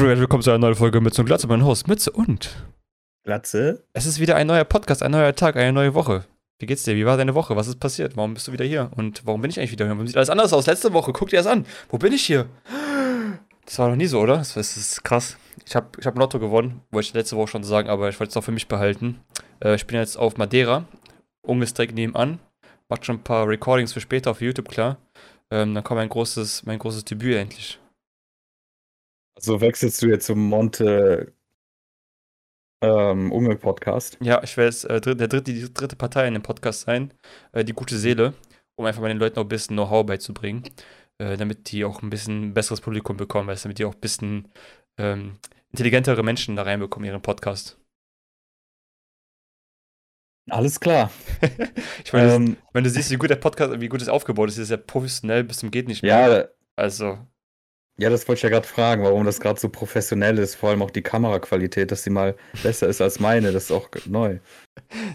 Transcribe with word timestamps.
willkommen 0.00 0.42
zu 0.42 0.50
einer 0.50 0.60
neuen 0.60 0.76
Folge 0.76 1.00
Mütze 1.00 1.20
und 1.20 1.26
Glatze, 1.26 1.48
mein 1.48 1.64
Host 1.64 1.88
Mütze 1.88 2.12
und 2.12 2.64
Glatze? 3.24 3.84
es 3.92 4.06
ist 4.06 4.20
wieder 4.20 4.36
ein 4.36 4.46
neuer 4.46 4.64
Podcast, 4.64 5.02
ein 5.02 5.10
neuer 5.10 5.34
Tag, 5.34 5.56
eine 5.56 5.72
neue 5.72 5.92
Woche. 5.92 6.24
Wie 6.60 6.66
geht's 6.66 6.84
dir? 6.84 6.94
Wie 6.94 7.04
war 7.04 7.16
deine 7.16 7.34
Woche? 7.34 7.56
Was 7.56 7.66
ist 7.66 7.80
passiert? 7.80 8.16
Warum 8.16 8.34
bist 8.34 8.46
du 8.46 8.52
wieder 8.52 8.64
hier? 8.64 8.90
Und 8.96 9.26
warum 9.26 9.42
bin 9.42 9.50
ich 9.50 9.58
eigentlich 9.58 9.72
wieder 9.72 9.86
hier? 9.86 9.94
Warum 9.94 10.06
sieht 10.06 10.16
alles 10.16 10.30
anders 10.30 10.52
aus? 10.52 10.66
Letzte 10.66 10.92
Woche, 10.92 11.12
guck 11.12 11.30
dir 11.30 11.38
das 11.38 11.48
an. 11.48 11.66
Wo 11.88 11.98
bin 11.98 12.12
ich 12.12 12.24
hier? 12.24 12.46
Das 13.66 13.78
war 13.80 13.88
noch 13.88 13.96
nie 13.96 14.06
so, 14.06 14.20
oder? 14.20 14.36
Das 14.36 14.56
ist, 14.56 15.02
krass. 15.02 15.36
Ich 15.66 15.74
habe 15.74 15.88
ich 15.98 16.06
hab 16.06 16.14
ein 16.14 16.20
Lotto 16.20 16.38
gewonnen, 16.38 16.80
wollte 16.92 17.08
ich 17.08 17.14
letzte 17.14 17.36
Woche 17.36 17.48
schon 17.48 17.64
sagen, 17.64 17.88
aber 17.88 18.08
ich 18.08 18.20
wollte 18.20 18.30
es 18.30 18.36
auch 18.36 18.44
für 18.44 18.52
mich 18.52 18.68
behalten. 18.68 19.20
Äh, 19.60 19.74
ich 19.74 19.86
bin 19.86 19.98
jetzt 19.98 20.16
auf 20.16 20.36
Madeira, 20.36 20.84
ungefähr 21.42 21.74
direkt 21.74 21.94
nebenan. 21.94 22.38
Macht 22.88 23.04
schon 23.04 23.16
ein 23.16 23.24
paar 23.24 23.48
Recordings 23.48 23.92
für 23.92 24.00
später 24.00 24.30
auf 24.30 24.40
YouTube, 24.40 24.68
klar. 24.68 24.98
Ähm, 25.50 25.74
dann 25.74 25.82
kommt 25.82 25.98
mein 25.98 26.08
großes, 26.08 26.64
mein 26.66 26.78
großes 26.78 27.04
Debüt 27.04 27.34
endlich. 27.34 27.80
Also 29.38 29.60
wechselst 29.60 30.02
du 30.02 30.08
jetzt 30.08 30.26
zum 30.26 30.48
Monte 30.48 31.32
ähm, 32.82 33.30
Unge 33.30 33.54
Podcast? 33.54 34.18
Ja, 34.20 34.42
ich 34.42 34.56
werde 34.56 34.70
jetzt 34.70 34.84
äh, 34.84 35.00
der 35.00 35.28
dritte, 35.28 35.52
die 35.52 35.72
dritte 35.72 35.94
Partei 35.94 36.26
in 36.26 36.34
dem 36.34 36.42
Podcast 36.42 36.80
sein, 36.80 37.14
äh, 37.52 37.64
die 37.64 37.72
gute 37.72 37.96
Seele, 37.96 38.34
um 38.76 38.84
einfach 38.84 39.00
mal 39.00 39.06
den 39.06 39.18
Leuten 39.18 39.38
auch 39.38 39.44
ein 39.44 39.48
bisschen 39.48 39.76
Know-how 39.76 40.04
beizubringen, 40.04 40.64
äh, 41.18 41.36
damit 41.36 41.70
die 41.70 41.84
auch 41.84 42.02
ein 42.02 42.10
bisschen 42.10 42.52
besseres 42.52 42.80
Publikum 42.80 43.16
bekommen, 43.16 43.46
weißt, 43.46 43.64
damit 43.64 43.78
die 43.78 43.84
auch 43.84 43.94
ein 43.94 44.00
bisschen 44.00 44.48
ähm, 44.98 45.38
intelligentere 45.70 46.24
Menschen 46.24 46.56
da 46.56 46.64
reinbekommen 46.64 47.06
in 47.06 47.12
ihren 47.14 47.22
Podcast. 47.22 47.78
Alles 50.50 50.80
klar. 50.80 51.12
ich 52.04 52.12
meine, 52.12 52.32
Ähm, 52.32 52.56
wenn 52.72 52.82
du 52.82 52.90
siehst, 52.90 53.10
wie 53.10 53.16
gut 53.16 53.30
der 53.30 53.36
Podcast, 53.36 53.80
wie 53.80 53.88
gut 53.88 54.02
es 54.02 54.08
aufgebaut 54.08 54.48
ist, 54.48 54.58
ist 54.58 54.70
ja 54.70 54.78
professionell 54.78 55.44
bis 55.44 55.58
zum 55.58 55.70
geht 55.70 55.86
nicht 55.86 56.02
mehr. 56.02 56.28
ja, 56.28 56.48
Also, 56.74 57.18
ja, 57.98 58.10
das 58.10 58.28
wollte 58.28 58.38
ich 58.38 58.42
ja 58.44 58.48
gerade 58.48 58.66
fragen, 58.66 59.02
warum 59.02 59.24
das 59.24 59.40
gerade 59.40 59.58
so 59.58 59.68
professionell 59.68 60.38
ist. 60.38 60.54
Vor 60.54 60.70
allem 60.70 60.82
auch 60.82 60.90
die 60.90 61.02
Kameraqualität, 61.02 61.90
dass 61.90 62.04
sie 62.04 62.10
mal 62.10 62.36
besser 62.62 62.86
ist 62.86 63.00
als 63.00 63.18
meine. 63.18 63.50
Das 63.50 63.64
ist 63.64 63.72
auch 63.72 63.88
neu. 64.06 64.38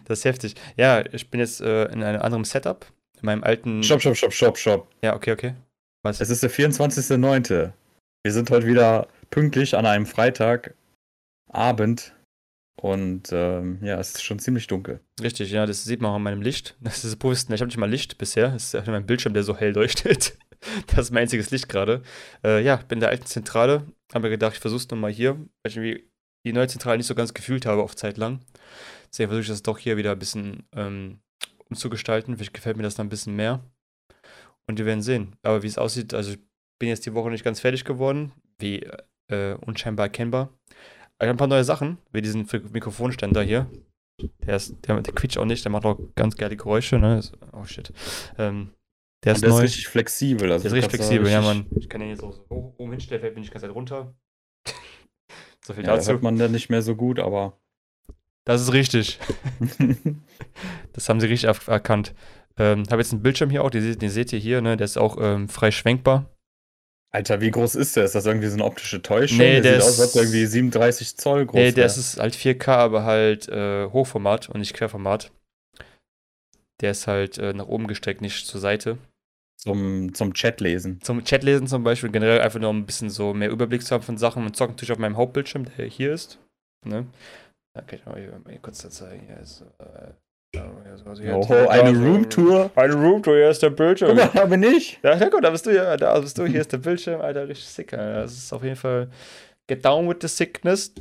das 0.06 0.20
ist 0.20 0.26
heftig. 0.26 0.56
Ja, 0.76 1.04
ich 1.14 1.30
bin 1.30 1.40
jetzt 1.40 1.62
äh, 1.62 1.86
in 1.86 2.04
einem 2.04 2.22
anderen 2.22 2.44
Setup, 2.44 2.86
in 3.20 3.26
meinem 3.26 3.44
alten. 3.44 3.84
Stopp, 3.84 4.02
stopp, 4.02 4.18
stopp, 4.18 4.34
stopp, 4.34 4.58
stopp. 4.58 4.88
Ja, 5.02 5.16
okay, 5.16 5.32
okay. 5.32 5.56
Was? 6.04 6.20
Es 6.20 6.30
ist 6.30 6.44
der 6.44 6.52
24.09. 6.52 7.72
Wir 8.24 8.32
sind 8.34 8.50
heute 8.50 8.68
wieder 8.68 9.08
pünktlich 9.30 9.78
an 9.78 9.86
einem 9.86 10.06
Freitagabend. 10.06 10.76
Und 12.82 13.30
ähm, 13.32 13.80
ja, 13.82 13.98
es 14.00 14.16
ist 14.16 14.24
schon 14.24 14.40
ziemlich 14.40 14.68
dunkel. 14.68 15.00
Richtig, 15.22 15.52
ja, 15.52 15.66
das 15.66 15.86
sieht 15.86 16.02
man 16.02 16.12
auch 16.12 16.16
an 16.16 16.24
meinem 16.24 16.42
Licht. 16.42 16.76
Das 16.82 17.06
ist 17.06 17.16
professionell. 17.18 17.56
Ich 17.56 17.62
habe 17.62 17.68
nicht 17.68 17.78
mal 17.78 17.90
Licht 17.90 18.18
bisher. 18.18 18.50
Das 18.50 18.74
ist 18.74 18.88
mein 18.88 19.06
Bildschirm, 19.06 19.34
der 19.34 19.44
so 19.44 19.56
hell 19.56 19.72
leuchtet. 19.72 20.38
Das 20.88 21.06
ist 21.06 21.12
mein 21.12 21.24
einziges 21.24 21.52
Licht 21.52 21.70
gerade. 21.70 22.02
Äh, 22.44 22.64
ja, 22.64 22.78
bin 22.78 22.98
in 22.98 23.02
der 23.02 23.10
alten 23.10 23.26
Zentrale. 23.26 23.86
Habe 24.14 24.24
mir 24.24 24.30
gedacht, 24.30 24.54
ich 24.54 24.60
versuche 24.60 24.82
es 24.82 24.90
nochmal 24.90 25.12
hier, 25.12 25.36
weil 25.36 25.70
ich 25.70 25.78
irgendwie 25.78 26.10
die 26.46 26.54
neue 26.54 26.68
Zentrale 26.68 26.98
nicht 26.98 27.08
so 27.08 27.16
ganz 27.16 27.34
gefühlt 27.34 27.66
habe 27.66 27.84
auf 27.84 27.96
Zeit 27.96 28.18
lang. 28.18 28.42
Deswegen 29.10 29.30
versuche 29.30 29.44
ich 29.44 29.48
das 29.50 29.64
doch 29.64 29.78
hier 29.78 29.98
wieder 29.98 30.12
ein 30.12 30.20
bisschen 30.20 30.64
ähm, 30.76 31.20
umzugestalten. 31.70 32.36
Vielleicht 32.36 32.54
gefällt 32.54 32.78
mir 32.78 32.84
das 32.84 32.96
dann 32.96 33.08
ein 33.08 33.10
bisschen 33.10 33.36
mehr. 33.36 33.64
Und 34.68 34.78
wir 34.80 34.86
werden 34.86 35.02
sehen. 35.02 35.36
Aber 35.44 35.64
wie 35.64 35.68
es 35.68 35.78
aussieht, 35.78 36.14
also 36.14 36.32
ich 36.32 36.40
bin 36.80 36.90
jetzt 36.90 37.06
die 37.06 37.14
Woche 37.14 37.30
nicht 37.30 37.44
ganz 37.44 37.60
fertig 37.60 37.86
geworden, 37.86 38.32
wie 38.60 38.86
äh, 39.30 39.54
unscheinbar 39.56 40.08
erkennbar. 40.08 40.50
Aber 41.18 41.26
ich 41.26 41.28
habe 41.28 41.36
ein 41.36 41.38
paar 41.38 41.48
neue 41.48 41.64
Sachen, 41.64 41.98
wie 42.12 42.22
diesen 42.22 42.48
Mikrofonständer 42.72 43.44
hier. 43.44 43.70
Der, 44.46 44.56
ist, 44.56 44.76
der, 44.88 45.02
der 45.02 45.14
quietscht 45.14 45.38
auch 45.38 45.46
nicht, 45.46 45.66
der 45.66 45.72
macht 45.72 45.86
auch 45.86 46.00
ganz 46.16 46.36
geile 46.36 46.56
Geräusche, 46.56 47.00
ne? 47.00 47.22
Oh 47.52 47.66
shit. 47.66 47.92
Ähm, 48.38 48.72
der 49.24 49.34
ist 49.34 49.42
der 49.42 49.50
neu. 49.50 49.58
ist 49.58 49.64
richtig 49.64 49.88
flexibel. 49.88 50.52
Also 50.52 50.64
der 50.64 50.72
ist 50.78 50.84
richtig 50.84 51.00
flexibel, 51.00 51.30
ja, 51.30 51.40
richtig- 51.40 51.66
Mann. 51.72 51.80
Ich 51.80 51.90
kann 51.90 52.02
den 52.02 52.10
jetzt 52.10 52.24
auch 52.24 52.34
so 52.34 52.46
hoch, 52.50 52.74
oben 52.78 52.92
hinstellen, 52.92 53.22
fällt 53.22 53.34
mir 53.36 53.40
nicht 53.42 53.50
die 53.50 53.54
ganze 53.54 53.68
Zeit 53.68 53.76
runter. 53.76 54.14
so 55.66 55.74
viel 55.74 55.86
Ja, 55.86 55.96
dazu. 55.96 56.12
hört 56.12 56.24
man 56.24 56.38
dann 56.38 56.52
nicht 56.52 56.70
mehr 56.70 56.82
so 56.82 56.96
gut, 56.96 57.20
aber. 57.20 57.58
Das 58.46 58.62
ist 58.62 58.74
richtig. 58.74 59.20
Das 60.94 61.10
haben 61.10 61.20
sie 61.20 61.28
richtig 61.28 61.48
er- 61.50 61.72
erkannt. 61.74 62.14
Ähm, 62.58 62.84
habe 62.92 63.02
jetzt 63.02 63.12
einen 63.12 63.24
Bildschirm 63.24 63.50
hier 63.50 63.64
auch, 63.64 63.72
den, 63.72 63.98
den 63.98 64.10
seht 64.12 64.32
ihr 64.32 64.38
hier, 64.38 64.62
ne? 64.62 64.78
Der 64.78 64.86
ist 64.86 64.98
auch 64.98 65.18
ähm, 65.20 65.50
frei 65.50 65.72
schwenkbar. 65.72 66.30
Alter, 67.12 67.42
wie 67.42 67.50
groß 67.50 67.74
ist 67.76 67.96
der? 67.96 68.04
Ist 68.06 68.14
das 68.14 68.28
irgendwie 68.28 68.48
so 68.48 68.54
eine 68.54 68.64
optische 68.66 69.02
Täuschung? 69.02 69.40
Nee, 69.40 69.62
der 69.62 69.82
sieht 69.82 69.82
aus, 69.82 69.88
als 69.88 70.00
ist- 70.00 70.06
ob 70.08 70.14
der 70.14 70.22
irgendwie 70.24 70.46
37 70.46 71.18
Zoll 71.18 71.46
groß 71.48 71.56
Nee, 71.56 71.66
der 71.72 71.78
wär. 71.78 71.86
ist 71.86 71.98
es 71.98 72.18
halt 72.18 72.36
4K, 72.36 72.68
aber 72.70 73.04
halt 73.06 73.48
äh, 73.50 73.88
Hochformat 73.88 74.50
und 74.50 74.60
nicht 74.60 74.74
Querformat. 74.76 75.32
Der 76.82 76.92
ist 76.92 77.08
halt 77.08 77.38
äh, 77.40 77.54
nach 77.54 77.68
oben 77.68 77.88
gestreckt, 77.88 78.22
nicht 78.22 78.46
zur 78.46 78.60
Seite. 78.62 78.98
Zum, 79.58 80.14
zum 80.14 80.34
Chat 80.34 80.60
lesen. 80.60 81.00
Zum 81.02 81.24
Chatlesen 81.24 81.68
zum 81.68 81.84
Beispiel, 81.84 82.12
generell 82.12 82.42
einfach 82.42 82.60
nur 82.60 82.70
um 82.70 82.80
ein 82.80 82.86
bisschen 82.86 83.10
so 83.10 83.34
mehr 83.34 83.50
Überblick 83.50 83.84
zu 83.84 83.94
haben 83.96 84.04
von 84.04 84.18
Sachen 84.18 84.46
und 84.46 84.56
zocken 84.56 84.74
natürlich 84.76 84.92
auf 84.92 84.98
meinem 84.98 85.16
Hauptbildschirm, 85.16 85.66
der 85.78 85.86
hier 85.86 86.14
ist. 86.14 86.40
Ne? 86.86 87.08
Kann 87.74 87.86
ich 88.00 88.06
mal 88.06 88.20
hier 88.20 88.60
kurz 88.62 88.88
zeigen. 88.90 89.26
Hier 89.28 89.40
ist, 89.40 89.64
äh, 89.80 90.60
also 90.60 91.22
hier 91.22 91.36
Oh, 91.36 91.48
hat- 91.50 91.70
eine 91.70 91.98
Roomtour. 91.98 92.72
Eine 92.76 92.94
Roomtour, 92.94 93.36
hier 93.36 93.50
ist 93.50 93.64
der 93.64 93.70
Bildschirm. 93.70 94.18
Guck 94.18 94.34
mal, 94.34 94.42
da 94.42 94.46
bin 94.46 94.64
ich. 94.64 95.00
Ja, 95.02 95.16
ja, 95.18 95.30
gut, 95.30 95.44
da 95.44 95.50
bist 95.50 95.66
du 95.66 95.74
ja, 95.74 95.96
da 95.98 96.20
bist 96.20 96.38
du, 96.38 96.46
hier 96.46 96.62
ist 96.62 96.72
der 96.74 96.78
Bildschirm, 96.80 97.22
Alter, 97.22 97.48
richtig 97.48 97.68
sick, 97.68 97.94
Alter. 97.94 98.22
Das 98.22 98.34
ist 98.34 98.52
auf 98.54 98.64
jeden 98.64 98.76
Fall 98.76 99.10
Get 99.68 99.84
down 99.86 100.10
with 100.10 100.18
the 100.22 100.28
sickness. 100.28 100.94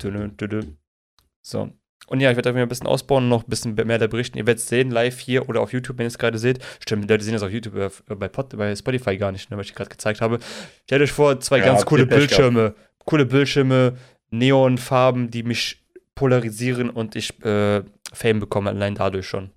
So. 1.45 1.71
Und 2.09 2.21
ja, 2.21 2.31
ich 2.31 2.37
werde 2.37 2.51
einfach 2.51 2.61
ein 2.61 2.69
bisschen 2.69 2.87
ausbauen 2.87 3.25
und 3.25 3.29
noch 3.31 3.45
ein 3.45 3.49
bisschen 3.49 3.75
mehr 3.75 3.99
da 3.99 4.07
berichten. 4.07 4.37
Ihr 4.37 4.47
werdet 4.47 4.63
es 4.63 4.69
sehen, 4.69 4.91
live 4.91 5.19
hier 5.19 5.49
oder 5.49 5.61
auf 5.61 5.73
YouTube, 5.73 5.99
wenn 5.99 6.05
ihr 6.05 6.09
es 6.09 6.19
gerade 6.19 6.39
seht. 6.39 6.59
Stimmt, 6.81 7.05
die 7.05 7.09
Leute 7.09 7.25
sehen 7.25 7.33
das 7.33 7.43
auf 7.43 7.51
YouTube, 7.51 7.77
äh, 7.77 7.91
bei, 8.15 8.29
Pod, 8.29 8.57
bei 8.57 8.75
Spotify 8.77 9.17
gar 9.17 9.33
nicht, 9.33 9.51
ne, 9.51 9.57
was 9.57 9.67
ich 9.67 9.75
gerade 9.75 9.91
gezeigt 9.91 10.21
habe. 10.21 10.39
Stellt 10.85 11.03
euch 11.03 11.13
vor, 11.13 11.41
zwei 11.41 11.59
Ja, 11.59 11.67
ganz 11.67 11.87
coole 11.87 12.07
Bildschirme. 12.07 12.75
Coole 13.05 13.25
Bildschirme, 13.25 13.97
Neonfarben, 14.31 15.31
die 15.31 15.43
mich 15.43 15.83
polarisieren 16.15 16.91
und 16.91 17.17
ich 17.17 17.43
äh, 17.45 17.83
Fame 18.13 18.41
bekomme, 18.41 18.71
allein 18.71 18.95
dadurch 18.95 19.27
schon. 19.27 19.51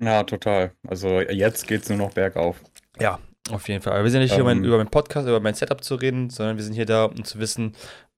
Ja, 0.00 0.24
total. 0.24 0.72
Also 0.86 1.20
jetzt 1.20 1.66
geht's 1.68 1.88
nur 1.88 1.98
noch 1.98 2.12
bergauf. 2.12 2.60
Ja, 2.98 3.18
auf 3.50 3.68
jeden 3.68 3.82
Fall. 3.82 3.94
Aber 3.94 4.04
wir 4.04 4.10
sind 4.10 4.22
nicht 4.22 4.34
hier, 4.34 4.42
um 4.44 4.50
Ähm. 4.50 4.58
mein, 4.58 4.64
über 4.64 4.78
meinen 4.78 4.90
Podcast, 4.90 5.28
über 5.28 5.40
mein 5.40 5.54
Setup 5.54 5.82
zu 5.84 5.94
reden, 5.94 6.30
sondern 6.30 6.56
wir 6.56 6.64
sind 6.64 6.74
hier 6.74 6.86
da, 6.86 7.04
um 7.04 7.24
zu 7.24 7.38
wissen, 7.38 7.74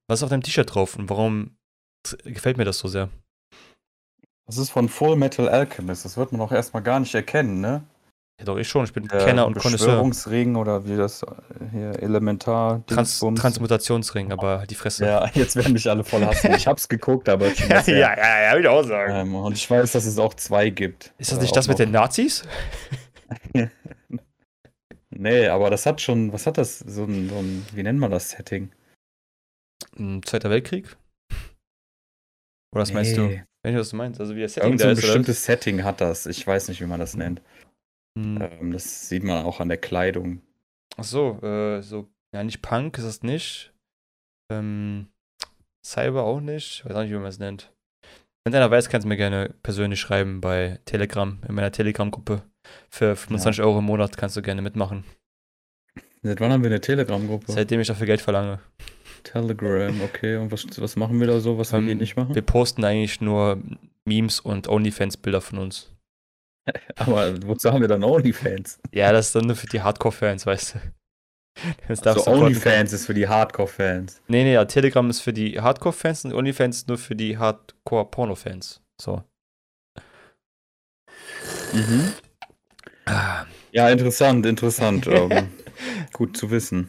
was 0.06 0.20
ist 0.20 0.22
auf 0.22 0.30
deinem 0.30 0.42
T-Shirt 0.42 0.74
drauf 0.74 0.96
und 0.96 1.10
warum 1.10 1.56
gefällt 2.24 2.56
mir 2.56 2.64
das 2.64 2.78
so 2.78 2.88
sehr. 2.88 3.08
Das 4.46 4.58
ist 4.58 4.70
von 4.70 4.88
Full 4.88 5.16
Metal 5.16 5.48
Alchemist. 5.48 6.04
Das 6.04 6.16
wird 6.16 6.32
man 6.32 6.40
auch 6.40 6.52
erstmal 6.52 6.82
gar 6.82 7.00
nicht 7.00 7.14
erkennen, 7.14 7.60
ne? 7.60 7.82
Ja, 8.38 8.46
doch, 8.46 8.56
ich 8.58 8.68
schon. 8.68 8.84
Ich 8.84 8.92
bin 8.92 9.06
Der 9.06 9.24
Kenner 9.24 9.46
und 9.46 9.54
Connoisseur. 9.56 9.86
Beschwörungsring 9.88 10.56
oder 10.56 10.84
wie 10.86 10.96
das 10.96 11.22
äh, 11.22 11.26
hier 11.70 12.02
Elementar 12.02 12.84
Trans 12.86 13.10
Dingsbums. 13.10 13.40
Transmutationsring, 13.40 14.32
aber 14.32 14.58
halt 14.58 14.70
die 14.70 14.74
Fresse. 14.74 15.06
Ja, 15.06 15.30
jetzt 15.34 15.54
werden 15.56 15.72
mich 15.72 15.88
alle 15.88 16.02
voll 16.04 16.26
hassen. 16.26 16.52
Ich 16.52 16.66
hab's 16.66 16.88
geguckt, 16.88 17.28
aber 17.28 17.46
her. 17.48 17.82
ja, 17.86 18.16
ja, 18.16 18.42
ja, 18.42 18.52
würde 18.52 18.62
ich 18.62 18.68
auch 18.68 18.82
sagen. 18.82 19.14
Ähm, 19.14 19.34
und 19.36 19.52
ich 19.52 19.70
weiß, 19.70 19.92
dass 19.92 20.04
es 20.04 20.18
auch 20.18 20.34
zwei 20.34 20.68
gibt. 20.70 21.14
ist 21.18 21.30
das 21.30 21.38
Äh, 21.38 21.42
nicht 21.42 21.52
auch 21.52 21.56
das 21.56 21.68
mit 21.68 21.78
den 21.78 21.90
Nazis? 21.92 22.42
Nee, 25.16 25.46
aber 25.46 25.70
das 25.70 25.86
hat 25.86 26.00
schon, 26.00 26.32
was 26.32 26.44
hat 26.46 26.58
das? 26.58 26.80
So 26.80 27.04
ein, 27.04 27.28
so 27.28 27.36
ein 27.36 27.64
wie 27.72 27.84
nennt 27.84 28.00
man 28.00 28.10
das 28.10 28.30
Setting? 28.30 28.72
Hm, 29.96 30.26
Zweiter 30.26 30.50
Weltkrieg? 30.50 30.96
Oder 32.74 32.82
was 32.82 32.92
meinst 32.92 33.16
du? 33.16 33.22
Nee. 33.22 33.44
Wenn 33.62 33.74
du 33.74 33.80
was 33.80 33.90
du 33.90 33.96
meinst, 33.96 34.20
also 34.20 34.36
wie 34.36 34.42
das 34.42 34.54
Setting 34.54 34.70
Irgend 34.70 34.80
so 34.80 34.84
da 34.84 34.90
ein 34.90 34.92
ist, 34.92 34.98
oder? 34.98 35.06
bestimmtes 35.06 35.44
Setting 35.44 35.84
hat 35.84 36.00
das. 36.00 36.26
Ich 36.26 36.46
weiß 36.46 36.68
nicht, 36.68 36.80
wie 36.80 36.86
man 36.86 37.00
das 37.00 37.16
nennt. 37.16 37.40
Hm. 38.18 38.38
Ähm, 38.40 38.72
das 38.72 39.08
sieht 39.08 39.22
man 39.24 39.44
auch 39.44 39.60
an 39.60 39.68
der 39.68 39.78
Kleidung. 39.78 40.42
Ach 40.96 41.04
so, 41.04 41.40
äh, 41.42 41.80
so, 41.82 42.08
ja, 42.34 42.44
nicht 42.44 42.62
Punk 42.62 42.98
ist 42.98 43.04
das 43.04 43.22
nicht. 43.22 43.72
Ähm, 44.52 45.06
Cyber 45.84 46.24
auch 46.24 46.40
nicht. 46.40 46.80
Ich 46.80 46.84
weiß 46.84 46.94
auch 46.96 47.02
nicht, 47.02 47.10
wie 47.12 47.16
man 47.16 47.26
es 47.26 47.38
nennt. 47.38 47.72
Wenn 48.44 48.54
einer 48.54 48.70
weiß, 48.70 48.88
kannst 48.90 49.04
du 49.04 49.08
mir 49.08 49.16
gerne 49.16 49.54
persönlich 49.62 50.00
schreiben 50.00 50.40
bei 50.40 50.78
Telegram, 50.84 51.38
in 51.48 51.54
meiner 51.54 51.72
Telegram-Gruppe. 51.72 52.42
Für 52.90 53.16
25 53.16 53.62
Euro 53.62 53.78
im 53.78 53.84
Monat 53.86 54.16
kannst 54.16 54.36
du 54.36 54.42
gerne 54.42 54.62
mitmachen. 54.62 55.04
Seit 56.22 56.40
wann 56.40 56.52
haben 56.52 56.62
wir 56.62 56.70
eine 56.70 56.80
Telegram-Gruppe? 56.80 57.52
Seitdem 57.52 57.80
ich 57.80 57.88
dafür 57.88 58.06
Geld 58.06 58.20
verlange. 58.20 58.60
Telegram, 59.24 60.00
okay. 60.02 60.36
Und 60.36 60.52
was, 60.52 60.66
was 60.78 60.96
machen 60.96 61.18
wir 61.20 61.26
da 61.26 61.40
so, 61.40 61.58
was 61.58 61.72
wir 61.72 61.78
Ähm, 61.78 61.98
nicht 61.98 62.16
machen? 62.16 62.34
Wir 62.34 62.42
posten 62.42 62.84
eigentlich 62.84 63.20
nur 63.20 63.60
Memes 64.04 64.40
und 64.40 64.68
OnlyFans-Bilder 64.68 65.40
von 65.40 65.58
uns. 65.58 65.90
Aber 66.96 67.34
wozu 67.46 67.72
haben 67.72 67.80
wir 67.80 67.88
dann 67.88 68.04
OnlyFans? 68.04 68.78
Ja, 68.92 69.12
das 69.12 69.26
ist 69.26 69.34
dann 69.34 69.46
nur 69.46 69.56
für 69.56 69.66
die 69.66 69.82
Hardcore-Fans, 69.82 70.46
weißt 70.46 70.74
du. 70.76 70.78
Das 71.88 71.98
So 71.98 72.04
darfst 72.04 72.26
du 72.26 72.30
supporten. 72.30 72.42
OnlyFans 72.46 72.92
ist 72.92 73.06
für 73.06 73.14
die 73.14 73.28
Hardcore-Fans. 73.28 74.20
Nee, 74.28 74.44
nee, 74.44 74.54
ja, 74.54 74.64
Telegram 74.64 75.08
ist 75.10 75.20
für 75.20 75.32
die 75.32 75.60
Hardcore-Fans 75.60 76.24
und 76.26 76.34
OnlyFans 76.34 76.76
ist 76.78 76.88
nur 76.88 76.98
für 76.98 77.14
die 77.14 77.38
Hardcore-Porno-Fans. 77.38 78.80
So. 79.00 79.22
Mhm. 81.72 82.12
Ah. 83.06 83.44
Ja, 83.72 83.90
interessant, 83.90 84.46
interessant. 84.46 85.06
ähm, 85.06 85.48
gut 86.12 86.36
zu 86.36 86.50
wissen. 86.50 86.88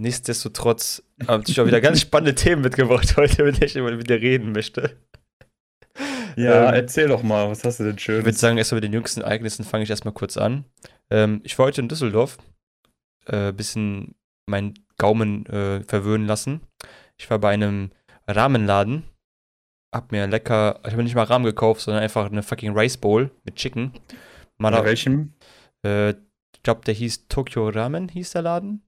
Nichtsdestotrotz 0.00 1.02
habe 1.28 1.44
ich 1.46 1.60
auch 1.60 1.66
wieder 1.66 1.80
ganz 1.80 2.00
spannende 2.00 2.34
Themen 2.34 2.62
mitgebracht 2.62 3.16
heute, 3.16 3.44
mit 3.44 3.56
denen 3.56 3.64
ich 3.66 3.76
immer 3.76 3.98
wieder 3.98 4.20
reden 4.20 4.52
möchte. 4.52 4.96
Ja, 6.36 6.68
Ähm, 6.68 6.74
erzähl 6.74 7.08
doch 7.08 7.22
mal, 7.22 7.50
was 7.50 7.62
hast 7.64 7.80
du 7.80 7.84
denn 7.84 7.96
Ich 7.98 8.08
würde 8.08 8.24
schön? 8.24 8.32
sagen, 8.32 8.58
erstmal 8.58 8.76
mit 8.78 8.84
den 8.84 8.92
jüngsten 8.94 9.20
Ereignissen 9.20 9.64
fange 9.64 9.84
ich 9.84 9.90
erstmal 9.90 10.14
kurz 10.14 10.36
an. 10.36 10.64
Ähm, 11.10 11.40
ich 11.44 11.58
war 11.58 11.66
heute 11.66 11.82
in 11.82 11.88
Düsseldorf, 11.88 12.38
äh, 13.26 13.52
bisschen 13.52 14.14
meinen 14.48 14.74
Gaumen 14.98 15.44
äh, 15.46 15.82
verwöhnen 15.82 16.26
lassen. 16.26 16.60
Ich 17.18 17.28
war 17.30 17.38
bei 17.38 17.50
einem 17.50 17.90
Rahmenladen, 18.26 19.04
hab 19.94 20.10
mir 20.10 20.26
lecker, 20.26 20.80
ich 20.86 20.92
habe 20.92 21.02
nicht 21.02 21.14
mal 21.14 21.24
Rahmen 21.24 21.44
gekauft, 21.44 21.82
sondern 21.82 22.02
einfach 22.02 22.26
eine 22.30 22.42
fucking 22.42 22.76
Rice 22.76 22.96
Bowl 22.96 23.30
mit 23.44 23.56
Chicken. 23.56 23.92
Mal 24.58 24.70
Bei 24.70 24.84
welchem? 24.84 25.34
äh, 25.84 26.10
ich 26.10 26.62
glaube, 26.62 26.82
der 26.86 26.94
hieß 26.94 27.26
Tokyo 27.28 27.68
Ramen, 27.68 28.08
hieß 28.08 28.30
der 28.32 28.42
Laden. 28.42 28.82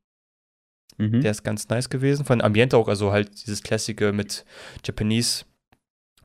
Mhm. 0.96 1.20
Der 1.22 1.30
ist 1.30 1.42
ganz 1.42 1.68
nice 1.68 1.90
gewesen. 1.90 2.24
Von 2.24 2.40
Ambiente 2.40 2.76
auch, 2.76 2.88
also 2.88 3.12
halt 3.12 3.30
dieses 3.46 3.62
Klassische 3.62 4.12
mit 4.12 4.44
Japanese. 4.84 5.44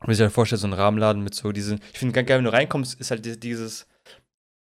Man 0.06 0.14
sich 0.14 0.22
halt 0.22 0.32
vorstellt, 0.32 0.60
so 0.60 0.66
ein 0.66 0.72
Rahmenladen 0.72 1.22
mit 1.22 1.34
so 1.34 1.52
diesen. 1.52 1.80
Ich 1.92 1.98
finde 1.98 2.14
ganz 2.14 2.26
geil, 2.28 2.38
wenn 2.38 2.44
du 2.44 2.52
reinkommst, 2.52 2.98
ist 2.98 3.10
halt 3.10 3.24
di- 3.26 3.38
dieses, 3.38 3.86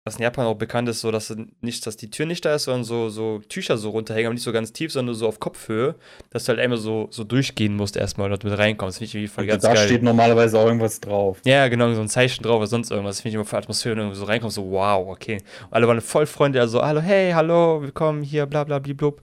was 0.05 0.17
in 0.17 0.23
Japan 0.23 0.45
auch 0.47 0.55
bekannt 0.55 0.89
ist, 0.89 0.99
so 0.99 1.11
dass 1.11 1.33
nicht, 1.61 1.87
dass 1.87 1.95
die 1.95 2.09
Tür 2.09 2.25
nicht 2.25 2.43
da 2.43 2.55
ist, 2.55 2.65
sondern 2.65 2.83
so, 2.83 3.07
so 3.07 3.39
Tücher 3.47 3.77
so 3.77 3.91
runterhängen, 3.91 4.27
aber 4.27 4.33
nicht 4.33 4.43
so 4.43 4.51
ganz 4.51 4.73
tief, 4.73 4.91
sondern 4.91 5.15
so 5.15 5.25
auf 5.29 5.39
Kopfhöhe, 5.39 5.95
dass 6.31 6.43
du 6.43 6.49
halt 6.49 6.59
einmal 6.59 6.77
so, 6.77 7.07
so 7.09 7.23
durchgehen 7.23 7.77
musst 7.77 7.95
erstmal, 7.95 8.29
dass 8.29 8.39
du 8.39 8.49
mit 8.49 8.59
reinkommst. 8.59 8.97
Finde 8.97 9.05
ich 9.05 9.15
irgendwie 9.15 9.29
voll 9.33 9.43
Also 9.45 9.51
ganz 9.53 9.63
da 9.63 9.73
geil. 9.75 9.87
steht 9.87 10.03
normalerweise 10.03 10.59
auch 10.59 10.65
irgendwas 10.65 10.99
drauf. 10.99 11.39
Ja, 11.45 11.69
genau, 11.69 11.93
so 11.93 12.01
ein 12.01 12.09
Zeichen 12.09 12.43
drauf 12.43 12.57
oder 12.57 12.67
sonst 12.67 12.91
irgendwas. 12.91 13.15
Das 13.15 13.21
finde 13.21 13.29
ich 13.29 13.35
immer 13.35 13.45
für 13.45 13.57
Atmosphäre, 13.57 13.95
wenn 13.95 14.09
du 14.09 14.15
so 14.15 14.25
reinkommst, 14.25 14.55
so 14.55 14.69
wow, 14.69 15.07
okay. 15.07 15.37
Und 15.67 15.73
alle 15.73 15.87
waren 15.87 16.01
voll 16.01 16.25
Freunde, 16.25 16.59
also 16.59 16.81
hallo, 16.81 16.99
hey, 16.99 17.31
hallo, 17.31 17.81
willkommen 17.81 18.23
hier, 18.23 18.45
bla 18.45 18.65
bla 18.65 18.79
blub. 18.79 19.21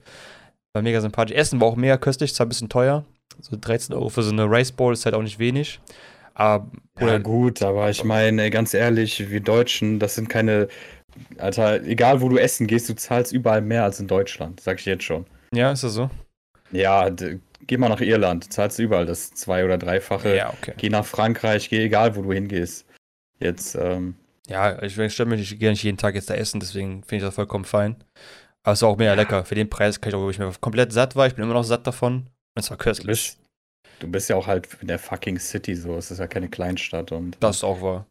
War 0.73 0.81
mega 0.81 1.01
sympathisch. 1.01 1.35
Essen 1.35 1.59
war 1.59 1.67
auch 1.67 1.75
mega 1.75 1.97
köstlich, 1.97 2.33
zwar 2.33 2.45
ein 2.45 2.49
bisschen 2.49 2.69
teuer. 2.69 3.05
So 3.41 3.57
13 3.59 3.95
Euro 3.95 4.09
für 4.09 4.23
so 4.23 4.31
eine 4.31 4.45
Rice 4.45 4.71
Bowl 4.71 4.93
ist 4.93 5.05
halt 5.05 5.15
auch 5.15 5.21
nicht 5.23 5.39
wenig. 5.39 5.79
Aber, 6.33 6.67
Ja, 6.99 7.17
gut, 7.17 7.61
aber 7.61 7.89
ich 7.89 8.03
meine, 8.03 8.49
ganz 8.49 8.73
ehrlich, 8.73 9.29
wir 9.29 9.41
Deutschen, 9.41 9.99
das 9.99 10.15
sind 10.15 10.29
keine. 10.29 10.67
Alter, 11.39 11.83
egal 11.83 12.21
wo 12.21 12.29
du 12.29 12.37
essen 12.37 12.67
gehst, 12.67 12.87
du 12.87 12.95
zahlst 12.95 13.33
überall 13.33 13.61
mehr 13.61 13.83
als 13.83 13.99
in 13.99 14.07
Deutschland, 14.07 14.61
sag 14.61 14.79
ich 14.79 14.85
jetzt 14.85 15.03
schon. 15.03 15.25
ja, 15.53 15.71
ist 15.73 15.83
das 15.83 15.93
so? 15.93 16.09
Ja, 16.71 17.09
geh 17.67 17.75
mal 17.75 17.89
nach 17.89 17.99
Irland, 17.99 18.51
zahlst 18.53 18.79
du 18.79 18.83
überall 18.83 19.05
das 19.05 19.31
zwei- 19.31 19.65
oder 19.65 19.77
dreifache. 19.77 20.37
Ja, 20.37 20.53
okay. 20.53 20.73
Geh 20.77 20.87
nach 20.87 21.05
Frankreich, 21.05 21.69
geh 21.69 21.83
egal 21.83 22.15
wo 22.15 22.21
du 22.21 22.31
hingehst. 22.31 22.85
Jetzt, 23.39 23.75
ähm, 23.75 24.15
Ja, 24.47 24.81
ich 24.81 24.93
stelle 25.11 25.29
mich 25.35 25.59
gerne 25.59 25.71
nicht 25.73 25.83
jeden 25.83 25.97
Tag 25.97 26.15
jetzt 26.15 26.29
da 26.29 26.33
essen, 26.35 26.61
deswegen 26.61 27.03
finde 27.03 27.17
ich 27.17 27.27
das 27.27 27.35
vollkommen 27.35 27.65
fein. 27.65 27.97
Aber 28.63 28.73
es 28.73 28.81
war 28.81 28.89
auch 28.89 28.97
mega 28.97 29.13
lecker. 29.13 29.43
Für 29.45 29.55
den 29.55 29.69
Preis 29.69 29.99
kann 29.99 30.09
ich 30.09 30.15
auch, 30.15 30.21
wo 30.21 30.29
ich 30.29 30.39
mir 30.39 30.51
komplett 30.59 30.93
satt 30.93 31.15
war. 31.15 31.27
Ich 31.27 31.35
bin 31.35 31.43
immer 31.43 31.53
noch 31.53 31.63
satt 31.63 31.87
davon. 31.87 32.27
Und 32.55 32.63
es 32.63 32.69
war 32.69 32.77
du 32.77 32.83
köstlich. 32.83 33.07
bist, 33.07 33.39
du 33.99 34.07
bist 34.07 34.29
ja 34.29 34.35
auch 34.35 34.47
halt 34.47 34.67
in 34.81 34.87
der 34.87 34.99
fucking 34.99 35.39
City 35.39 35.75
so. 35.75 35.95
Es 35.95 36.11
ist 36.11 36.19
ja 36.19 36.27
keine 36.27 36.47
Kleinstadt 36.49 37.11
und 37.11 37.37
Das 37.39 37.57
ist 37.57 37.63
auch 37.63 37.81
wahr. 37.81 38.05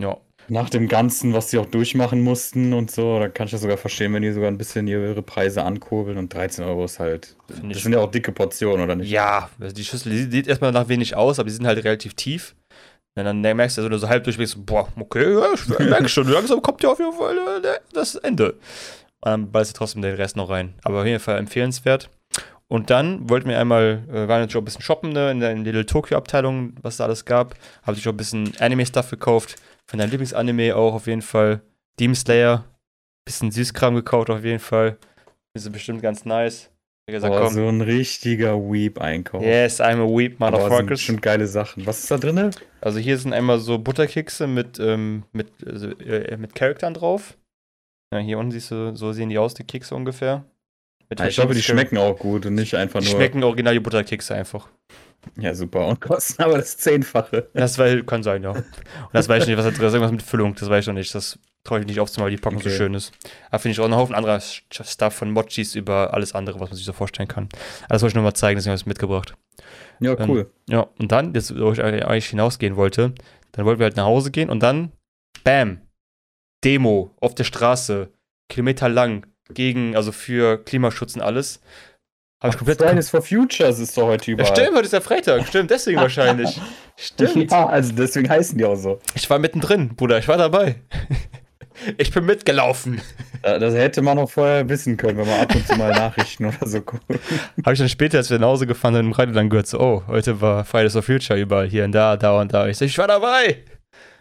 Ja. 0.00 0.16
nach 0.48 0.70
dem 0.70 0.88
Ganzen, 0.88 1.34
was 1.34 1.50
sie 1.50 1.58
auch 1.58 1.66
durchmachen 1.66 2.22
mussten 2.22 2.72
und 2.72 2.90
so, 2.90 3.18
da 3.18 3.28
kann 3.28 3.44
ich 3.44 3.50
das 3.50 3.60
sogar 3.60 3.76
verstehen, 3.76 4.14
wenn 4.14 4.22
die 4.22 4.32
sogar 4.32 4.50
ein 4.50 4.56
bisschen 4.56 4.86
ihre 4.88 5.22
Preise 5.22 5.62
ankurbeln 5.62 6.16
und 6.16 6.32
13 6.32 6.64
Euro 6.64 6.86
ist 6.86 6.98
halt. 6.98 7.36
Finde 7.48 7.74
Das 7.74 7.82
sind 7.82 7.92
ja 7.92 7.98
auch 8.00 8.10
dicke 8.10 8.32
Portionen, 8.32 8.82
oder 8.82 8.96
nicht? 8.96 9.10
Ja, 9.10 9.50
also 9.60 9.74
die 9.74 9.84
Schüssel 9.84 10.10
die 10.10 10.30
sieht 10.30 10.46
erstmal 10.48 10.72
nach 10.72 10.88
wenig 10.88 11.14
aus, 11.14 11.38
aber 11.38 11.48
die 11.48 11.54
sind 11.54 11.66
halt 11.66 11.84
relativ 11.84 12.14
tief. 12.14 12.54
Und 13.16 13.24
dann 13.24 13.40
merkst 13.42 13.76
du, 13.76 13.80
also, 13.82 13.84
wenn 13.84 13.92
du 13.92 13.98
so 13.98 14.08
halb 14.08 14.24
durchblickst, 14.24 14.64
boah, 14.64 14.88
okay, 14.98 15.34
ja, 15.34 15.52
ich 15.52 15.68
merke 15.68 16.08
schon, 16.08 16.26
langsam 16.28 16.62
kommt 16.62 16.82
ja 16.82 16.90
auf 16.90 16.98
jeden 16.98 17.12
Fall 17.12 17.36
äh, 17.62 17.78
das 17.92 18.14
Ende. 18.14 18.54
Und 19.22 19.30
dann 19.30 19.52
beißt 19.52 19.72
du 19.72 19.78
trotzdem 19.78 20.02
den 20.02 20.14
Rest 20.14 20.36
noch 20.36 20.50
rein. 20.50 20.74
Aber 20.82 21.00
auf 21.00 21.06
jeden 21.06 21.20
Fall 21.20 21.38
empfehlenswert. 21.38 22.10
Und 22.68 22.88
dann 22.88 23.28
wollten 23.28 23.48
wir 23.48 23.58
einmal, 23.58 24.04
äh, 24.08 24.28
waren 24.28 24.40
natürlich 24.40 24.56
auch 24.56 24.60
ein 24.60 24.64
bisschen 24.64 24.82
shoppen, 24.82 25.12
ne, 25.12 25.30
in 25.32 25.40
der, 25.40 25.54
Little 25.56 25.86
Tokyo-Abteilung, 25.86 26.74
was 26.82 26.98
da 26.98 27.04
alles 27.04 27.24
gab. 27.24 27.56
Habe 27.82 27.98
ich 27.98 28.06
auch 28.06 28.12
ein 28.12 28.16
bisschen 28.16 28.52
Anime-Stuff 28.60 29.10
gekauft. 29.10 29.56
Von 29.86 29.98
deinem 29.98 30.10
Lieblingsanime 30.10 30.76
auch 30.76 30.94
auf 30.94 31.06
jeden 31.08 31.22
Fall. 31.22 31.62
Demon 31.98 32.14
Slayer. 32.14 32.64
Bisschen 33.24 33.50
Süßkram 33.50 33.96
gekauft 33.96 34.30
auf 34.30 34.44
jeden 34.44 34.60
Fall. 34.60 34.96
Ist 35.52 35.70
bestimmt 35.72 36.00
ganz 36.00 36.24
nice. 36.24 36.70
Gesagt, 37.06 37.34
komm. 37.34 37.54
so 37.54 37.68
ein 37.68 37.80
richtiger 37.80 38.56
Weep-Einkauf. 38.56 39.42
Yes, 39.42 39.80
I'm 39.80 40.00
a 40.00 40.06
weep, 40.06 40.40
Aber 40.40 40.58
sind 40.58 40.68
motherfuckers. 40.68 41.00
schon 41.00 41.20
geile 41.20 41.46
Sachen. 41.48 41.84
Was 41.86 42.00
ist 42.00 42.10
da 42.10 42.18
drin? 42.18 42.52
Also 42.80 43.00
hier 43.00 43.18
sind 43.18 43.32
einmal 43.32 43.58
so 43.58 43.78
Butterkekse 43.78 44.46
mit, 44.46 44.78
ähm, 44.78 45.24
mit, 45.32 45.48
also, 45.66 45.88
äh, 45.98 46.36
mit 46.36 46.54
Charaktern 46.54 46.94
drauf. 46.94 47.36
Ja, 48.12 48.18
hier 48.18 48.38
unten 48.38 48.50
siehst 48.52 48.70
du, 48.70 48.96
so 48.96 49.12
sehen 49.12 49.28
die 49.28 49.38
aus, 49.38 49.54
die 49.54 49.64
Kekse 49.64 49.94
ungefähr. 49.94 50.44
Ja, 51.18 51.26
ich 51.26 51.34
glaube, 51.34 51.54
die 51.54 51.62
schmecken 51.62 51.98
auch 51.98 52.18
gut 52.18 52.46
und 52.46 52.54
nicht 52.54 52.74
einfach 52.74 53.00
Die 53.00 53.06
nur. 53.06 53.14
schmecken 53.16 53.42
original 53.42 53.74
die 53.74 53.80
Butterkekse 53.80 54.34
einfach. 54.34 54.68
Ja, 55.36 55.54
super. 55.54 55.86
Und 55.86 56.00
kosten 56.00 56.42
aber 56.42 56.58
das 56.58 56.76
Zehnfache. 56.78 57.50
Das 57.52 57.78
war, 57.78 57.94
kann 58.02 58.22
sein, 58.22 58.42
ja. 58.42 58.50
Und 58.52 58.64
das 59.12 59.28
weiß 59.28 59.42
ich 59.42 59.48
nicht, 59.48 59.58
was 59.58 59.64
da 59.66 59.70
drin 59.72 59.86
ist. 59.86 59.92
Irgendwas 59.92 60.12
mit 60.12 60.22
Füllung, 60.22 60.54
das 60.54 60.68
weiß 60.70 60.84
ich 60.84 60.86
noch 60.86 60.94
nicht. 60.94 61.14
Das 61.14 61.38
traue 61.64 61.80
ich 61.80 61.86
nicht 61.86 62.00
aufzumachen, 62.00 62.30
weil 62.30 62.36
die 62.36 62.40
Packung 62.42 62.60
so 62.60 62.68
Okay. 62.68 62.76
schön 62.76 62.94
ist. 62.94 63.12
Aber 63.50 63.58
finde 63.58 63.72
ich 63.72 63.80
auch 63.80 63.84
einen 63.84 63.96
Haufen 63.96 64.14
anderer 64.14 64.40
Stuff 64.40 65.14
von 65.14 65.30
Mochis 65.30 65.74
über 65.74 66.14
alles 66.14 66.34
andere, 66.34 66.58
was 66.60 66.70
man 66.70 66.76
sich 66.76 66.86
so 66.86 66.92
vorstellen 66.92 67.28
kann. 67.28 67.48
Alles 67.88 68.02
wollte 68.02 68.12
ich 68.12 68.14
nur 68.14 68.24
mal 68.24 68.34
zeigen, 68.34 68.56
deswegen 68.56 68.70
habe 68.70 68.76
ich 68.76 68.82
es 68.82 68.86
mitgebracht. 68.86 69.34
Ja, 69.98 70.16
Ähm, 70.18 70.30
cool. 70.30 70.50
Ja, 70.68 70.86
und 70.98 71.12
dann, 71.12 71.34
jetzt, 71.34 71.54
wo 71.58 71.72
ich 71.72 71.82
eigentlich 71.82 72.28
hinausgehen 72.30 72.76
wollte, 72.76 73.12
dann 73.52 73.66
wollten 73.66 73.80
wir 73.80 73.84
halt 73.84 73.96
nach 73.96 74.06
Hause 74.06 74.30
gehen 74.30 74.48
und 74.48 74.60
dann, 74.62 74.92
bam, 75.44 75.80
Demo 76.64 77.10
auf 77.20 77.34
der 77.34 77.44
Straße, 77.44 78.08
Kilometer 78.48 78.88
lang, 78.88 79.26
gegen, 79.52 79.96
also 79.96 80.12
für 80.12 80.62
Klimaschutz 80.64 81.14
und 81.16 81.22
alles. 81.22 81.60
Habe 82.42 82.52
ich 82.52 82.58
komplett. 82.58 82.80
Fridays 82.80 83.10
for 83.10 83.20
Futures 83.20 83.78
ist 83.80 83.96
doch 83.98 84.06
heute 84.06 84.30
Ja, 84.30 84.34
überall. 84.34 84.56
stimmt, 84.56 84.70
heute 84.76 84.84
ist 84.84 84.92
der 84.92 85.00
Freitag, 85.02 85.46
stimmt, 85.46 85.70
deswegen 85.70 85.98
wahrscheinlich. 86.00 86.58
Stimmt. 86.96 87.50
Ja, 87.50 87.66
also 87.66 87.92
deswegen 87.92 88.28
heißen 88.28 88.56
die 88.56 88.64
auch 88.64 88.76
so. 88.76 88.98
Ich 89.14 89.28
war 89.28 89.38
mittendrin, 89.38 89.94
Bruder, 89.96 90.18
ich 90.18 90.28
war 90.28 90.36
dabei. 90.38 90.76
Ich 91.98 92.12
bin 92.12 92.26
mitgelaufen. 92.26 93.00
Da- 93.42 93.58
Das 93.58 93.74
hätte 93.74 94.02
man 94.02 94.18
auch 94.18 94.30
vorher 94.30 94.68
wissen 94.68 94.96
können, 94.96 95.18
wenn 95.18 95.26
man 95.26 95.40
ab 95.40 95.54
und 95.54 95.66
zu 95.66 95.74
mal 95.76 95.90
Nachrichten 95.92 96.44
oder 96.46 96.66
so 96.66 96.80
guckt. 96.82 97.02
Habe 97.64 97.72
ich 97.72 97.78
dann 97.78 97.88
später, 97.88 98.18
als 98.18 98.30
wir 98.30 98.38
nach 98.38 98.48
Hause 98.48 98.66
gefahren 98.66 98.94
sind, 98.94 99.06
im 99.06 99.12
Radio 99.12 99.34
dann 99.34 99.48
gehört, 99.48 99.66
so, 99.66 99.80
oh, 99.80 100.02
heute 100.06 100.40
war 100.40 100.64
Fridays 100.64 100.92
for 100.92 101.02
Future 101.02 101.38
überall, 101.40 101.68
hier 101.68 101.84
und 101.84 101.92
da, 101.92 102.16
da 102.16 102.38
und 102.40 102.52
da. 102.52 102.66
Ich 102.68 102.76
so, 102.78 102.84
ich 102.84 102.96
war 102.98 103.06
dabei. 103.08 103.58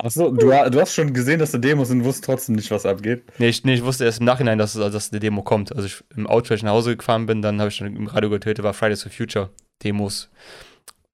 Achso, 0.02 0.32
du, 0.32 0.48
du 0.48 0.82
hast 0.82 0.94
schon 0.94 1.14
gesehen, 1.14 1.40
dass 1.40 1.52
da 1.52 1.58
Demos 1.58 1.90
sind, 1.90 2.06
wusst 2.06 2.24
trotzdem 2.24 2.56
nicht, 2.56 2.72
was 2.72 2.86
abgeht. 2.86 3.24
Nee 3.38 3.50
ich, 3.50 3.66
nee, 3.66 3.74
ich 3.74 3.84
wusste 3.84 4.06
erst 4.06 4.20
im 4.20 4.26
Nachhinein, 4.26 4.58
dass, 4.58 4.76
also, 4.78 4.90
dass 4.90 5.12
eine 5.12 5.20
Demo 5.20 5.42
kommt. 5.42 5.76
Also 5.76 5.88
ich, 5.88 6.04
im 6.16 6.26
Auto, 6.26 6.52
als 6.52 6.60
ich 6.60 6.64
nach 6.64 6.72
Hause 6.72 6.96
gefahren 6.96 7.26
bin, 7.26 7.42
dann 7.42 7.60
habe 7.60 7.70
ich 7.70 7.76
schon 7.76 7.94
im 7.94 8.08
Radio 8.08 8.30
gehört, 8.30 8.46
heute 8.46 8.64
war 8.64 8.74
Fridays 8.74 9.04
for 9.04 9.12
Future 9.12 9.50
Demos. 9.84 10.30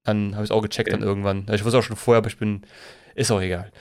Dann 0.04 0.36
habe 0.36 0.44
ich 0.44 0.52
es 0.52 0.56
auch 0.56 0.62
gecheckt 0.62 0.90
Okay. 0.90 1.00
dann 1.00 1.08
irgendwann. 1.08 1.48
Ich 1.52 1.66
wusste 1.66 1.80
auch 1.80 1.84
schon 1.84 1.96
vorher, 1.96 2.20
aber 2.20 2.28
ich 2.28 2.38
bin, 2.38 2.62
ist 3.16 3.32
auch 3.32 3.42
egal. 3.42 3.72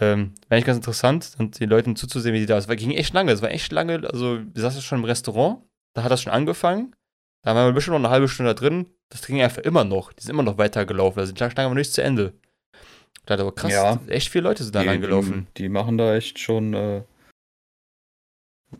Ähm, 0.00 0.34
war 0.48 0.54
eigentlich 0.56 0.66
ganz 0.66 0.76
interessant, 0.78 1.32
und 1.38 1.58
den 1.58 1.68
Leuten 1.68 1.96
zuzusehen, 1.96 2.34
wie 2.34 2.40
die 2.40 2.46
da, 2.46 2.56
es 2.56 2.68
war, 2.68 2.76
ging 2.76 2.92
echt 2.92 3.12
lange, 3.14 3.32
es 3.32 3.42
war 3.42 3.50
echt 3.50 3.72
lange, 3.72 4.08
also 4.12 4.38
wir 4.44 4.62
saßen 4.62 4.80
schon 4.80 4.98
im 4.98 5.04
Restaurant, 5.04 5.58
da 5.94 6.04
hat 6.04 6.12
das 6.12 6.22
schon 6.22 6.32
angefangen, 6.32 6.94
da 7.44 7.54
waren 7.54 7.66
wir 7.66 7.72
bestimmt 7.72 7.96
noch 7.96 8.04
eine 8.04 8.10
halbe 8.10 8.28
Stunde 8.28 8.54
da 8.54 8.60
drin, 8.60 8.86
das 9.10 9.26
ging 9.26 9.42
einfach 9.42 9.62
immer 9.62 9.82
noch, 9.84 10.12
die 10.12 10.22
sind 10.22 10.30
immer 10.30 10.44
noch 10.44 10.56
weitergelaufen, 10.56 11.18
also 11.18 11.32
die 11.32 11.38
Schlange 11.38 11.68
war 11.68 11.74
nicht 11.74 11.92
zu 11.92 12.02
Ende. 12.02 12.32
Da 13.26 13.34
aber 13.34 13.54
krass, 13.54 13.72
Ja. 13.72 14.00
echt 14.08 14.28
viele 14.30 14.44
Leute 14.44 14.64
sind 14.64 14.74
da 14.74 14.80
die, 14.80 14.86
langgelaufen. 14.86 15.46
Die, 15.56 15.62
die 15.64 15.68
machen 15.68 15.96
da 15.96 16.14
echt 16.14 16.38
schon 16.38 16.74
äh, 16.74 17.02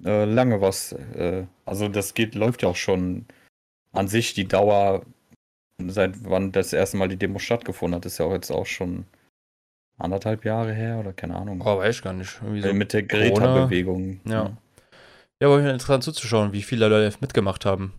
äh, 0.05 0.25
lange 0.25 0.61
was. 0.61 0.93
Äh, 0.93 1.47
also 1.65 1.89
das 1.89 2.15
geht, 2.15 2.35
läuft 2.35 2.63
ja 2.63 2.69
auch 2.69 2.77
schon 2.77 3.27
an 3.93 4.09
sich 4.09 4.35
die 4.35 4.49
Dauer, 4.49 5.05
seit 5.79 6.25
wann 6.25 6.51
das 6.53 6.73
erste 6.73 6.97
Mal 6.97 7.09
die 7.09 7.17
Demo 7.17 7.39
stattgefunden 7.39 7.97
hat, 7.97 8.07
ist 8.07 8.19
ja 8.19 8.27
auch 8.27 8.33
jetzt 8.33 8.51
auch 8.51 8.67
schon 8.67 9.07
anderthalb 9.99 10.45
Jahre 10.45 10.73
her 10.73 10.99
oder 10.99 11.13
keine 11.13 11.37
Ahnung. 11.37 11.61
Oh, 11.65 11.79
weiß 11.79 11.97
ich 11.97 12.03
gar 12.03 12.13
nicht. 12.13 12.41
Irgendwie 12.43 12.63
so. 12.63 12.69
Äh, 12.69 12.73
Mit 12.73 12.93
der. 12.93 13.03
Greta-Bewegung. 13.05 14.21
Ja. 14.25 14.57
Ja, 15.41 15.49
aber 15.49 15.59
interessant 15.61 16.05
zuzuschauen, 16.05 16.53
wie 16.53 16.63
viele 16.63 16.89
Leute 16.89 17.17
mitgemacht 17.21 17.65
haben. 17.65 17.93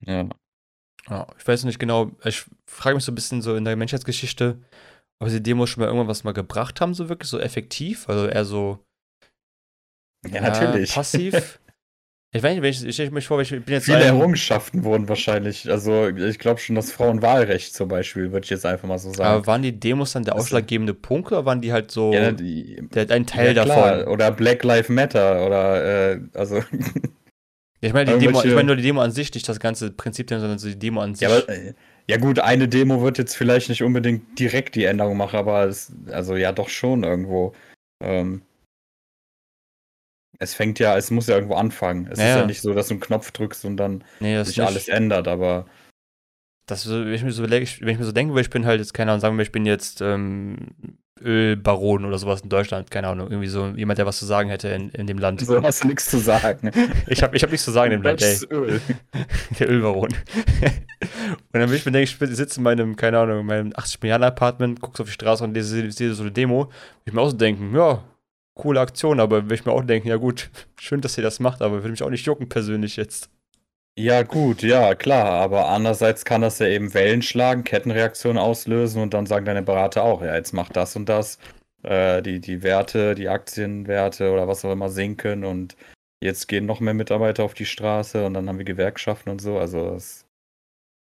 ja. 0.00 0.28
Ja, 1.08 1.28
ich 1.38 1.46
weiß 1.46 1.62
nicht 1.62 1.78
genau, 1.78 2.10
ich 2.24 2.44
frage 2.68 2.96
mich 2.96 3.04
so 3.04 3.12
ein 3.12 3.14
bisschen 3.14 3.40
so 3.40 3.54
in 3.54 3.64
der 3.64 3.76
Menschheitsgeschichte, 3.76 4.58
ob 5.18 5.28
die 5.28 5.42
Demos 5.42 5.70
schon 5.70 5.82
mal 5.82 5.86
irgendwann 5.86 6.08
was 6.08 6.24
mal 6.24 6.32
gebracht 6.32 6.80
haben, 6.80 6.94
so 6.94 7.08
wirklich 7.08 7.30
so 7.30 7.38
effektiv, 7.38 8.08
also 8.08 8.26
eher 8.26 8.44
so 8.44 8.84
Ja, 10.28 10.40
natürlich. 10.40 10.92
passiv. 10.92 11.58
ich 12.32 12.42
weiß 12.42 12.60
nicht, 12.60 12.84
ich, 12.84 12.94
stelle 12.94 13.10
mir 13.10 13.22
vor, 13.22 13.40
ich 13.40 13.50
bin 13.50 13.62
jetzt 13.66 13.86
Viele 13.86 14.04
Errungenschaften 14.04 14.84
wurden 14.84 15.08
wahrscheinlich, 15.08 15.70
also 15.70 16.08
ich 16.08 16.38
glaube 16.38 16.60
schon 16.60 16.76
das 16.76 16.92
Frauenwahlrecht 16.92 17.74
zum 17.74 17.88
Beispiel, 17.88 18.32
würde 18.32 18.44
ich 18.44 18.50
jetzt 18.50 18.66
einfach 18.66 18.88
mal 18.88 18.98
so 18.98 19.12
sagen. 19.12 19.30
aber 19.30 19.46
waren 19.46 19.62
die 19.62 19.78
Demos 19.78 20.12
dann 20.12 20.24
der 20.24 20.36
ausschlaggebende 20.36 20.92
Punkt 20.92 21.32
oder 21.32 21.46
waren 21.46 21.62
die 21.62 21.72
halt 21.72 21.90
so 21.90 22.12
ja, 22.12 22.32
die, 22.32 22.86
der, 22.92 23.10
ein 23.10 23.26
Teil 23.26 23.56
ja, 23.56 23.64
davon? 23.64 24.08
Oder 24.08 24.30
Black 24.32 24.64
Lives 24.64 24.90
Matter 24.90 25.46
oder 25.46 26.12
äh, 26.12 26.20
also 26.34 26.62
Ja, 27.82 27.88
ich 27.88 27.92
meine 27.92 28.18
die 28.18 28.26
Demo, 28.26 28.42
ich 28.42 28.54
meine 28.54 28.64
nur 28.64 28.76
die 28.76 28.82
Demo 28.82 29.02
an 29.02 29.10
sich, 29.12 29.32
nicht 29.34 29.48
das 29.48 29.60
ganze 29.60 29.90
Prinzip, 29.90 30.30
sondern 30.30 30.58
so 30.58 30.68
die 30.68 30.78
Demo 30.78 31.00
an 31.00 31.14
sich. 31.14 31.28
Ja, 31.28 31.36
aber, 31.36 31.48
äh, 31.48 31.74
ja 32.08 32.16
gut, 32.18 32.38
eine 32.38 32.68
Demo 32.68 33.02
wird 33.02 33.18
jetzt 33.18 33.36
vielleicht 33.36 33.68
nicht 33.68 33.82
unbedingt 33.82 34.38
direkt 34.38 34.74
die 34.74 34.84
Änderung 34.84 35.16
machen, 35.16 35.36
aber 35.36 35.64
es, 35.64 35.92
also 36.10 36.36
ja 36.36 36.52
doch 36.52 36.68
schon 36.68 37.02
irgendwo. 37.04 37.54
Ähm, 38.02 38.42
es 40.38 40.54
fängt 40.54 40.78
ja, 40.78 40.96
es 40.96 41.10
muss 41.10 41.26
ja 41.26 41.34
irgendwo 41.34 41.54
anfangen. 41.54 42.06
Es 42.10 42.18
Ja, 42.18 42.24
ist 42.26 42.36
ja 42.36 42.46
nicht 42.46 42.60
so, 42.60 42.74
dass 42.74 42.88
du 42.88 42.94
einen 42.94 43.00
Knopf 43.00 43.30
drückst 43.32 43.64
und 43.64 43.76
dann 43.76 44.04
nee, 44.20 44.42
sich 44.42 44.58
nicht. 44.58 44.66
alles 44.66 44.88
ändert, 44.88 45.28
aber 45.28 45.66
das 46.66 46.88
wenn 46.88 47.12
ich 47.12 47.22
mir 47.22 47.32
so 47.32 47.48
wenn 47.48 47.62
ich 47.62 47.80
mir 47.80 48.04
so 48.04 48.12
denke, 48.12 48.34
weil 48.34 48.42
ich 48.42 48.50
bin 48.50 48.66
halt 48.66 48.80
jetzt, 48.80 48.92
keine 48.92 49.12
Ahnung, 49.12 49.20
sagen 49.20 49.36
wir, 49.36 49.42
ich 49.42 49.52
bin 49.52 49.66
jetzt 49.66 50.00
ähm, 50.00 50.68
Ölbaron 51.22 52.04
oder 52.04 52.18
sowas 52.18 52.42
in 52.42 52.50
Deutschland, 52.50 52.90
keine 52.90 53.08
Ahnung, 53.08 53.30
irgendwie 53.30 53.48
so 53.48 53.68
jemand, 53.68 53.98
der 53.98 54.04
was 54.06 54.18
zu 54.18 54.26
sagen 54.26 54.50
hätte 54.50 54.68
in, 54.68 54.90
in 54.90 55.06
dem 55.06 55.18
Land. 55.18 55.40
so 55.40 55.62
hast 55.62 55.82
du 55.82 55.88
nichts 55.88 56.10
zu 56.10 56.18
sagen. 56.18 56.70
Ich 57.08 57.22
habe 57.22 57.36
ich 57.36 57.42
hab 57.42 57.50
nichts 57.50 57.64
zu 57.64 57.70
sagen 57.70 57.92
in 57.92 58.00
dem 58.00 58.04
Land, 58.04 58.22
ey. 58.22 58.38
Öl. 58.50 58.80
Der 59.58 59.70
Ölbaron. 59.70 60.10
Und 61.52 61.60
dann 61.60 61.70
will 61.70 61.76
ich 61.76 61.86
mir 61.86 61.92
denken, 61.92 62.24
ich 62.24 62.36
sitze 62.36 62.60
in 62.60 62.64
meinem, 62.64 62.96
keine 62.96 63.18
Ahnung, 63.18 63.40
in 63.40 63.46
meinem 63.46 63.72
80 63.74 64.02
Milliarden 64.02 64.26
Apartment, 64.26 64.80
guckst 64.80 65.00
auf 65.00 65.06
die 65.06 65.12
Straße 65.12 65.42
und 65.44 65.54
lese, 65.54 65.80
lese 65.80 66.14
so 66.14 66.22
eine 66.22 66.32
Demo. 66.32 66.70
Ich 67.04 67.12
mir 67.12 67.20
auch 67.20 67.30
so 67.30 67.36
denken, 67.36 67.74
ja, 67.74 68.02
coole 68.54 68.80
Aktion, 68.80 69.20
aber 69.20 69.48
will 69.48 69.54
ich 69.54 69.64
mir 69.64 69.72
auch 69.72 69.84
denken, 69.84 70.08
ja 70.08 70.16
gut, 70.16 70.50
schön, 70.78 71.00
dass 71.00 71.16
ihr 71.16 71.22
das 71.22 71.40
macht, 71.40 71.62
aber 71.62 71.84
will 71.84 71.90
mich 71.90 72.02
auch 72.02 72.10
nicht 72.10 72.26
jucken 72.26 72.48
persönlich 72.48 72.96
jetzt. 72.96 73.30
Ja, 73.98 74.22
gut, 74.24 74.60
ja, 74.62 74.94
klar, 74.94 75.24
aber 75.40 75.68
andererseits 75.68 76.26
kann 76.26 76.42
das 76.42 76.58
ja 76.58 76.66
eben 76.66 76.92
Wellen 76.92 77.22
schlagen, 77.22 77.64
Kettenreaktionen 77.64 78.36
auslösen 78.36 79.00
und 79.00 79.14
dann 79.14 79.24
sagen 79.24 79.46
deine 79.46 79.62
Berater 79.62 80.02
auch, 80.04 80.20
ja, 80.20 80.34
jetzt 80.36 80.52
mach 80.52 80.68
das 80.68 80.96
und 80.96 81.08
das, 81.08 81.38
äh, 81.82 82.20
die, 82.20 82.40
die 82.40 82.62
Werte, 82.62 83.14
die 83.14 83.30
Aktienwerte 83.30 84.30
oder 84.32 84.48
was 84.48 84.66
auch 84.66 84.72
immer 84.72 84.90
sinken 84.90 85.44
und 85.44 85.76
jetzt 86.22 86.46
gehen 86.46 86.66
noch 86.66 86.80
mehr 86.80 86.92
Mitarbeiter 86.92 87.42
auf 87.42 87.54
die 87.54 87.64
Straße 87.64 88.26
und 88.26 88.34
dann 88.34 88.50
haben 88.50 88.58
wir 88.58 88.66
Gewerkschaften 88.66 89.30
und 89.30 89.40
so, 89.40 89.58
also 89.58 89.92
das 89.92 90.26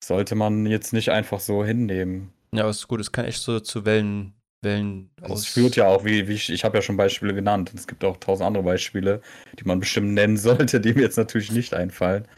sollte 0.05 0.35
man 0.35 0.67
jetzt 0.67 0.93
nicht 0.93 1.09
einfach 1.09 1.41
so 1.41 1.65
hinnehmen. 1.65 2.31
Ja, 2.53 2.63
aber 2.63 2.71
ist 2.71 2.89
gut, 2.89 3.01
es 3.01 3.11
kann 3.11 3.25
echt 3.25 3.41
so 3.41 3.59
zu 3.59 3.87
Wellen, 3.87 4.35
Wellen 4.61 5.09
also 5.23 5.33
Es 5.33 5.47
führt 5.47 5.77
ja 5.77 5.87
auch, 5.87 6.05
wie, 6.05 6.29
wie 6.29 6.35
ich, 6.35 6.51
ich 6.51 6.63
habe 6.63 6.77
ja 6.77 6.83
schon 6.83 6.99
Beispiele 6.99 7.33
genannt, 7.33 7.73
es 7.75 7.87
gibt 7.87 8.05
auch 8.05 8.19
tausend 8.19 8.47
andere 8.47 8.65
Beispiele, 8.65 9.23
die 9.59 9.65
man 9.65 9.81
bestimmt 9.81 10.13
nennen 10.13 10.37
sollte, 10.37 10.79
die 10.79 10.93
mir 10.93 11.01
jetzt 11.05 11.17
natürlich 11.17 11.51
nicht 11.51 11.73
einfallen. 11.73 12.29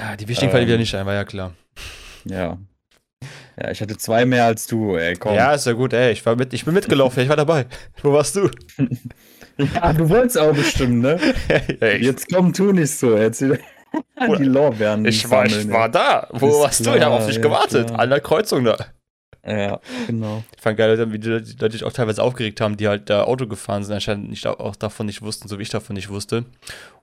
Ah, 0.00 0.16
die 0.16 0.28
wichtigen 0.28 0.50
ähm, 0.50 0.52
Fälle 0.52 0.66
wieder 0.66 0.78
nicht 0.78 0.94
ein, 0.94 1.04
war 1.06 1.14
ja 1.14 1.24
klar. 1.24 1.52
Ja. 2.24 2.56
Ja, 3.60 3.70
ich 3.72 3.80
hatte 3.80 3.96
zwei 3.96 4.24
mehr 4.24 4.44
als 4.44 4.68
du, 4.68 4.94
ey, 4.94 5.16
komm. 5.16 5.34
Ja, 5.34 5.52
ist 5.52 5.66
ja 5.66 5.72
gut, 5.72 5.92
ey, 5.92 6.12
ich, 6.12 6.24
war 6.24 6.36
mit, 6.36 6.54
ich 6.54 6.64
bin 6.64 6.72
mitgelaufen, 6.74 7.20
ich 7.20 7.28
war 7.28 7.36
dabei. 7.36 7.66
Wo 8.02 8.12
warst 8.12 8.36
du? 8.36 8.48
ja, 9.58 9.92
du 9.92 10.08
wolltest 10.08 10.38
auch 10.38 10.54
bestimmt, 10.54 11.00
ne? 11.02 11.18
ja, 11.80 11.88
Jetzt 11.88 12.32
komm, 12.32 12.52
tu 12.52 12.72
nicht 12.72 12.96
so, 12.96 13.16
jetzt 13.16 13.40
die 14.38 14.44
Lorbeeren. 14.44 15.04
Ich 15.04 15.28
war, 15.28 15.46
ich 15.46 15.68
war 15.68 15.88
da. 15.88 16.28
Wo 16.30 16.48
ist 16.48 16.58
warst 16.60 16.82
klar, 16.82 16.94
du? 16.94 16.98
Ich 17.00 17.04
habe 17.04 17.14
auf 17.16 17.26
dich 17.26 17.42
gewartet. 17.42 17.88
Klar. 17.88 18.00
An 18.00 18.10
der 18.10 18.20
Kreuzung 18.20 18.64
da. 18.64 18.76
Ja, 19.48 19.80
genau. 20.06 20.44
Ich 20.54 20.62
fand 20.62 20.76
geil, 20.76 21.10
wie 21.10 21.18
die 21.18 21.28
Leute 21.28 21.70
sich 21.72 21.84
auch 21.84 21.92
teilweise 21.92 22.22
aufgeregt 22.22 22.60
haben, 22.60 22.76
die 22.76 22.86
halt 22.86 23.08
da 23.08 23.24
Auto 23.24 23.46
gefahren 23.46 23.82
sind, 23.82 23.94
anscheinend 23.94 24.28
nicht, 24.28 24.46
auch 24.46 24.76
davon 24.76 25.06
nicht 25.06 25.22
wussten, 25.22 25.48
so 25.48 25.58
wie 25.58 25.62
ich 25.62 25.70
davon 25.70 25.94
nicht 25.94 26.10
wusste. 26.10 26.38
Und 26.38 26.46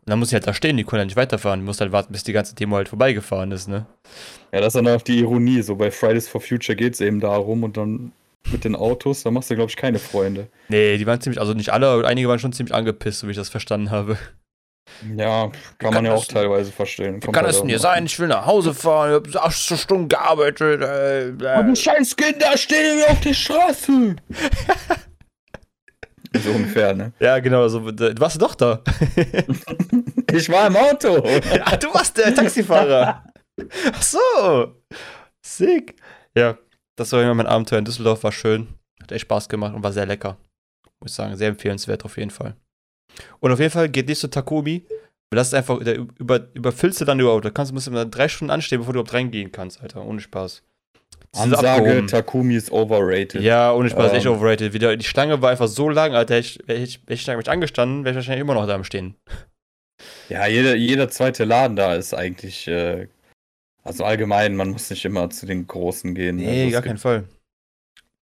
dann 0.05 0.19
muss 0.19 0.27
ich 0.27 0.35
halt 0.35 0.45
da 0.45 0.53
stehen, 0.53 0.77
die 0.77 0.83
konnten 0.83 0.99
halt 0.99 1.07
nicht 1.07 1.17
weiterfahren. 1.17 1.61
Die 1.61 1.65
mussten 1.65 1.81
halt 1.81 1.91
warten, 1.91 2.13
bis 2.13 2.23
die 2.23 2.33
ganze 2.33 2.53
Demo 2.53 2.75
halt 2.75 2.89
vorbeigefahren 2.89 3.51
ist, 3.51 3.67
ne? 3.67 3.87
Ja, 4.51 4.59
das 4.59 4.67
ist 4.67 4.75
dann 4.75 4.87
auch 4.87 5.01
die 5.01 5.19
Ironie. 5.19 5.63
So 5.63 5.75
bei 5.75 5.89
Fridays 5.89 6.27
for 6.27 6.39
Future 6.39 6.75
geht 6.75 6.93
es 6.93 7.01
eben 7.01 7.19
darum 7.19 7.63
und 7.63 7.77
dann 7.77 8.11
mit 8.51 8.63
den 8.63 8.75
Autos, 8.75 9.23
da 9.23 9.31
machst 9.31 9.49
du, 9.49 9.55
glaube 9.55 9.71
ich, 9.71 9.75
keine 9.75 9.97
Freunde. 9.97 10.47
Nee, 10.69 10.99
die 10.99 11.07
waren 11.07 11.19
ziemlich, 11.19 11.39
also 11.39 11.55
nicht 11.55 11.73
alle, 11.73 11.87
aber 11.87 12.07
einige 12.07 12.27
waren 12.27 12.37
schon 12.37 12.53
ziemlich 12.53 12.75
angepisst, 12.75 13.21
so 13.21 13.27
wie 13.27 13.31
ich 13.31 13.37
das 13.37 13.49
verstanden 13.49 13.89
habe. 13.89 14.19
Ja, 15.15 15.51
kann, 15.77 15.93
man 15.93 16.05
ja 16.05 16.13
auch 16.13 16.25
teilweise 16.25 16.71
verstehen. 16.71 17.19
Kommt 17.19 17.35
kann 17.35 17.45
es 17.45 17.59
denn 17.59 17.69
hier 17.69 17.79
sein? 17.79 18.05
Ich 18.05 18.19
will 18.19 18.27
nach 18.27 18.45
Hause 18.45 18.73
fahren, 18.73 19.23
ich 19.27 19.35
habe 19.35 19.45
acht 19.45 19.55
Stunden 19.55 20.07
gearbeitet. 20.07 20.81
Äh, 20.81 21.29
äh. 21.29 21.59
Und 21.59 21.77
scheiß 21.77 22.15
Kinder 22.15 22.57
stehen 22.57 22.97
mir 22.97 23.09
auf 23.09 23.19
der 23.19 23.33
Straße. 23.33 24.15
so 26.43 26.49
ungefähr, 26.51 26.93
ne? 26.93 27.13
Ja, 27.19 27.39
genau, 27.39 27.63
also, 27.63 27.91
du 27.91 28.19
warst 28.19 28.41
doch 28.41 28.55
da. 28.55 28.83
ich 30.31 30.49
war 30.49 30.67
im 30.67 30.77
Auto. 30.77 31.23
Ja, 31.25 31.77
du 31.77 31.93
warst 31.93 32.17
der 32.17 32.33
Taxifahrer. 32.33 33.23
Ach 33.91 34.01
so. 34.01 34.81
Sick. 35.45 35.95
Ja, 36.35 36.57
das 36.95 37.11
war 37.11 37.21
immer 37.21 37.33
mein 37.33 37.47
Abenteuer 37.47 37.79
in 37.79 37.85
Düsseldorf, 37.85 38.23
war 38.23 38.31
schön. 38.31 38.67
Hat 39.01 39.11
echt 39.11 39.23
Spaß 39.23 39.49
gemacht 39.49 39.73
und 39.75 39.83
war 39.83 39.91
sehr 39.91 40.05
lecker. 40.05 40.37
Muss 40.99 41.11
ich 41.11 41.15
sagen, 41.15 41.35
sehr 41.35 41.49
empfehlenswert 41.49 42.05
auf 42.05 42.17
jeden 42.17 42.31
Fall. 42.31 42.55
Und 43.39 43.51
auf 43.51 43.59
jeden 43.59 43.71
Fall 43.71 43.89
geht 43.89 44.07
nicht 44.07 44.19
zu 44.19 44.29
Takumi. 44.29 44.85
Das 45.31 45.47
ist 45.47 45.53
einfach, 45.53 45.83
da 45.83 45.91
über, 45.91 46.47
überfüllst 46.53 47.01
du 47.01 47.05
dann 47.05 47.19
überhaupt. 47.19 47.45
Da 47.45 47.49
kannst, 47.49 47.73
musst 47.73 47.87
du 47.87 47.91
mal 47.91 48.05
drei 48.05 48.27
Stunden 48.27 48.51
anstehen, 48.51 48.79
bevor 48.79 48.93
du 48.93 48.99
überhaupt 48.99 49.13
reingehen 49.13 49.51
kannst, 49.51 49.81
Alter. 49.81 50.05
Ohne 50.05 50.21
Spaß. 50.21 50.63
Ansage, 51.33 52.05
Takumi 52.05 52.55
ist 52.55 52.71
overrated. 52.71 53.41
Ja, 53.41 53.73
ohne 53.73 53.89
Spaß, 53.89 54.11
ähm. 54.11 54.17
echt 54.17 54.27
overrated. 54.27 54.73
Wieder, 54.73 54.95
die 54.95 55.05
Schlange 55.05 55.41
war 55.41 55.51
einfach 55.51 55.67
so 55.67 55.89
lang, 55.89 56.13
Alter. 56.15 56.39
Ich, 56.39 56.59
ich, 56.69 57.01
hätte 57.07 57.39
ich 57.39 57.49
angestanden, 57.49 58.05
wäre 58.05 58.11
ich 58.11 58.15
wahrscheinlich 58.15 58.41
immer 58.41 58.53
noch 58.53 58.67
da 58.67 58.75
am 58.75 58.83
Stehen. 58.83 59.15
Ja, 60.27 60.45
jeder, 60.45 60.75
jeder 60.75 61.07
zweite 61.07 61.45
Laden 61.45 61.77
da 61.77 61.95
ist 61.95 62.13
eigentlich, 62.13 62.67
äh, 62.67 63.07
also 63.81 64.03
allgemein, 64.03 64.55
man 64.55 64.71
muss 64.71 64.89
nicht 64.89 65.05
immer 65.05 65.29
zu 65.29 65.45
den 65.45 65.67
Großen 65.67 66.13
gehen. 66.13 66.35
Nee, 66.35 66.63
also 66.63 66.71
gar 66.73 66.81
keinen 66.81 66.97
Fall. 66.97 67.23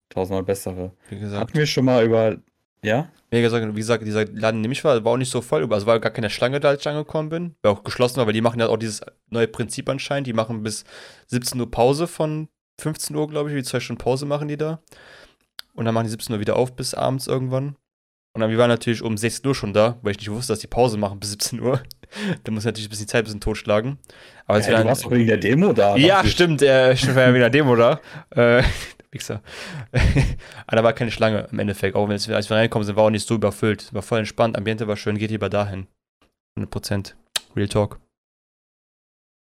Tausendmal 0.09 0.43
bessere. 0.43 0.91
Wie 1.09 1.17
gesagt. 1.17 1.41
Hatten 1.41 1.57
wir 1.57 1.65
schon 1.65 1.85
mal 1.85 2.05
über 2.05 2.37
ja? 2.83 3.09
Wie 3.31 3.41
gesagt, 3.41 3.65
wie 3.65 3.79
gesagt, 3.79 4.05
dieser 4.05 4.25
Laden, 4.25 4.61
dem 4.61 4.71
ich 4.71 4.83
war, 4.83 5.03
war 5.03 5.13
auch 5.13 5.17
nicht 5.17 5.31
so 5.31 5.41
voll. 5.41 5.67
Also 5.73 5.87
war 5.87 5.99
gar 5.99 6.11
keine 6.11 6.29
Schlange 6.29 6.59
da, 6.59 6.69
als 6.69 6.81
ich 6.81 6.87
angekommen 6.87 7.29
bin. 7.29 7.55
War 7.63 7.71
auch 7.71 7.83
geschlossen, 7.83 8.19
aber 8.19 8.31
die 8.31 8.41
machen 8.41 8.59
ja 8.59 8.67
auch 8.67 8.77
dieses 8.77 9.01
neue 9.29 9.47
Prinzip 9.47 9.89
anscheinend. 9.89 10.27
Die 10.27 10.33
machen 10.33 10.61
bis 10.61 10.83
17 11.27 11.59
Uhr 11.59 11.71
Pause 11.71 12.05
von 12.07 12.47
15 12.79 13.15
Uhr, 13.15 13.27
glaube 13.27 13.49
ich. 13.49 13.55
Wie 13.55 13.63
zwei 13.63 13.79
Stunden 13.79 14.01
Pause 14.03 14.27
machen 14.27 14.47
die 14.47 14.57
da. 14.57 14.81
Und 15.73 15.85
dann 15.85 15.95
machen 15.95 16.03
die 16.03 16.11
17 16.11 16.35
Uhr 16.35 16.39
wieder 16.39 16.55
auf 16.55 16.75
bis 16.75 16.93
abends 16.93 17.25
irgendwann. 17.25 17.75
Und 18.35 18.41
dann, 18.41 18.49
wir 18.49 18.57
waren 18.57 18.69
natürlich 18.69 19.03
um 19.03 19.15
16 19.15 19.47
Uhr 19.47 19.55
schon 19.55 19.73
da, 19.73 19.99
weil 20.01 20.11
ich 20.11 20.17
nicht 20.17 20.31
wusste, 20.31 20.53
dass 20.53 20.59
die 20.59 20.67
Pause 20.67 20.97
machen 20.97 21.19
bis 21.19 21.31
17 21.31 21.59
Uhr. 21.59 21.81
da 22.43 22.51
muss 22.51 22.63
ich 22.63 22.65
natürlich 22.65 22.87
ein 22.87 22.89
bisschen 22.89 23.05
die 23.05 23.11
Zeit 23.11 23.21
ein 23.21 23.25
bisschen 23.25 23.41
totschlagen. 23.41 23.99
Aber 24.47 24.59
ja, 24.59 24.81
du 24.81 24.85
warst 24.87 25.05
doch 25.05 25.11
wegen 25.11 25.27
der 25.27 25.37
Demo 25.37 25.71
da. 25.71 25.95
Ja, 25.95 26.25
stimmt, 26.25 26.61
äh, 26.61 26.93
ich 26.93 27.07
war 27.15 27.23
ja 27.23 27.29
wegen 27.29 27.39
der 27.39 27.49
Demo 27.51 27.75
da. 27.75 27.99
Äh, 28.31 28.63
Wichser. 29.13 29.41
Aber 30.67 30.75
da 30.77 30.83
war 30.83 30.93
keine 30.93 31.11
Schlange 31.11 31.47
im 31.51 31.59
Endeffekt. 31.59 31.95
Auch 31.95 32.07
wenn 32.09 32.15
es, 32.15 32.29
als 32.29 32.49
wir 32.49 32.57
reingekommen 32.57 32.85
sind, 32.85 32.95
war 32.95 33.05
auch 33.05 33.09
nicht 33.09 33.27
so 33.27 33.35
überfüllt. 33.35 33.93
War 33.93 34.01
voll 34.01 34.19
entspannt, 34.19 34.57
Ambiente 34.57 34.87
war 34.87 34.97
schön, 34.97 35.17
geht 35.17 35.31
lieber 35.31 35.49
dahin. 35.49 35.87
100%. 36.57 37.13
Real 37.55 37.67
Talk. 37.67 37.99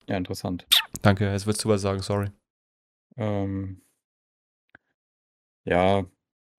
Ja, 0.06 0.16
interessant. 0.16 0.66
Danke, 1.02 1.30
jetzt 1.30 1.46
würdest 1.46 1.64
du 1.64 1.68
was 1.68 1.82
sagen, 1.82 2.00
sorry. 2.02 2.30
Ähm, 3.16 3.82
ja, 5.64 6.04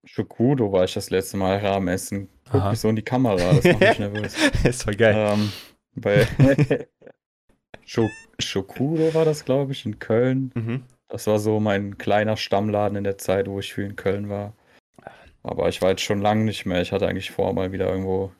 Schokudo 0.05 0.71
war 0.71 0.85
ich 0.85 0.93
das 0.93 1.09
letzte 1.09 1.37
Mal 1.37 1.57
Rahmenessen. 1.57 2.29
Guck 2.49 2.69
mich 2.69 2.79
so 2.79 2.89
in 2.89 2.95
die 2.95 3.01
Kamera, 3.01 3.53
das 3.53 3.63
macht 3.65 3.79
mich 3.79 3.99
nervös. 3.99 4.35
ist 4.63 4.83
voll 4.83 4.95
geil. 4.95 5.15
Ähm, 5.15 5.51
bei 5.95 6.27
Schokudo 8.39 9.13
war 9.13 9.25
das, 9.25 9.45
glaube 9.45 9.73
ich, 9.73 9.85
in 9.85 9.99
Köln. 9.99 10.51
Mhm. 10.55 10.83
Das 11.11 11.27
war 11.27 11.39
so 11.39 11.59
mein 11.59 11.97
kleiner 11.97 12.37
Stammladen 12.37 12.97
in 12.97 13.03
der 13.03 13.17
Zeit, 13.17 13.47
wo 13.47 13.59
ich 13.59 13.73
viel 13.73 13.83
in 13.83 13.95
Köln 13.97 14.29
war. 14.29 14.53
Aber 15.43 15.67
ich 15.67 15.81
war 15.81 15.89
jetzt 15.89 16.03
schon 16.03 16.21
lange 16.21 16.45
nicht 16.45 16.65
mehr. 16.65 16.81
Ich 16.81 16.93
hatte 16.93 17.07
eigentlich 17.07 17.31
vor, 17.31 17.53
mal 17.53 17.71
wieder 17.73 17.89
irgendwo 17.89 18.31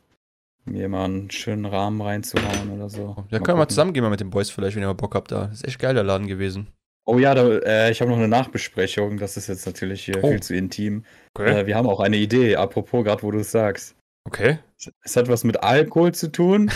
mir 0.63 0.87
mal 0.87 1.05
einen 1.05 1.31
schönen 1.31 1.65
Rahmen 1.65 2.01
reinzuhauen 2.01 2.71
oder 2.71 2.89
so. 2.89 3.25
Ja, 3.29 3.39
können 3.39 3.57
wir 3.57 3.63
mal 3.63 3.67
zusammen 3.67 3.93
gehen 3.93 4.03
mal 4.03 4.09
mit 4.09 4.19
den 4.19 4.29
Boys 4.29 4.49
vielleicht, 4.49 4.75
wenn 4.75 4.83
ihr 4.83 4.87
mal 4.87 4.93
Bock 4.93 5.15
habt 5.15 5.31
da. 5.31 5.47
Das 5.47 5.55
ist 5.55 5.67
echt 5.67 5.79
geil, 5.79 5.95
der 5.95 6.03
Laden 6.03 6.27
gewesen. 6.27 6.67
Oh 7.05 7.17
ja, 7.17 7.33
da, 7.33 7.57
äh, 7.59 7.91
ich 7.91 7.99
habe 7.99 8.11
noch 8.11 8.17
eine 8.17 8.27
Nachbesprechung. 8.27 9.17
Das 9.17 9.35
ist 9.35 9.47
jetzt 9.47 9.65
natürlich 9.65 10.05
hier 10.05 10.23
oh. 10.23 10.29
viel 10.29 10.41
zu 10.41 10.55
intim. 10.55 11.03
Okay. 11.33 11.61
Äh, 11.61 11.65
wir 11.65 11.75
haben 11.75 11.87
auch 11.87 11.99
eine 11.99 12.17
Idee, 12.17 12.55
apropos 12.55 13.03
gerade, 13.03 13.23
wo 13.23 13.31
du 13.31 13.39
es 13.39 13.51
sagst. 13.51 13.95
Okay. 14.25 14.59
Es 15.03 15.17
hat 15.17 15.27
was 15.27 15.43
mit 15.43 15.61
Alkohol 15.63 16.13
zu 16.13 16.31
tun. 16.31 16.71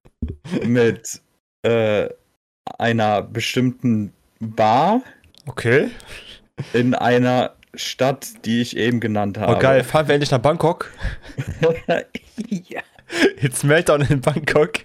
mit 0.64 1.20
äh, 1.62 2.08
einer 2.78 3.22
bestimmten 3.22 4.12
Bar, 4.40 5.02
Okay. 5.48 5.90
In 6.72 6.94
einer 6.94 7.54
Stadt, 7.74 8.44
die 8.44 8.60
ich 8.60 8.76
eben 8.76 9.00
genannt 9.00 9.38
habe. 9.38 9.56
Oh 9.56 9.58
geil, 9.58 9.82
fahren 9.84 10.08
wir 10.08 10.14
endlich 10.14 10.30
nach 10.30 10.38
Bangkok? 10.38 10.92
ja. 12.48 12.82
Jetzt 13.40 13.64
Meltdown 13.64 14.02
in 14.02 14.20
Bangkok. 14.20 14.80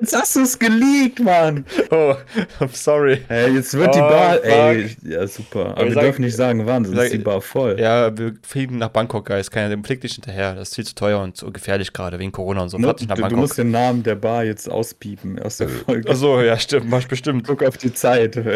Jetzt 0.00 0.14
hast 0.14 0.36
du 0.36 0.40
es 0.40 0.58
geleakt, 0.58 1.20
Mann. 1.20 1.64
Oh, 1.90 2.14
I'm 2.60 2.72
sorry. 2.72 3.22
Ey, 3.28 3.54
jetzt 3.54 3.74
wird 3.74 3.88
oh, 3.88 3.92
die 3.92 3.98
Bar. 3.98 4.34
Fuck. 4.34 4.44
Ey, 4.44 4.96
ja, 5.02 5.26
super. 5.26 5.66
Aber 5.76 5.86
wir, 5.86 5.94
wir 5.94 6.02
dürfen 6.02 6.22
nicht 6.22 6.36
sagen, 6.36 6.66
wann, 6.66 6.84
sonst 6.84 6.98
ist 6.98 7.12
die 7.12 7.18
Bar 7.18 7.40
voll. 7.40 7.78
Ja, 7.78 8.16
wir 8.16 8.34
fliegen 8.42 8.78
nach 8.78 8.90
Bangkok, 8.90 9.26
Guys. 9.26 9.50
Keiner, 9.50 9.70
dem 9.70 9.84
fliegt 9.84 10.04
dich 10.04 10.14
hinterher. 10.14 10.54
Das 10.54 10.68
ist 10.68 10.74
viel 10.76 10.86
zu 10.86 10.94
teuer 10.94 11.20
und 11.20 11.36
zu 11.36 11.50
gefährlich 11.52 11.92
gerade 11.92 12.18
wegen 12.18 12.32
Corona 12.32 12.62
und 12.62 12.68
so. 12.68 12.78
No, 12.78 12.92
du, 12.92 13.06
du, 13.06 13.36
musst 13.36 13.58
den 13.58 13.70
Namen 13.70 14.02
der 14.02 14.14
Bar 14.14 14.44
jetzt 14.44 14.70
auspiepen 14.70 15.38
aus 15.40 15.58
der 15.58 15.68
Folge. 15.68 16.08
Achso, 16.10 16.40
ja, 16.40 16.58
stimmt. 16.58 16.88
Mach 16.88 17.00
ich 17.00 17.08
bestimmt. 17.08 17.46
Guck 17.46 17.62
auf 17.62 17.76
die 17.76 17.92
Zeit. 17.92 18.38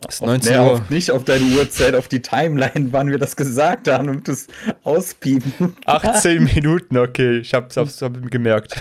Das 0.00 0.16
ist 0.16 0.22
19 0.22 0.54
Uhr. 0.54 0.60
Auf, 0.60 0.90
nicht 0.90 1.10
auf 1.10 1.24
deine 1.24 1.44
Uhrzeit, 1.56 1.94
auf 1.94 2.08
die 2.08 2.22
Timeline, 2.22 2.88
wann 2.92 3.10
wir 3.10 3.18
das 3.18 3.36
gesagt 3.36 3.88
haben 3.88 4.08
und 4.08 4.28
das 4.28 4.46
auspiepen. 4.84 5.76
18 5.86 6.44
Minuten, 6.54 6.98
okay. 6.98 7.38
Ich 7.38 7.54
hab's, 7.54 7.76
hab's, 7.76 8.00
hab's 8.00 8.20
gemerkt. 8.30 8.80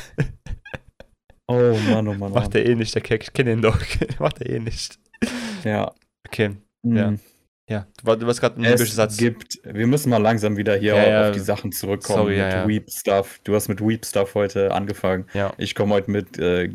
Oh 1.48 1.78
Mann, 1.90 2.08
oh 2.08 2.14
Mann. 2.14 2.34
Macht 2.34 2.56
er 2.56 2.66
eh 2.66 2.76
nicht, 2.76 2.94
der 2.94 3.02
Keck. 3.02 3.24
Ich 3.24 3.34
kenne 3.34 3.54
ihn 3.54 3.62
doch. 3.62 3.80
Macht 4.20 4.42
er 4.42 4.50
eh 4.50 4.60
nicht. 4.60 5.00
Ja. 5.64 5.94
Okay. 6.28 6.52
Mhm. 6.84 6.98
Ja. 6.98 7.14
Ja, 7.70 7.86
du, 8.02 8.26
warst 8.26 8.40
gerade 8.40 8.62
ein 8.62 8.64
es 8.64 8.96
Satz. 8.96 9.18
gibt, 9.18 9.60
wir 9.66 9.88
müssen 9.88 10.10
mal 10.10 10.22
langsam 10.22 10.56
wieder 10.56 10.78
hier 10.78 10.96
ja, 10.96 11.10
ja. 11.10 11.28
auf 11.28 11.36
die 11.36 11.42
Sachen 11.42 11.74
zurückkommen 11.74 12.20
Sorry, 12.20 12.38
mit 12.38 12.54
ja, 12.54 12.66
Weep 12.66 12.90
Stuff. 12.90 13.42
Du 13.44 13.56
hast 13.56 13.68
mit 13.68 13.82
Weep 13.82 14.06
Stuff 14.06 14.36
heute 14.36 14.72
angefangen. 14.72 15.26
Ja. 15.34 15.54
Ich 15.58 15.76
komme 15.76 15.96
heute 15.96 16.10
mit 16.10 16.40
äh, 16.40 16.70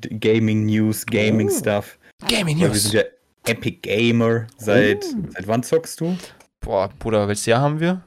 Gaming 0.00 0.64
News, 0.64 1.04
Gaming 1.04 1.50
oh. 1.50 1.58
Stuff. 1.58 1.98
Gaming 2.28 2.56
News. 2.56 2.72
wir 2.72 2.80
sind 2.80 2.94
ja 2.94 3.02
Epic 3.44 3.80
Gamer. 3.82 4.46
Seit, 4.56 5.04
oh. 5.04 5.28
seit 5.34 5.46
wann 5.46 5.62
zockst 5.62 6.00
du? 6.00 6.16
Boah, 6.60 6.88
Bruder, 6.98 7.28
welches 7.28 7.44
Jahr 7.44 7.60
haben 7.60 7.80
wir? 7.80 8.02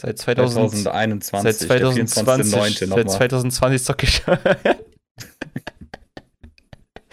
Seit 0.00 0.18
2000, 0.18 0.70
2021. 0.70 1.52
Seit 1.52 1.68
2020. 1.68 2.88
Seit 2.88 3.10
2020 3.10 3.84
zocke 3.84 4.06
ich. 4.06 4.22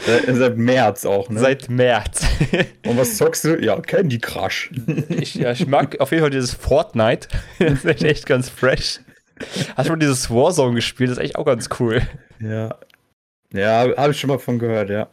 Seit, 0.06 0.36
seit 0.36 0.58
März 0.58 1.06
auch, 1.06 1.30
ne? 1.30 1.40
Seit 1.40 1.70
März. 1.70 2.26
Und 2.86 2.98
was 2.98 3.18
zockst 3.18 3.46
du? 3.46 3.62
Ja, 3.62 3.80
Candy 3.82 4.20
Crush. 4.20 4.72
ich, 5.10 5.36
ja, 5.36 5.52
ich 5.52 5.68
mag 5.68 6.00
auf 6.00 6.12
jeden 6.12 6.22
Fall 6.22 6.32
dieses 6.32 6.54
Fortnite. 6.54 7.28
Das 7.60 7.84
ist 7.84 8.04
echt 8.04 8.26
ganz 8.26 8.50
fresh. 8.50 9.02
Hast 9.76 9.88
du 9.88 9.94
mal 9.94 10.00
dieses 10.00 10.30
Warzone 10.30 10.76
gespielt? 10.76 11.12
Das 11.12 11.18
ist 11.18 11.24
echt 11.24 11.36
auch 11.36 11.46
ganz 11.46 11.70
cool. 11.80 12.02
Ja. 12.40 12.76
Ja, 13.52 13.88
habe 13.98 14.12
ich 14.12 14.20
schon 14.20 14.30
mal 14.30 14.38
von 14.38 14.60
gehört, 14.60 14.90
ja. 14.92 15.08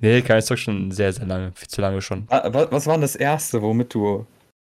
nee, 0.00 0.22
kann 0.22 0.38
ich 0.38 0.46
doch 0.46 0.56
schon 0.56 0.90
sehr, 0.90 1.12
sehr 1.12 1.26
lange. 1.26 1.52
Viel 1.54 1.68
zu 1.68 1.80
lange 1.80 2.02
schon. 2.02 2.26
Was, 2.28 2.72
was 2.72 2.86
war 2.86 2.94
denn 2.94 3.02
das 3.02 3.14
erste, 3.14 3.62
womit 3.62 3.94
du. 3.94 4.26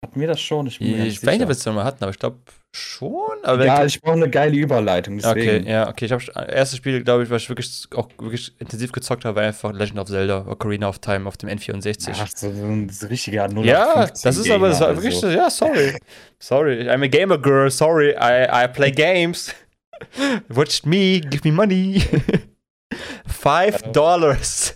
Hatten 0.06 0.20
wir 0.20 0.28
das 0.28 0.40
schon? 0.40 0.68
Ich, 0.68 0.80
ich 0.80 1.26
weiß 1.26 1.32
nicht, 1.32 1.42
ob 1.42 1.48
wir 1.48 1.50
es 1.50 1.64
schon 1.64 1.74
mal 1.74 1.84
hatten, 1.84 2.04
aber 2.04 2.12
ich 2.12 2.18
glaube 2.20 2.38
schon. 2.72 3.42
Aber 3.42 3.64
ja, 3.64 3.84
ich 3.84 4.00
brauche 4.00 4.14
eine 4.14 4.30
geile 4.30 4.56
Überleitung. 4.56 5.18
Deswegen. 5.18 5.62
Okay, 5.62 5.70
ja, 5.70 5.88
okay. 5.88 6.04
Ich 6.04 6.12
habe 6.12 6.22
erstes 6.48 6.76
Spiel, 6.76 7.02
glaube 7.02 7.24
ich, 7.24 7.30
was 7.30 7.42
ich 7.42 7.48
wirklich 7.48 7.88
auch 7.96 8.08
wirklich 8.20 8.54
intensiv 8.60 8.92
gezockt 8.92 9.24
habe, 9.24 9.34
war 9.34 9.42
einfach 9.42 9.72
Legend 9.72 9.98
of 9.98 10.08
Zelda, 10.08 10.46
Ocarina 10.46 10.88
of 10.88 11.00
Time 11.00 11.26
auf 11.26 11.36
dem 11.36 11.48
N64. 11.48 12.12
Ach, 12.12 12.28
so, 12.32 12.52
so 12.52 12.64
ein 12.64 12.88
richtiger 13.10 13.48
0 13.48 13.66
Ja, 13.66 14.06
das 14.06 14.24
ist 14.24 14.48
aber 14.48 14.68
das 14.68 14.80
war 14.80 14.94
wirklich 14.94 15.16
so. 15.16 15.28
Ja, 15.28 15.50
sorry. 15.50 15.98
sorry. 16.38 16.88
I'm 16.88 17.02
a 17.02 17.08
gamer 17.08 17.38
girl, 17.38 17.68
sorry. 17.68 18.10
I, 18.12 18.64
I 18.64 18.68
play 18.68 18.92
games. 18.92 19.52
Watch 20.48 20.84
me, 20.84 21.20
give 21.20 21.44
me 21.44 21.50
money. 21.50 22.00
Five 23.26 23.92
dollars. 23.92 24.74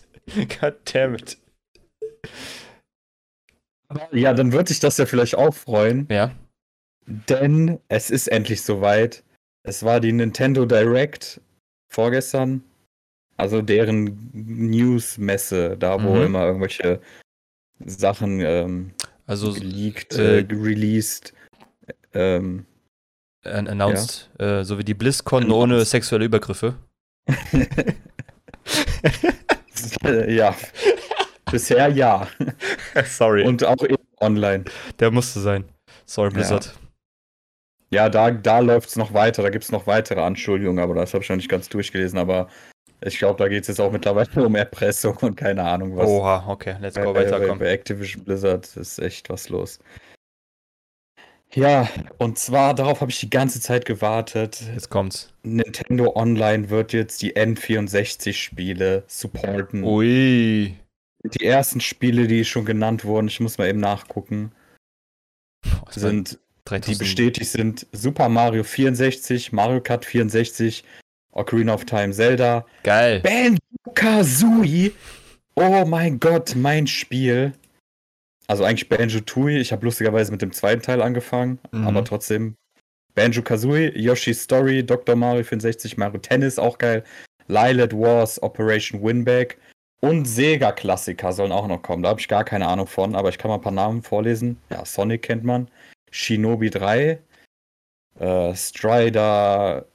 God 0.60 0.74
damn 0.84 1.14
it. 1.14 1.36
Ja, 4.12 4.32
dann 4.34 4.52
würde 4.52 4.72
ich 4.72 4.80
das 4.80 4.96
ja 4.98 5.06
vielleicht 5.06 5.34
auch 5.34 5.54
freuen. 5.54 6.06
Ja. 6.10 6.30
Denn 7.06 7.78
es 7.88 8.10
ist 8.10 8.28
endlich 8.28 8.62
soweit. 8.62 9.24
Es 9.62 9.82
war 9.82 10.00
die 10.00 10.12
Nintendo 10.12 10.64
Direct 10.64 11.40
vorgestern. 11.88 12.62
Also 13.36 13.62
deren 13.62 14.30
News-Messe, 14.32 15.76
da 15.78 16.02
wo 16.02 16.14
mhm. 16.14 16.22
immer 16.26 16.46
irgendwelche 16.46 17.00
Sachen 17.84 18.40
ähm, 18.40 18.92
also, 19.26 19.52
geleakt, 19.54 20.14
äh, 20.14 20.44
released. 20.50 21.32
Ähm, 22.12 22.66
announced, 23.42 24.30
ja. 24.38 24.60
äh, 24.60 24.64
so 24.64 24.78
wie 24.78 24.84
die 24.84 24.94
BlizzCon 24.94 25.44
announced. 25.44 25.62
ohne 25.62 25.84
sexuelle 25.84 26.26
Übergriffe. 26.26 26.74
ja. 30.28 30.54
Bisher 31.50 31.88
ja. 31.88 32.28
Sorry. 33.04 33.44
Und 33.44 33.64
auch 33.64 33.76
online. 34.20 34.64
Der 34.98 35.10
musste 35.10 35.40
sein. 35.40 35.64
Sorry, 36.06 36.30
Blizzard. 36.30 36.74
Ja, 37.90 38.04
ja 38.04 38.08
da, 38.08 38.30
da 38.30 38.60
läuft 38.60 38.88
es 38.90 38.96
noch 38.96 39.12
weiter. 39.12 39.42
Da 39.42 39.50
gibt 39.50 39.64
es 39.64 39.72
noch 39.72 39.86
weitere 39.86 40.20
Anschuldigungen, 40.20 40.82
aber 40.82 40.94
das 40.94 41.12
habe 41.14 41.24
ich 41.24 41.28
noch 41.28 41.36
nicht 41.36 41.48
ganz 41.48 41.68
durchgelesen. 41.68 42.18
Aber 42.18 42.48
ich 43.04 43.18
glaube, 43.18 43.38
da 43.38 43.48
geht 43.48 43.62
es 43.62 43.68
jetzt 43.68 43.80
auch 43.80 43.90
mittlerweile 43.90 44.28
um 44.46 44.54
Erpressung 44.54 45.16
und 45.18 45.36
keine 45.36 45.64
Ahnung 45.64 45.96
was. 45.96 46.08
Oha, 46.08 46.44
okay, 46.46 46.76
let's 46.80 46.96
go, 46.96 47.14
weiter. 47.14 47.40
Bei, 47.40 47.54
bei 47.54 47.70
Activision 47.70 48.24
Blizzard 48.24 48.76
ist 48.76 48.98
echt 48.98 49.28
was 49.30 49.48
los. 49.48 49.78
Ja, 51.52 51.88
und 52.18 52.38
zwar 52.38 52.74
darauf 52.74 53.00
habe 53.00 53.10
ich 53.10 53.18
die 53.18 53.30
ganze 53.30 53.60
Zeit 53.60 53.84
gewartet. 53.84 54.62
Jetzt 54.72 54.88
kommt's. 54.88 55.32
Nintendo 55.42 56.14
Online 56.14 56.70
wird 56.70 56.92
jetzt 56.92 57.22
die 57.22 57.34
N64-Spiele 57.34 59.02
supporten. 59.08 59.82
Ui. 59.82 60.76
Die 61.22 61.44
ersten 61.44 61.80
Spiele, 61.80 62.26
die 62.26 62.44
schon 62.44 62.64
genannt 62.64 63.04
wurden, 63.04 63.28
ich 63.28 63.40
muss 63.40 63.58
mal 63.58 63.68
eben 63.68 63.80
nachgucken, 63.80 64.52
Boah, 65.62 65.92
sind, 65.92 66.38
die 66.86 66.94
bestätigt 66.94 67.50
sind 67.50 67.86
Super 67.92 68.28
Mario 68.28 68.64
64, 68.64 69.52
Mario 69.52 69.80
Kart 69.80 70.04
64, 70.04 70.84
Ocarina 71.32 71.74
of 71.74 71.84
Time, 71.84 72.12
Zelda. 72.12 72.64
Geil. 72.82 73.20
Banjo 73.20 73.58
Kazooie. 73.94 74.92
Oh 75.54 75.84
mein 75.84 76.18
Gott, 76.20 76.54
mein 76.56 76.86
Spiel. 76.86 77.52
Also 78.46 78.64
eigentlich 78.64 78.88
Banjo 78.88 79.20
Tooie. 79.20 79.58
Ich 79.58 79.72
habe 79.72 79.84
lustigerweise 79.84 80.32
mit 80.32 80.42
dem 80.42 80.52
zweiten 80.52 80.82
Teil 80.82 81.02
angefangen, 81.02 81.58
mhm. 81.70 81.86
aber 81.86 82.04
trotzdem 82.04 82.56
Banjo 83.14 83.42
Kazooie, 83.42 83.92
Yoshi's 83.96 84.42
Story, 84.42 84.84
Dr. 84.84 85.16
Mario 85.16 85.44
64, 85.44 85.98
Mario 85.98 86.18
Tennis 86.18 86.58
auch 86.58 86.78
geil, 86.78 87.04
Lilith 87.48 87.92
Wars, 87.92 88.42
Operation 88.42 89.02
Winback 89.02 89.58
und 90.00 90.24
Sega-Klassiker 90.24 91.32
sollen 91.32 91.52
auch 91.52 91.66
noch 91.66 91.82
kommen. 91.82 92.02
Da 92.02 92.10
habe 92.10 92.20
ich 92.20 92.28
gar 92.28 92.44
keine 92.44 92.66
Ahnung 92.66 92.86
von, 92.86 93.14
aber 93.14 93.28
ich 93.28 93.38
kann 93.38 93.50
mal 93.50 93.56
ein 93.56 93.62
paar 93.62 93.72
Namen 93.72 94.02
vorlesen. 94.02 94.58
Ja, 94.70 94.84
Sonic 94.84 95.22
kennt 95.22 95.44
man, 95.44 95.68
Shinobi 96.10 96.70
3, 96.70 97.18
äh, 98.18 98.54
Strider, 98.54 99.86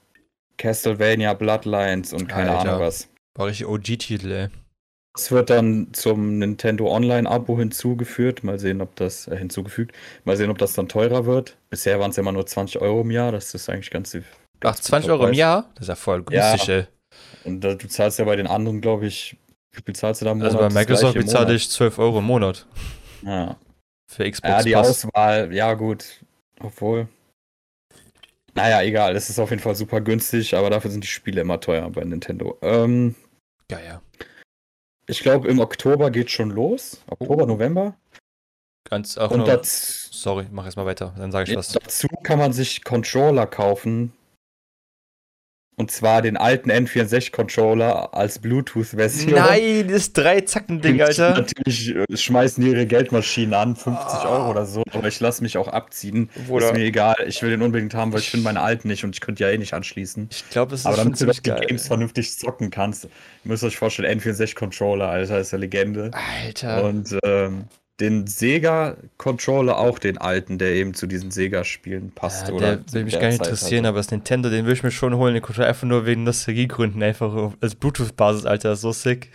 Castlevania 0.57 1.33
Bloodlines 1.33 2.13
und 2.13 2.27
keine 2.27 2.51
Alter, 2.51 2.71
Ahnung 2.71 2.81
was. 2.81 3.09
War 3.35 3.49
ich 3.49 3.65
OG-Titel, 3.65 4.31
ey. 4.31 4.47
Es 5.17 5.31
wird 5.31 5.49
dann 5.49 5.93
zum 5.93 6.39
Nintendo 6.39 6.93
Online-Abo 6.93 7.57
hinzugeführt. 7.57 8.43
Mal 8.43 8.59
sehen, 8.59 8.81
ob 8.81 8.95
das 8.97 9.27
äh, 9.27 9.37
hinzugefügt. 9.37 9.95
Mal 10.25 10.35
sehen, 10.35 10.49
ob 10.49 10.57
das 10.57 10.73
dann 10.73 10.89
teurer 10.89 11.25
wird. 11.25 11.55
Bisher 11.69 11.99
waren 11.99 12.09
es 12.09 12.17
ja 12.17 12.21
immer 12.21 12.33
nur 12.33 12.45
20 12.45 12.81
Euro 12.81 13.01
im 13.01 13.11
Jahr. 13.11 13.31
Das 13.31 13.53
ist 13.53 13.69
eigentlich 13.69 13.91
ganz. 13.91 14.11
ganz 14.11 14.25
Ach, 14.61 14.75
20 14.75 15.09
Euro 15.09 15.27
im 15.27 15.33
Jahr? 15.33 15.69
Das 15.75 15.83
ist 15.83 15.87
ja 15.87 15.95
voll 15.95 16.21
günstig, 16.23 16.67
ja. 16.67 16.75
ey. 16.75 16.87
Und 17.45 17.63
äh, 17.63 17.77
du 17.77 17.87
zahlst 17.87 18.19
ja 18.19 18.25
bei 18.25 18.35
den 18.35 18.47
anderen, 18.47 18.81
glaube 18.81 19.07
ich, 19.07 19.37
wie 19.77 19.81
viel 19.83 19.95
zahlst 19.95 20.21
du 20.21 20.25
da 20.25 20.31
im 20.31 20.39
Monat? 20.39 20.55
Also 20.55 20.67
bei 20.67 20.73
Microsoft 20.73 21.15
bezahle 21.15 21.55
ich 21.55 21.69
12 21.69 21.99
Euro 21.99 22.19
im 22.19 22.25
Monat. 22.25 22.65
Ja. 23.23 23.57
Für 24.07 24.29
Xbox. 24.29 24.49
Ja, 24.49 24.63
die 24.63 24.71
Pass. 24.73 25.05
Auswahl, 25.05 25.53
ja, 25.53 25.73
gut. 25.73 26.05
Obwohl. 26.59 27.07
Naja, 28.53 28.81
egal. 28.83 29.15
Es 29.15 29.29
ist 29.29 29.39
auf 29.39 29.49
jeden 29.49 29.61
Fall 29.61 29.75
super 29.75 29.99
günstig, 30.01 30.55
aber 30.55 30.69
dafür 30.69 30.91
sind 30.91 31.03
die 31.03 31.09
Spiele 31.09 31.41
immer 31.41 31.59
teuer 31.59 31.89
bei 31.89 32.03
Nintendo. 32.03 32.57
Ähm, 32.61 33.15
ja, 33.69 33.79
ja. 33.79 34.01
Ich 35.07 35.19
glaube, 35.19 35.47
im 35.49 35.59
Oktober 35.59 36.09
geht 36.09 36.31
schon 36.31 36.49
los. 36.49 37.03
Oktober, 37.07 37.43
oh. 37.43 37.47
November. 37.47 37.95
Ganz 38.89 39.17
auch 39.17 39.31
Und 39.31 39.39
nur, 39.39 39.47
das, 39.47 40.09
Sorry, 40.11 40.47
mach 40.51 40.65
erst 40.65 40.77
mal 40.77 40.85
weiter, 40.85 41.13
dann 41.17 41.31
sage 41.31 41.51
ich 41.51 41.57
was. 41.57 41.69
Dazu 41.69 42.07
kann 42.23 42.39
man 42.39 42.53
sich 42.53 42.83
Controller 42.83 43.47
kaufen. 43.47 44.13
Und 45.77 45.91
zwar 45.91 46.21
den 46.21 46.37
alten 46.37 46.71
N64-Controller 46.71 48.13
als 48.13 48.39
Bluetooth-Version. 48.39 49.33
Nein, 49.33 49.89
das 49.89 50.13
Drei-Zacken-Ding, 50.13 51.01
Alter. 51.01 51.31
Natürlich 51.31 51.93
äh, 51.93 52.05
schmeißen 52.15 52.63
die 52.63 52.71
ihre 52.71 52.85
Geldmaschinen 52.85 53.53
an, 53.53 53.75
50 53.75 54.19
oh. 54.23 54.27
Euro 54.27 54.51
oder 54.51 54.65
so. 54.65 54.83
Aber 54.93 55.07
ich 55.09 55.19
lasse 55.19 55.43
mich 55.43 55.57
auch 55.57 55.67
abziehen. 55.67 56.29
Bruder. 56.47 56.67
Ist 56.67 56.73
mir 56.73 56.85
egal. 56.85 57.15
Ich 57.27 57.41
will 57.41 57.49
den 57.49 57.61
unbedingt 57.61 57.93
haben, 57.93 58.13
weil 58.13 58.21
ich 58.21 58.29
finde 58.29 58.45
meine 58.45 58.61
alten 58.61 58.87
nicht 58.87 59.03
und 59.03 59.15
ich 59.15 59.21
könnte 59.21 59.43
ja 59.43 59.49
eh 59.49 59.57
nicht 59.57 59.73
anschließen. 59.73 60.29
Ich 60.31 60.49
glaube, 60.49 60.75
es 60.75 60.81
ist 60.81 60.85
Aber 60.85 60.95
damit 60.95 61.19
du 61.19 61.25
die 61.25 61.41
Games 61.41 61.87
vernünftig 61.87 62.37
zocken 62.37 62.69
kannst, 62.69 63.09
müsst 63.43 63.63
ihr 63.63 63.67
euch 63.67 63.77
vorstellen, 63.77 64.19
N64-Controller, 64.19 65.09
Alter, 65.09 65.39
ist 65.39 65.51
ja 65.51 65.57
Legende. 65.57 66.11
Alter. 66.13 66.85
Und 66.85 67.17
ähm, 67.25 67.65
den 67.99 68.27
Sega-Controller, 68.27 69.77
auch 69.77 69.99
den 69.99 70.17
alten, 70.17 70.57
der 70.57 70.73
eben 70.73 70.93
zu 70.93 71.07
diesen 71.07 71.31
Sega-Spielen 71.31 72.11
passt. 72.11 72.49
Ja, 72.49 72.53
oder 72.53 72.75
der 72.77 72.93
will 72.93 73.05
mich 73.05 73.19
gar 73.19 73.27
nicht 73.27 73.39
interessieren, 73.39 73.85
also. 73.85 73.89
aber 73.89 73.99
das 73.99 74.11
Nintendo, 74.11 74.49
den 74.49 74.65
will 74.65 74.73
ich 74.73 74.83
mir 74.83 74.91
schon 74.91 75.15
holen. 75.15 75.33
Den 75.33 75.43
Controller 75.43 75.69
einfach 75.69 75.87
nur 75.87 76.05
wegen 76.05 76.23
Nostalgiegründen, 76.23 77.01
einfach 77.01 77.53
als 77.61 77.75
Bluetooth-Basis, 77.75 78.45
Alter, 78.45 78.75
so 78.75 78.91
sick. 78.91 79.29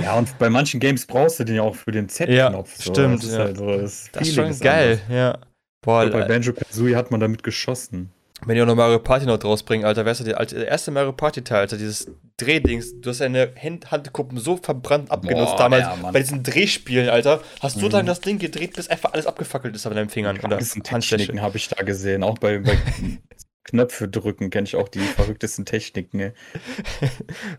Ja, 0.00 0.16
und 0.16 0.38
bei 0.38 0.48
manchen 0.48 0.78
Games 0.78 1.06
brauchst 1.06 1.40
du 1.40 1.44
den 1.44 1.56
ja 1.56 1.62
auch 1.62 1.74
für 1.74 1.90
den 1.90 2.08
Z-Knopf. 2.08 2.78
Ja, 2.78 2.84
so. 2.84 2.92
stimmt. 2.92 3.18
Das 3.18 3.24
ist, 3.24 3.32
ja. 3.32 3.38
halt 3.38 3.56
so, 3.56 3.66
das, 3.66 4.10
das 4.12 4.28
ist 4.28 4.34
schon 4.34 4.58
geil, 4.60 5.00
anders. 5.08 5.16
ja. 5.16 5.38
Boah, 5.80 6.06
bei 6.06 6.26
Banjo 6.26 6.52
Kazooie 6.52 6.96
hat 6.96 7.10
man 7.10 7.20
damit 7.20 7.42
geschossen. 7.42 8.10
Wenn 8.46 8.54
die 8.54 8.62
auch 8.62 8.66
noch 8.66 8.76
Mario 8.76 8.98
Party 8.98 9.26
noch 9.26 9.42
rausbringen, 9.42 9.84
Alter, 9.86 10.04
wärst 10.04 10.20
du 10.20 10.24
der, 10.24 10.38
erste 10.68 10.90
Mario 10.90 11.12
Party 11.12 11.42
Teil, 11.42 11.60
Alter, 11.60 11.76
dieses 11.76 12.10
Drehdings, 12.36 13.00
du 13.00 13.10
hast 13.10 13.20
deine 13.20 13.50
Hand 13.60 13.90
Handkuppen 13.90 14.38
so 14.38 14.56
verbrannt 14.56 15.10
abgenutzt 15.10 15.56
Boah, 15.56 15.64
damals 15.64 15.82
ja, 15.82 16.10
bei 16.10 16.20
diesen 16.20 16.42
Drehspielen, 16.42 17.08
Alter. 17.08 17.40
Hast 17.60 17.80
du 17.80 17.86
mhm. 17.86 17.90
dann 17.90 18.06
das 18.06 18.20
Ding 18.20 18.38
gedreht, 18.38 18.74
bis 18.76 18.88
einfach 18.88 19.12
alles 19.12 19.26
abgefackelt 19.26 19.74
ist 19.74 19.86
an 19.86 19.94
deinen 19.94 20.08
Fingern. 20.08 20.38
Oder 20.38 20.58
Handflächen 20.58 21.42
habe 21.42 21.56
ich 21.56 21.68
da 21.68 21.82
gesehen, 21.82 22.22
auch 22.22 22.38
bei, 22.38 22.58
bei 22.58 22.78
Knöpfe 23.68 24.08
drücken 24.08 24.48
kenne 24.50 24.66
ich 24.66 24.76
auch 24.76 24.88
die 24.88 24.98
verrücktesten 25.16 25.64
Techniken. 25.66 26.16
Ne? 26.16 26.32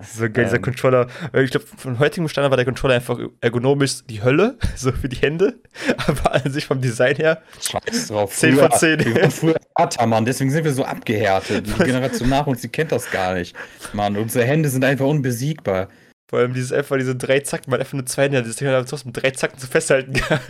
so 0.01 0.23
geil, 0.23 0.45
dieser 0.45 0.55
ähm. 0.55 0.61
Controller. 0.63 1.07
Ich 1.33 1.51
glaube, 1.51 1.65
von 1.77 1.99
heutigem 1.99 2.27
Standard 2.27 2.51
war 2.51 2.57
der 2.57 2.65
Controller 2.65 2.95
einfach 2.95 3.19
ergonomisch 3.41 4.03
die 4.09 4.23
Hölle, 4.23 4.57
so 4.75 4.91
für 4.91 5.07
die 5.07 5.17
Hände. 5.17 5.59
Aber 6.07 6.33
an 6.33 6.51
sich 6.51 6.65
vom 6.65 6.81
Design 6.81 7.15
her. 7.15 7.41
Scheiß 7.61 8.07
drauf. 8.07 8.35
10 8.35 8.55
von 8.55 8.71
10. 8.71 9.05
Wir 9.05 9.15
waren 9.21 9.31
früher 9.31 9.55
Vater, 9.77 10.05
Mann. 10.07 10.25
Deswegen 10.25 10.49
sind 10.49 10.63
wir 10.63 10.73
so 10.73 10.83
abgehärtet. 10.83 11.67
Die 11.67 11.83
Generation 11.83 12.29
nach 12.29 12.47
uns, 12.47 12.61
die 12.61 12.69
kennt 12.69 12.91
das 12.91 13.09
gar 13.11 13.35
nicht. 13.35 13.55
Mann, 13.93 14.17
unsere 14.17 14.45
Hände 14.45 14.69
sind 14.69 14.83
einfach 14.83 15.05
unbesiegbar. 15.05 15.89
Vor 16.27 16.39
allem 16.39 16.53
dieses 16.53 16.71
einfach, 16.71 16.97
diese 16.97 17.15
drei 17.15 17.39
Zacken, 17.39 17.71
man 17.71 17.79
einfach 17.79 17.93
nur 17.93 18.05
zwei 18.05 18.23
Hände, 18.23 18.43
das 18.43 18.55
Ding 18.55 18.67
hat 18.67 18.89
trotzdem 18.89 19.13
drei 19.13 19.31
Zacken 19.31 19.57
zu 19.57 19.67
festhalten 19.67 20.13
gehabt. 20.13 20.43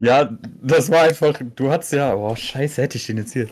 Ja, 0.00 0.36
das 0.60 0.90
war 0.90 1.02
einfach, 1.02 1.40
du 1.54 1.70
hattest 1.70 1.92
ja, 1.92 2.12
boah, 2.14 2.36
scheiße, 2.36 2.82
hätte 2.82 2.98
ich 2.98 3.06
den 3.06 3.18
jetzt 3.18 3.32
hier. 3.32 3.46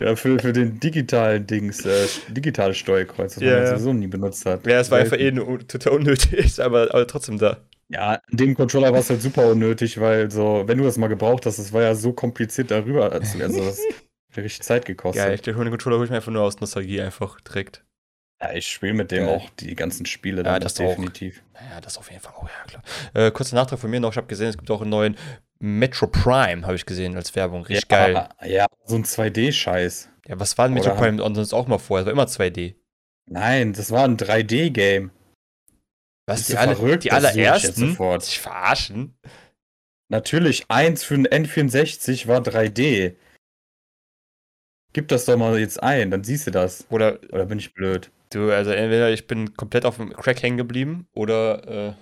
Ja, 0.00 0.16
für, 0.16 0.38
für 0.38 0.52
den 0.52 0.80
digitalen 0.80 1.46
Dings, 1.46 1.84
äh, 1.84 2.06
digitales 2.28 2.78
Steuerkreuz, 2.78 3.34
das 3.34 3.42
yeah. 3.42 3.58
man 3.58 3.66
sowieso 3.66 3.92
nie 3.92 4.06
benutzt 4.06 4.46
hat. 4.46 4.66
Ja, 4.66 4.80
es 4.80 4.90
war 4.90 4.98
einfach 4.98 5.18
eh 5.18 5.30
total 5.30 5.92
unnötig, 5.92 6.62
aber, 6.62 6.94
aber 6.94 7.06
trotzdem 7.06 7.38
da. 7.38 7.58
Ja, 7.88 8.20
in 8.30 8.36
dem 8.36 8.54
Controller 8.54 8.92
war 8.92 9.00
es 9.00 9.10
halt 9.10 9.20
super 9.20 9.50
unnötig, 9.50 10.00
weil 10.00 10.30
so, 10.30 10.62
wenn 10.66 10.78
du 10.78 10.84
das 10.84 10.96
mal 10.96 11.08
gebraucht 11.08 11.44
hast, 11.44 11.58
das 11.58 11.72
war 11.72 11.82
ja 11.82 11.94
so 11.94 12.12
kompliziert 12.12 12.70
darüber. 12.70 13.12
Also, 13.12 13.42
also 13.42 13.64
das 13.64 13.80
hat 14.30 14.44
richtig 14.44 14.62
Zeit 14.62 14.84
gekostet. 14.86 15.24
Ja, 15.24 15.32
ich 15.32 15.42
den 15.42 15.54
Controller 15.54 15.96
hole 15.96 16.04
ich 16.04 16.10
mir 16.10 16.16
einfach 16.16 16.32
nur 16.32 16.42
aus 16.42 16.60
Nostalgie 16.60 17.00
einfach 17.00 17.40
direkt. 17.40 17.84
Ja, 18.40 18.52
ich 18.52 18.68
spiele 18.68 18.94
mit 18.94 19.10
dem 19.10 19.26
Geil. 19.26 19.36
auch 19.36 19.50
die 19.50 19.74
ganzen 19.74 20.06
Spiele 20.06 20.42
Ja, 20.42 20.58
das 20.58 20.80
auch. 20.80 20.88
definitiv. 20.88 21.42
Ja, 21.54 21.80
das 21.80 21.98
auf 21.98 22.10
jeden 22.10 22.22
Fall 22.22 22.32
auch, 22.32 22.48
ja 22.48 22.64
klar. 22.66 22.82
Äh, 23.12 23.30
kurzer 23.32 23.56
Nachtrag 23.56 23.78
von 23.78 23.90
mir 23.90 24.00
noch, 24.00 24.12
ich 24.12 24.16
habe 24.16 24.28
gesehen, 24.28 24.48
es 24.48 24.56
gibt 24.56 24.70
auch 24.70 24.80
einen 24.80 24.90
neuen 24.90 25.16
Metro 25.60 26.06
Prime, 26.06 26.64
habe 26.64 26.74
ich 26.74 26.86
gesehen, 26.86 27.16
als 27.16 27.34
Werbung. 27.36 27.62
Richtig 27.62 27.90
ja, 27.90 28.06
geil. 28.06 28.28
Ja, 28.46 28.66
so 28.84 28.96
ein 28.96 29.04
2D-Scheiß. 29.04 30.08
Ja, 30.26 30.40
was 30.40 30.56
war 30.58 30.66
denn 30.66 30.74
Metro 30.74 30.92
Oder 30.92 31.00
Prime 31.00 31.34
sonst 31.34 31.52
auch 31.52 31.68
mal 31.68 31.78
vorher? 31.78 32.02
Es 32.02 32.06
war 32.06 32.12
immer 32.12 32.26
2D. 32.28 32.74
Nein, 33.26 33.72
das 33.72 33.90
war 33.90 34.04
ein 34.04 34.16
3D-Game. 34.16 35.10
Was, 36.26 36.46
die, 36.46 36.56
alle, 36.56 36.76
verrückt? 36.76 37.04
die 37.04 37.08
ich 37.08 37.12
allerersten? 37.12 37.96
Sich 38.20 38.40
verarschen? 38.40 39.18
Natürlich, 40.08 40.64
eins 40.68 41.04
für 41.04 41.14
ein 41.14 41.26
N64 41.26 42.26
war 42.26 42.40
3D. 42.40 43.14
Gib 44.92 45.08
das 45.08 45.24
doch 45.24 45.36
mal 45.36 45.58
jetzt 45.58 45.82
ein, 45.82 46.10
dann 46.10 46.24
siehst 46.24 46.46
du 46.46 46.50
das. 46.50 46.86
Oder 46.90 47.20
Oder 47.32 47.46
bin 47.46 47.58
ich 47.58 47.74
blöd? 47.74 48.10
du, 48.30 48.50
also 48.52 48.70
entweder 48.70 49.10
ich 49.10 49.26
bin 49.26 49.54
komplett 49.56 49.84
auf 49.84 49.96
dem 49.96 50.12
Crack 50.12 50.42
hängen 50.42 50.56
geblieben 50.56 51.06
oder 51.14 51.88
äh, 51.88 51.94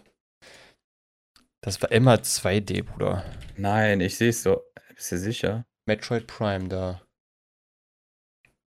das 1.61 1.81
war 1.83 1.90
immer 1.90 2.14
2D, 2.16 2.85
Bruder. 2.85 3.25
Nein, 3.57 4.01
ich 4.01 4.16
sehe 4.16 4.31
es 4.31 4.42
so. 4.42 4.62
Bist 4.94 5.12
du 5.12 5.18
sicher? 5.18 5.64
Metroid 5.87 6.27
Prime 6.27 6.68
da. 6.68 7.03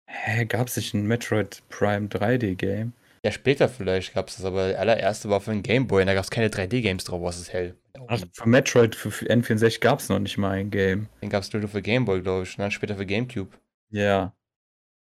Hä, 0.07 0.45
gab 0.45 0.67
es 0.67 0.75
nicht 0.77 0.93
ein 0.93 1.07
Metroid 1.07 1.63
Prime 1.69 2.07
3D-Game? 2.07 2.93
Ja, 3.23 3.31
später 3.31 3.69
vielleicht 3.69 4.13
gab 4.13 4.27
es 4.29 4.37
das, 4.37 4.45
aber 4.45 4.69
der 4.69 4.79
allererste 4.79 5.29
war 5.29 5.41
für 5.41 5.51
den 5.51 5.63
Game 5.63 5.87
Boy 5.87 6.01
und 6.01 6.07
da 6.07 6.13
gab 6.13 6.23
es 6.23 6.31
keine 6.31 6.49
3D-Games 6.49 7.03
drauf, 7.03 7.21
was 7.21 7.39
ist 7.39 7.53
hell. 7.53 7.75
Ach, 8.07 8.19
für 8.33 8.49
Metroid 8.49 8.95
für 8.95 9.11
für 9.11 9.25
N64 9.27 9.79
gab 9.79 9.99
es 9.99 10.09
noch 10.09 10.19
nicht 10.19 10.37
mal 10.37 10.51
ein 10.51 10.71
Game. 10.71 11.07
Den 11.21 11.29
gab 11.29 11.43
es 11.43 11.53
nur 11.53 11.67
für 11.67 11.81
Game 11.81 12.05
Boy, 12.05 12.21
glaube 12.21 12.43
ich, 12.43 12.57
und 12.57 12.59
dann 12.59 12.71
später 12.71 12.95
für 12.95 13.05
Gamecube. 13.05 13.55
Ja, 13.89 14.33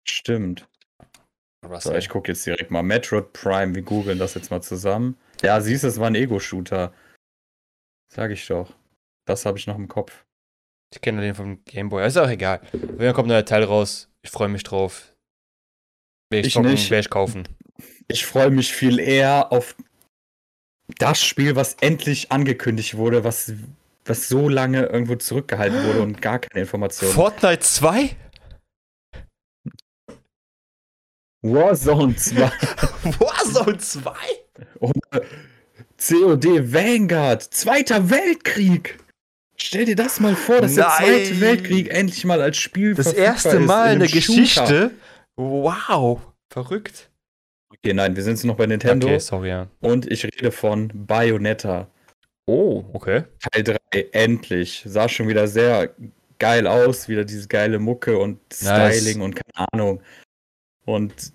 stimmt. 0.07 0.67
Was, 1.61 1.85
So, 1.85 1.95
ich 1.95 2.09
gucke 2.09 2.31
jetzt 2.31 2.45
direkt 2.45 2.71
mal. 2.71 2.83
Metroid 2.83 3.33
Prime, 3.33 3.73
wir 3.73 3.81
googeln 3.81 4.19
das 4.19 4.35
jetzt 4.35 4.51
mal 4.51 4.61
zusammen. 4.61 5.17
Ja, 5.41 5.59
siehst 5.61 5.83
du, 5.83 5.87
es 5.87 5.99
war 5.99 6.07
ein 6.07 6.15
Ego-Shooter. 6.15 6.93
Sag 8.13 8.31
ich 8.31 8.45
doch. 8.47 8.71
Das 9.25 9.45
habe 9.45 9.57
ich 9.57 9.65
noch 9.65 9.75
im 9.75 9.87
Kopf. 9.87 10.25
Ich 10.93 11.01
kenne 11.01 11.21
den 11.21 11.33
vom 11.33 11.63
Game 11.65 11.89
Boy, 11.89 12.05
ist 12.05 12.17
auch 12.17 12.29
egal. 12.29 12.61
Wenn 12.71 13.13
kommt 13.13 13.27
ein 13.27 13.29
neuer 13.29 13.45
Teil 13.45 13.63
raus, 13.63 14.09
ich 14.21 14.29
freue 14.29 14.49
mich 14.49 14.63
drauf. 14.63 15.15
Will 16.29 16.41
ich, 16.41 16.47
Ich 16.47 16.53
zocken, 16.53 16.69
nicht. 16.71 16.91
will 16.91 16.99
ich 16.99 17.09
kaufen. 17.09 17.47
Ich 18.07 18.25
freue 18.25 18.51
mich 18.51 18.71
viel 18.73 18.99
eher 18.99 19.51
auf 19.51 19.75
das 20.99 21.23
Spiel, 21.23 21.55
was 21.55 21.75
endlich 21.75 22.31
angekündigt 22.31 22.95
wurde, 22.97 23.23
was, 23.23 23.53
was 24.05 24.27
so 24.27 24.47
lange 24.49 24.83
irgendwo 24.83 25.15
zurückgehalten 25.15 25.83
wurde 25.87 26.01
und 26.03 26.21
gar 26.21 26.37
keine 26.37 26.61
Informationen. 26.61 27.13
Fortnite 27.13 27.59
2? 27.61 28.15
Warzone 31.41 32.15
2 32.15 32.35
Warzone 33.19 33.77
2? 33.77 34.13
und 34.79 34.95
äh, 35.11 35.21
COD 36.07 36.73
Vanguard, 36.73 37.43
Zweiter 37.43 38.09
Weltkrieg. 38.09 38.97
Stell 39.55 39.85
dir 39.85 39.95
das 39.95 40.19
mal 40.19 40.35
vor, 40.35 40.59
dass 40.59 40.75
der 40.75 40.87
Nein. 40.87 41.05
Zweite 41.05 41.39
Weltkrieg 41.39 41.89
endlich 41.89 42.25
mal 42.25 42.41
als 42.41 42.57
Spiel 42.57 42.93
Das 42.93 43.13
erste 43.13 43.59
Mal 43.61 43.93
in 43.93 43.99
der. 43.99 44.09
Geschichte. 44.09 44.91
Wow. 45.37 46.19
Verrückt. 46.49 47.09
Okay, 47.69 47.93
nein, 47.93 48.15
wir 48.15 48.23
sind 48.23 48.33
jetzt 48.33 48.43
noch 48.43 48.55
bei 48.55 48.65
Nintendo 48.65 49.07
Okay, 49.07 49.19
sorry, 49.19 49.49
ja. 49.49 49.67
und 49.81 50.11
ich 50.11 50.23
rede 50.25 50.51
von 50.51 50.91
Bayonetta. 50.93 51.87
Oh, 52.45 52.83
okay. 52.93 53.23
Teil 53.51 53.63
3, 53.63 53.77
endlich. 54.11 54.83
Sah 54.85 55.07
schon 55.07 55.27
wieder 55.27 55.47
sehr 55.47 55.95
geil 56.37 56.67
aus, 56.67 57.07
wieder 57.07 57.23
diese 57.23 57.47
geile 57.47 57.79
Mucke 57.79 58.17
und 58.17 58.39
Nice. 58.61 58.99
Styling 58.99 59.21
und 59.21 59.35
keine 59.35 59.67
Ahnung. 59.71 60.01
Und 60.85 61.33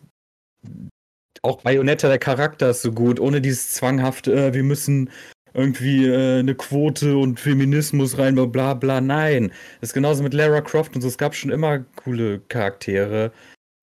auch 1.43 1.63
Bayonetta, 1.63 2.09
der 2.09 2.19
Charakter 2.19 2.71
ist 2.71 2.83
so 2.83 2.93
gut, 2.93 3.21
ohne 3.21 3.41
dieses 3.41 3.73
zwanghafte, 3.73 4.33
äh, 4.33 4.55
wir 4.55 4.63
müssen 4.63 5.11
irgendwie 5.55 6.07
äh, 6.07 6.41
eine 6.41 6.55
Quote 6.55 7.17
und 7.17 7.41
Feminismus 7.41 8.19
rein, 8.19 8.35
bla 8.35 8.75
bla. 8.75 9.01
Nein. 9.01 9.51
Das 9.81 9.91
ist 9.91 9.95
genauso 9.95 10.23
mit 10.23 10.35
Lara 10.35 10.61
Croft 10.61 10.95
und 10.95 11.03
so. 11.03 11.09
Es 11.09 11.19
gab 11.19 11.35
schon 11.35 11.51
immer 11.51 11.81
coole 11.97 12.41
Charaktere, 12.49 13.33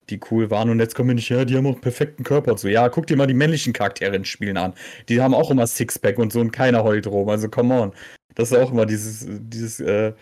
die 0.08 0.20
cool 0.30 0.50
waren. 0.50 0.70
Und 0.70 0.80
jetzt 0.80 0.94
kommen 0.94 1.10
wir 1.10 1.14
nicht, 1.14 1.28
ja, 1.28 1.44
die 1.44 1.56
haben 1.56 1.66
auch 1.66 1.72
einen 1.72 1.80
perfekten 1.80 2.24
Körper 2.24 2.52
und 2.52 2.60
so. 2.60 2.68
Ja, 2.68 2.88
guck 2.88 3.06
dir 3.06 3.16
mal 3.16 3.26
die 3.26 3.34
männlichen 3.34 3.72
Charaktere 3.72 4.16
in 4.16 4.24
Spielen 4.24 4.56
an. 4.56 4.74
Die 5.08 5.20
haben 5.20 5.34
auch 5.34 5.50
immer 5.50 5.66
Sixpack 5.66 6.18
und 6.18 6.32
so 6.32 6.40
und 6.40 6.52
keiner 6.52 6.84
heult 6.84 7.06
rum. 7.06 7.28
Also 7.28 7.48
come 7.48 7.74
on. 7.74 7.92
Das 8.34 8.52
ist 8.52 8.58
auch 8.58 8.70
immer 8.70 8.86
dieses, 8.86 9.26
dieses, 9.28 9.80
äh, 9.80 10.12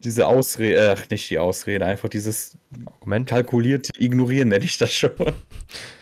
diese 0.00 0.26
Ausrede, 0.26 0.96
ach, 0.96 1.10
nicht 1.10 1.30
die 1.30 1.38
Ausrede, 1.38 1.84
einfach 1.84 2.08
dieses 2.08 2.56
Argument. 2.86 3.28
kalkulierte 3.28 3.90
Ignorieren, 3.98 4.48
nenne 4.48 4.64
ich 4.64 4.78
das 4.78 4.92
schon. 4.92 5.10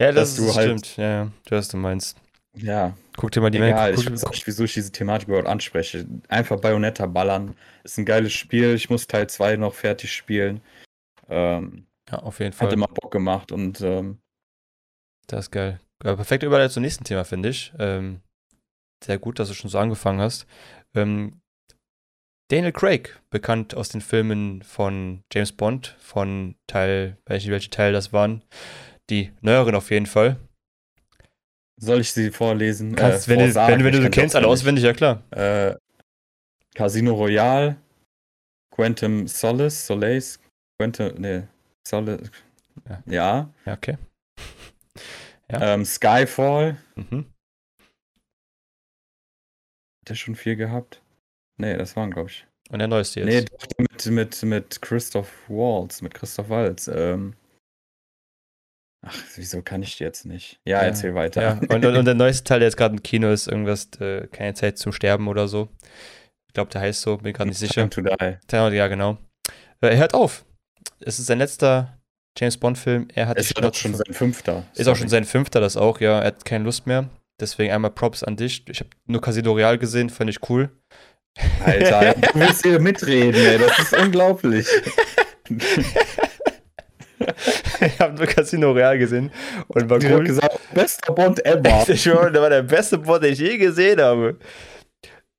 Ja, 0.00 0.12
dass 0.12 0.34
das 0.34 0.36
du 0.36 0.48
ist 0.50 0.56
halt- 0.56 0.66
stimmt. 0.66 0.96
Ja, 0.96 1.10
ja. 1.24 1.32
Du 1.46 1.56
hast 1.56 1.72
du 1.72 1.76
meinst. 1.76 2.16
Ja, 2.56 2.96
Guck 3.16 3.30
dir 3.32 3.40
mal 3.42 3.50
die 3.50 3.58
egal, 3.58 3.92
guck, 3.94 4.04
ich 4.04 4.10
weiß 4.12 4.24
auch 4.24 4.30
nicht, 4.32 4.46
wieso 4.46 4.64
ich 4.64 4.72
diese 4.74 4.90
Thematik 4.90 5.28
überhaupt 5.28 5.46
anspreche. 5.46 6.06
Einfach 6.28 6.58
Bayonetta 6.58 7.06
ballern. 7.06 7.54
Ist 7.84 7.98
ein 7.98 8.04
geiles 8.06 8.32
Spiel. 8.32 8.74
Ich 8.74 8.88
muss 8.90 9.06
Teil 9.06 9.28
2 9.28 9.56
noch 9.56 9.74
fertig 9.74 10.12
spielen. 10.12 10.60
Ähm, 11.28 11.86
Ja, 12.10 12.18
auf 12.20 12.40
jeden 12.40 12.50
hat 12.52 12.58
Fall. 12.58 12.72
immer 12.72 12.88
Bock 12.88 13.12
gemacht 13.12 13.52
und 13.52 13.80
ähm, 13.82 14.18
Das 15.28 15.46
ist 15.46 15.50
geil. 15.52 15.78
Ja, 16.02 16.16
perfekt 16.16 16.42
Überleitung 16.42 16.72
zum 16.72 16.82
nächsten 16.82 17.04
Thema, 17.04 17.24
finde 17.24 17.50
ich. 17.50 17.72
Ähm, 17.78 18.20
sehr 19.04 19.18
gut, 19.18 19.38
dass 19.38 19.48
du 19.48 19.54
schon 19.54 19.70
so 19.70 19.78
angefangen 19.78 20.20
hast. 20.20 20.46
Ähm, 20.94 21.40
Daniel 22.50 22.72
Craig, 22.72 23.20
bekannt 23.30 23.76
aus 23.76 23.90
den 23.90 24.00
Filmen 24.00 24.62
von 24.62 25.22
James 25.32 25.52
Bond, 25.52 25.94
von 26.00 26.56
Teil, 26.66 27.16
weiß 27.26 27.42
nicht, 27.42 27.52
welche 27.52 27.70
Teil 27.70 27.92
das 27.92 28.12
waren. 28.12 28.42
Die 29.10 29.32
neueren 29.40 29.74
auf 29.74 29.90
jeden 29.90 30.06
Fall. 30.06 30.36
soll 31.82 32.00
ich 32.00 32.12
sie 32.12 32.30
vorlesen? 32.30 32.94
Kannst, 32.94 33.26
Äh, 33.26 33.30
wenn, 33.32 33.38
du, 33.48 33.54
wenn, 33.54 33.84
wenn 33.84 33.92
du 33.92 34.02
sie 34.02 34.10
kennst, 34.10 34.36
alle 34.36 34.46
auswendig, 34.46 34.84
ja 34.84 34.92
klar. 34.92 35.22
Äh, 35.30 35.74
Casino 36.74 37.14
Royale, 37.14 37.76
Quantum 38.70 39.26
Solace, 39.26 39.86
Solace, 39.86 40.38
Quantum, 40.78 41.14
nee, 41.18 41.42
Solace, 41.86 42.30
Ja. 42.88 43.02
ja, 43.06 43.54
Ja, 43.66 43.72
okay. 43.72 43.96
Ja. 45.50 45.74
ähm, 45.74 45.84
Skyfall, 45.84 46.76
Mhm. 46.94 47.26
hat 50.02 50.08
der 50.10 50.14
schon 50.14 50.36
viel 50.36 50.54
gehabt? 50.56 51.02
Nee, 51.56 51.76
das 51.76 51.96
waren, 51.96 52.10
glaube 52.12 52.30
ich. 52.30 52.46
Und 52.70 52.78
der 52.78 52.86
neueste 52.88 53.20
jetzt. 53.20 53.26
Nee, 53.28 53.44
doch 53.58 53.78
mit, 53.78 54.06
mit, 54.06 54.42
mit 54.44 54.82
Christoph 54.82 55.32
Waltz, 55.48 56.02
mit 56.02 56.14
Christoph 56.14 56.48
Waltz. 56.50 56.86
Ähm. 56.88 57.34
Ach, 59.02 59.16
wieso 59.36 59.62
kann 59.62 59.82
ich 59.82 59.96
die 59.96 60.04
jetzt 60.04 60.26
nicht? 60.26 60.60
Ja, 60.64 60.78
Ja, 60.80 60.88
erzähl 60.88 61.14
weiter. 61.14 61.42
Ja, 61.42 61.52
und, 61.68 61.84
und, 61.84 61.96
und 61.96 62.04
der 62.04 62.14
neueste 62.14 62.44
Teil, 62.44 62.60
der 62.60 62.68
jetzt 62.68 62.76
gerade 62.76 62.94
im 62.94 63.02
Kino 63.02 63.30
ist, 63.30 63.46
irgendwas, 63.48 63.88
äh, 64.00 64.26
keine 64.28 64.54
Zeit 64.54 64.78
zum 64.78 64.92
Sterben 64.92 65.26
oder 65.28 65.48
so. 65.48 65.68
Ich 66.48 66.54
glaube, 66.54 66.70
der 66.70 66.80
heißt 66.82 67.00
so, 67.00 67.16
bin 67.16 67.32
gerade 67.32 67.48
nicht 67.48 67.58
sicher. 67.58 67.88
Time 67.88 67.90
to 67.90 68.02
die. 68.02 68.36
Ja, 68.52 68.68
ja, 68.68 68.88
genau. 68.88 69.16
Äh, 69.80 69.88
Er 69.88 69.96
hört 69.98 70.14
auf. 70.14 70.44
Es 71.00 71.18
ist 71.18 71.26
sein 71.26 71.38
letzter 71.38 71.98
James 72.38 72.56
Bond-Film. 72.58 73.08
Er 73.14 73.26
hat 73.28 73.38
Es 73.38 73.50
ist 73.50 73.62
auch 73.62 73.74
schon 73.74 73.94
sein 73.94 74.12
fünfter. 74.12 74.64
ist 74.74 74.86
auch 74.88 74.96
schon 74.96 75.08
sein 75.08 75.24
fünfter, 75.24 75.60
das 75.60 75.76
auch, 75.76 76.00
ja. 76.00 76.18
Er 76.20 76.26
hat 76.26 76.44
keine 76.44 76.64
Lust 76.64 76.86
mehr. 76.86 77.08
Deswegen 77.40 77.72
einmal 77.72 77.90
Props 77.90 78.22
an 78.22 78.36
dich. 78.36 78.64
Ich 78.68 78.80
habe 78.80 78.90
nur 79.06 79.20
Casino 79.22 79.52
Royale 79.52 79.78
gesehen, 79.78 80.10
fand 80.10 80.28
ich 80.28 80.48
cool. 80.50 80.68
Alter, 81.64 82.14
du 82.34 82.38
willst 82.40 82.62
hier 82.62 82.78
mitreden, 82.80 83.34
ey. 83.40 83.58
Das 83.58 83.78
ist 83.78 83.96
unglaublich. 83.96 84.66
ich 87.80 87.98
habe 88.00 88.14
nur 88.14 88.26
Casino 88.26 88.72
Royale 88.72 88.98
gesehen 88.98 89.30
und 89.68 89.88
war 89.88 89.98
cool. 90.02 90.24
gesagt, 90.24 90.58
bester 90.74 91.12
Bond 91.12 91.44
ever. 91.44 91.84
Ich 91.88 92.02
schwöre, 92.02 92.32
der 92.32 92.42
war 92.42 92.50
der 92.50 92.62
beste 92.62 92.98
Bond, 92.98 93.22
den 93.22 93.32
ich 93.32 93.38
je 93.38 93.58
gesehen 93.58 94.00
habe. 94.00 94.38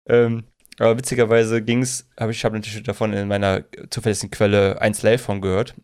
Ähm, 0.08 0.44
aber 0.80 0.98
witzigerweise 0.98 1.62
ging's, 1.62 2.08
habe 2.20 2.32
ich 2.32 2.44
habe 2.44 2.56
natürlich 2.56 2.84
davon 2.84 3.14
in 3.14 3.28
meiner 3.28 3.64
zuverlässigen 3.90 4.32
Quelle 4.32 4.82
1 4.82 5.04
Live 5.04 5.22
von 5.22 5.42
gehört, 5.42 5.76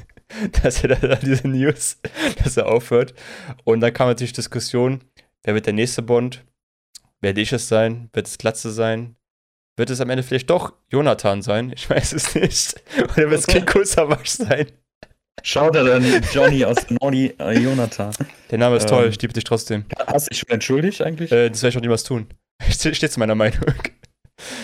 dass 0.62 0.84
er 0.84 0.96
da 0.96 1.16
diese 1.16 1.48
News, 1.48 1.98
dass 2.42 2.56
er 2.56 2.66
aufhört. 2.66 3.14
Und 3.64 3.80
dann 3.80 3.92
kam 3.92 4.08
natürlich 4.08 4.32
Diskussion, 4.32 5.00
wer 5.42 5.54
wird 5.54 5.66
der 5.66 5.72
nächste 5.72 6.02
Bond? 6.02 6.44
Werde 7.20 7.40
ich 7.40 7.52
es 7.52 7.68
sein? 7.68 8.10
Wird 8.12 8.26
es 8.26 8.38
Glatze 8.38 8.70
sein? 8.70 9.16
Wird 9.76 9.90
es 9.90 10.00
am 10.00 10.10
Ende 10.10 10.22
vielleicht 10.22 10.50
doch 10.50 10.74
Jonathan 10.90 11.42
sein? 11.42 11.72
Ich 11.74 11.88
weiß 11.90 12.12
es 12.12 12.34
nicht. 12.34 12.80
Oder 13.02 13.30
wird 13.30 13.40
es 13.40 13.46
King 13.46 13.66
Kusavasch 13.66 14.30
sein? 14.30 14.66
Schaut 15.42 15.74
dann 15.74 16.04
Johnny 16.32 16.64
aus 16.64 16.88
Noni, 16.90 17.34
äh, 17.38 17.58
Jonathan. 17.58 18.12
Der 18.50 18.58
Name 18.58 18.76
ist 18.76 18.84
Ähm. 18.84 18.88
toll, 18.88 19.08
ich 19.08 19.20
liebe 19.20 19.32
dich 19.34 19.44
trotzdem. 19.44 19.84
Hast 20.06 20.26
du 20.26 20.30
dich 20.30 20.38
schon 20.38 20.50
entschuldigt 20.50 21.02
eigentlich? 21.02 21.30
Äh, 21.32 21.50
das 21.50 21.62
werde 21.62 21.70
ich 21.72 21.76
auch 21.78 21.82
niemals 21.82 22.04
tun. 22.04 22.28
Steht 22.70 23.12
zu 23.12 23.18
meiner 23.18 23.34
Meinung. 23.34 23.60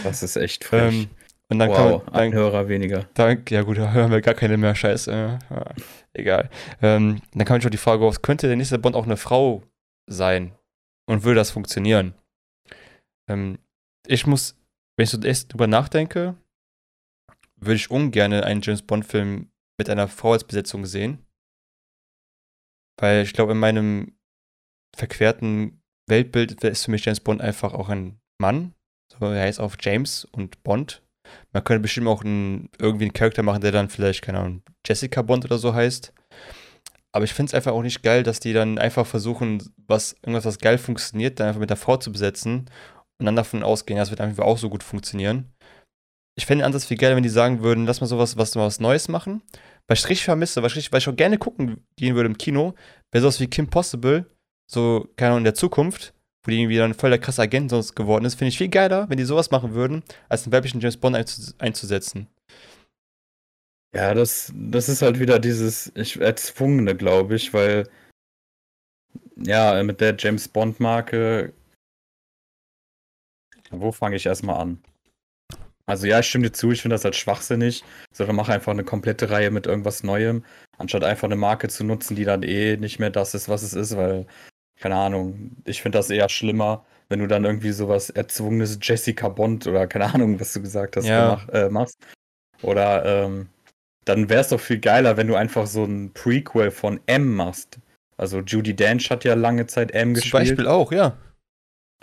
das 0.05 0.23
ist 0.23 0.37
echt 0.37 0.65
frech. 0.65 0.95
Ähm, 0.95 1.09
und 1.49 1.59
dann 1.59 1.69
wow, 1.69 2.05
kam, 2.05 2.15
ein 2.15 2.31
dann, 2.31 2.41
Hörer 2.41 2.69
weniger. 2.69 3.07
dann, 3.15 3.43
ja 3.49 3.63
gut, 3.63 3.77
da 3.79 3.93
hören 3.93 4.11
wir 4.11 4.21
gar 4.21 4.35
keine 4.35 4.57
mehr, 4.57 4.75
scheiße. 4.75 5.11
Äh, 5.13 5.55
ja, 5.55 5.65
egal. 6.15 6.51
Ähm, 6.81 7.21
dann 7.35 7.45
kam 7.47 7.61
schon 7.61 7.73
die 7.73 7.77
Frage 7.77 8.05
auf, 8.05 8.23
könnte 8.23 8.47
der 8.47 8.57
nächste 8.57 8.79
Bond 8.79 8.95
auch 8.97 9.05
eine 9.05 9.17
Frau 9.17 9.63
sein? 10.09 10.53
Und 11.07 11.25
würde 11.25 11.41
das 11.41 11.51
funktionieren? 11.51 12.15
Ähm, 13.29 13.59
ich 14.07 14.27
muss, 14.27 14.57
wenn 14.97 15.05
ich 15.05 15.11
so 15.11 15.21
erst 15.21 15.53
drüber 15.53 15.67
nachdenke, 15.67 16.37
würde 17.57 17.75
ich 17.75 17.91
ungern 17.91 18.33
einen 18.33 18.63
James 18.63 18.83
Bond-Film 18.83 19.50
mit 19.81 19.89
einer 19.89 20.09
Frau 20.09 20.35
als 20.35 20.45
Besetzung 20.45 20.85
sehen. 20.85 21.25
Weil 23.01 23.23
ich 23.23 23.33
glaube, 23.33 23.53
in 23.53 23.59
meinem 23.59 24.13
verquerten 24.95 25.83
Weltbild 26.07 26.63
ist 26.65 26.85
für 26.85 26.91
mich 26.91 27.07
James 27.07 27.21
Bond 27.21 27.41
einfach 27.41 27.73
auch 27.73 27.89
ein 27.89 28.21
Mann. 28.39 28.75
So, 29.11 29.25
er 29.25 29.41
heißt 29.43 29.59
auch 29.59 29.77
James 29.81 30.27
und 30.27 30.63
Bond. 30.65 31.03
Man 31.55 31.65
könnte 31.65 31.81
bestimmt 31.81 32.09
auch 32.09 32.23
einen, 32.23 32.69
irgendwie 32.79 33.05
einen 33.05 33.15
Charakter 33.15 33.43
machen, 33.43 33.63
der 33.63 33.73
dann 33.73 33.89
vielleicht, 33.89 34.21
keine 34.21 34.41
Ahnung, 34.41 34.63
Jessica 34.87 35.23
Bond 35.23 35.47
oder 35.47 35.57
so 35.57 35.73
heißt. 35.73 36.13
Aber 37.13 37.25
ich 37.25 37.33
finde 37.33 37.49
es 37.49 37.55
einfach 37.55 37.73
auch 37.73 37.83
nicht 37.83 38.03
geil, 38.03 38.23
dass 38.23 38.39
die 38.39 38.53
dann 38.53 38.77
einfach 38.77 39.07
versuchen, 39.07 39.73
was, 39.87 40.13
irgendwas, 40.21 40.45
was 40.45 40.59
geil 40.59 40.77
funktioniert, 40.77 41.41
dann 41.41 41.49
einfach 41.49 41.61
mit 41.61 41.71
der 41.71 41.79
Frau 41.79 41.97
zu 41.97 42.13
besetzen 42.13 42.69
und 43.19 43.25
dann 43.25 43.37
davon 43.37 43.63
ausgehen, 43.63 43.97
ja, 43.97 44.03
es 44.03 44.11
wird 44.11 44.21
einfach 44.21 44.45
auch 44.45 44.59
so 44.59 44.69
gut 44.69 44.83
funktionieren. 44.83 45.51
Ich 46.37 46.47
fände 46.47 46.63
den 46.63 46.67
Ansatz 46.67 46.87
viel 46.87 46.97
geiler, 46.97 47.17
wenn 47.17 47.23
die 47.23 47.29
sagen 47.29 47.63
würden, 47.63 47.87
lass 47.87 48.01
mal 48.01 48.07
sowas, 48.07 48.37
was, 48.37 48.57
was 48.57 48.81
Neues 48.81 49.09
machen. 49.09 49.43
Was 49.87 50.01
ich 50.01 50.09
richtig 50.09 50.25
vermisse, 50.25 50.63
was 50.63 50.77
ich, 50.77 50.93
was 50.93 51.03
ich 51.03 51.09
auch 51.09 51.17
gerne 51.17 51.39
gucken 51.39 51.85
gehen 51.97 52.15
würde 52.15 52.29
im 52.29 52.39
Kino, 52.39 52.75
wäre 53.11 53.23
sowas 53.23 53.41
wie 53.41 53.49
Kim 53.49 53.69
Possible, 53.69 54.27
so, 54.71 55.09
keine 55.17 55.31
Ahnung, 55.31 55.39
in 55.39 55.45
der 55.45 55.55
Zukunft, 55.55 56.15
wo 56.45 56.51
die 56.51 56.61
irgendwie 56.61 56.77
dann 56.77 56.95
voll 56.95 57.11
der 57.11 57.19
krasse 57.19 57.43
Agent 57.43 57.71
sonst 57.71 57.97
geworden 57.97 58.25
ist. 58.25 58.37
Finde 58.37 58.51
ich 58.51 58.59
viel 58.59 58.69
geiler, 58.69 59.09
wenn 59.11 59.19
die 59.19 59.25
sowas 59.25 59.51
machen 59.51 59.75
würden, 59.75 60.05
als 60.29 60.45
einen 60.45 60.53
weiblichen 60.53 60.81
James 60.81 60.97
Bond 60.97 61.17
einzusetzen. 61.59 62.29
Ja, 63.93 64.15
das, 64.15 64.53
das 64.55 64.89
ist 64.89 65.03
halt 65.03 65.19
wieder 65.19 65.41
dieses 65.41 65.91
ich, 65.97 66.21
Erzwungene, 66.21 66.95
glaube 66.95 67.35
ich, 67.35 67.53
weil 67.53 67.89
ja, 69.37 69.83
mit 69.83 70.01
der 70.01 70.15
James 70.17 70.49
Bond-Marke. 70.49 71.53
Wo 73.71 73.93
fange 73.93 74.17
ich 74.17 74.27
erstmal 74.27 74.61
an? 74.61 74.83
Also 75.91 76.07
ja, 76.07 76.21
ich 76.21 76.27
stimme 76.27 76.47
dir 76.47 76.53
zu, 76.53 76.71
ich 76.71 76.83
finde 76.83 76.95
das 76.95 77.05
halt 77.05 77.17
schwachsinnig, 77.17 77.83
sondern 78.13 78.37
mache 78.37 78.53
einfach 78.53 78.73
eine 78.73 78.85
komplette 78.85 79.31
Reihe 79.31 79.51
mit 79.51 79.67
irgendwas 79.67 80.03
Neuem, 80.03 80.45
anstatt 80.79 81.05
einfach 81.05 81.27
eine 81.27 81.37
Marke 81.37 81.69
zu 81.69 81.85
nutzen, 81.85 82.17
die 82.17 82.25
dann 82.25 82.43
eh 82.43 82.77
nicht 82.77 82.99
mehr 82.99 83.11
das 83.11 83.35
ist, 83.35 83.49
was 83.49 83.63
es 83.63 83.75
ist, 83.75 83.97
weil, 83.97 84.27
keine 84.81 84.97
Ahnung, 84.97 85.57
ich 85.65 85.83
finde 85.83 85.99
das 85.99 86.09
eher 86.11 86.29
schlimmer, 86.29 86.85
wenn 87.09 87.19
du 87.19 87.27
dann 87.27 87.45
irgendwie 87.45 87.73
sowas 87.73 88.09
erzwungenes 88.09 88.79
Jessica 88.81 89.29
Bond 89.29 89.67
oder 89.67 89.87
keine 89.87 90.15
Ahnung, 90.15 90.39
was 90.41 90.53
du 90.53 90.63
gesagt 90.63 90.97
hast, 90.97 91.07
Ja. 91.07 91.37
mach, 91.37 91.49
äh, 91.49 91.69
machst. 91.69 91.99
Oder 92.63 93.05
ähm, 93.05 93.49
dann 94.05 94.29
wäre 94.29 94.41
es 94.41 94.49
doch 94.49 94.61
viel 94.61 94.79
geiler, 94.79 95.17
wenn 95.17 95.27
du 95.27 95.35
einfach 95.35 95.67
so 95.67 95.85
ein 95.85 96.13
Prequel 96.13 96.71
von 96.71 97.01
M 97.07 97.35
machst. 97.35 97.79
Also 98.17 98.41
Judy 98.41 98.75
Dench 98.75 99.11
hat 99.11 99.25
ja 99.25 99.35
lange 99.35 99.67
Zeit 99.67 99.93
M 99.93 100.09
Zum 100.09 100.15
gespielt. 100.15 100.33
Beispiel 100.33 100.67
auch, 100.67 100.93
ja. 100.93 101.17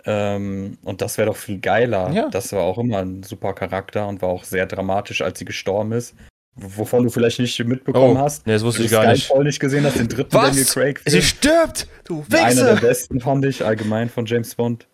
Ähm, 0.04 0.78
und 0.82 1.00
das 1.02 1.18
wäre 1.18 1.26
doch 1.28 1.36
viel 1.36 1.58
geiler. 1.58 2.10
Ja. 2.12 2.28
Das 2.28 2.52
war 2.52 2.62
auch 2.62 2.78
immer 2.78 2.98
ein 2.98 3.22
super 3.22 3.52
Charakter 3.52 4.06
und 4.06 4.22
war 4.22 4.28
auch 4.28 4.44
sehr 4.44 4.66
dramatisch, 4.66 5.22
als 5.22 5.38
sie 5.38 5.44
gestorben 5.44 5.92
ist. 5.92 6.14
Wovon 6.60 7.04
du 7.04 7.10
vielleicht 7.10 7.38
nicht 7.38 7.58
mitbekommen 7.64 8.16
Oh, 8.16 8.20
hast. 8.20 8.46
nee, 8.46 8.52
das 8.52 8.64
wusste 8.64 8.82
ich 8.82 8.90
gar 8.90 9.06
nicht. 9.12 9.26
Skyfall 9.26 9.44
nicht 9.44 9.60
gesehen 9.60 9.84
hast, 9.84 9.98
den 9.98 10.08
dritten 10.08 10.32
Was? 10.34 10.48
Daniel 10.50 10.64
Craig. 10.66 11.00
Sie 11.06 11.22
stirbt! 11.22 11.86
Du 12.04 12.24
Einer 12.32 12.54
der 12.54 12.72
Wichse! 12.74 12.80
besten 12.86 13.20
fand 13.20 13.44
ich 13.44 13.64
allgemein 13.64 14.08
von 14.08 14.26
James 14.26 14.54
Bond. 14.56 14.88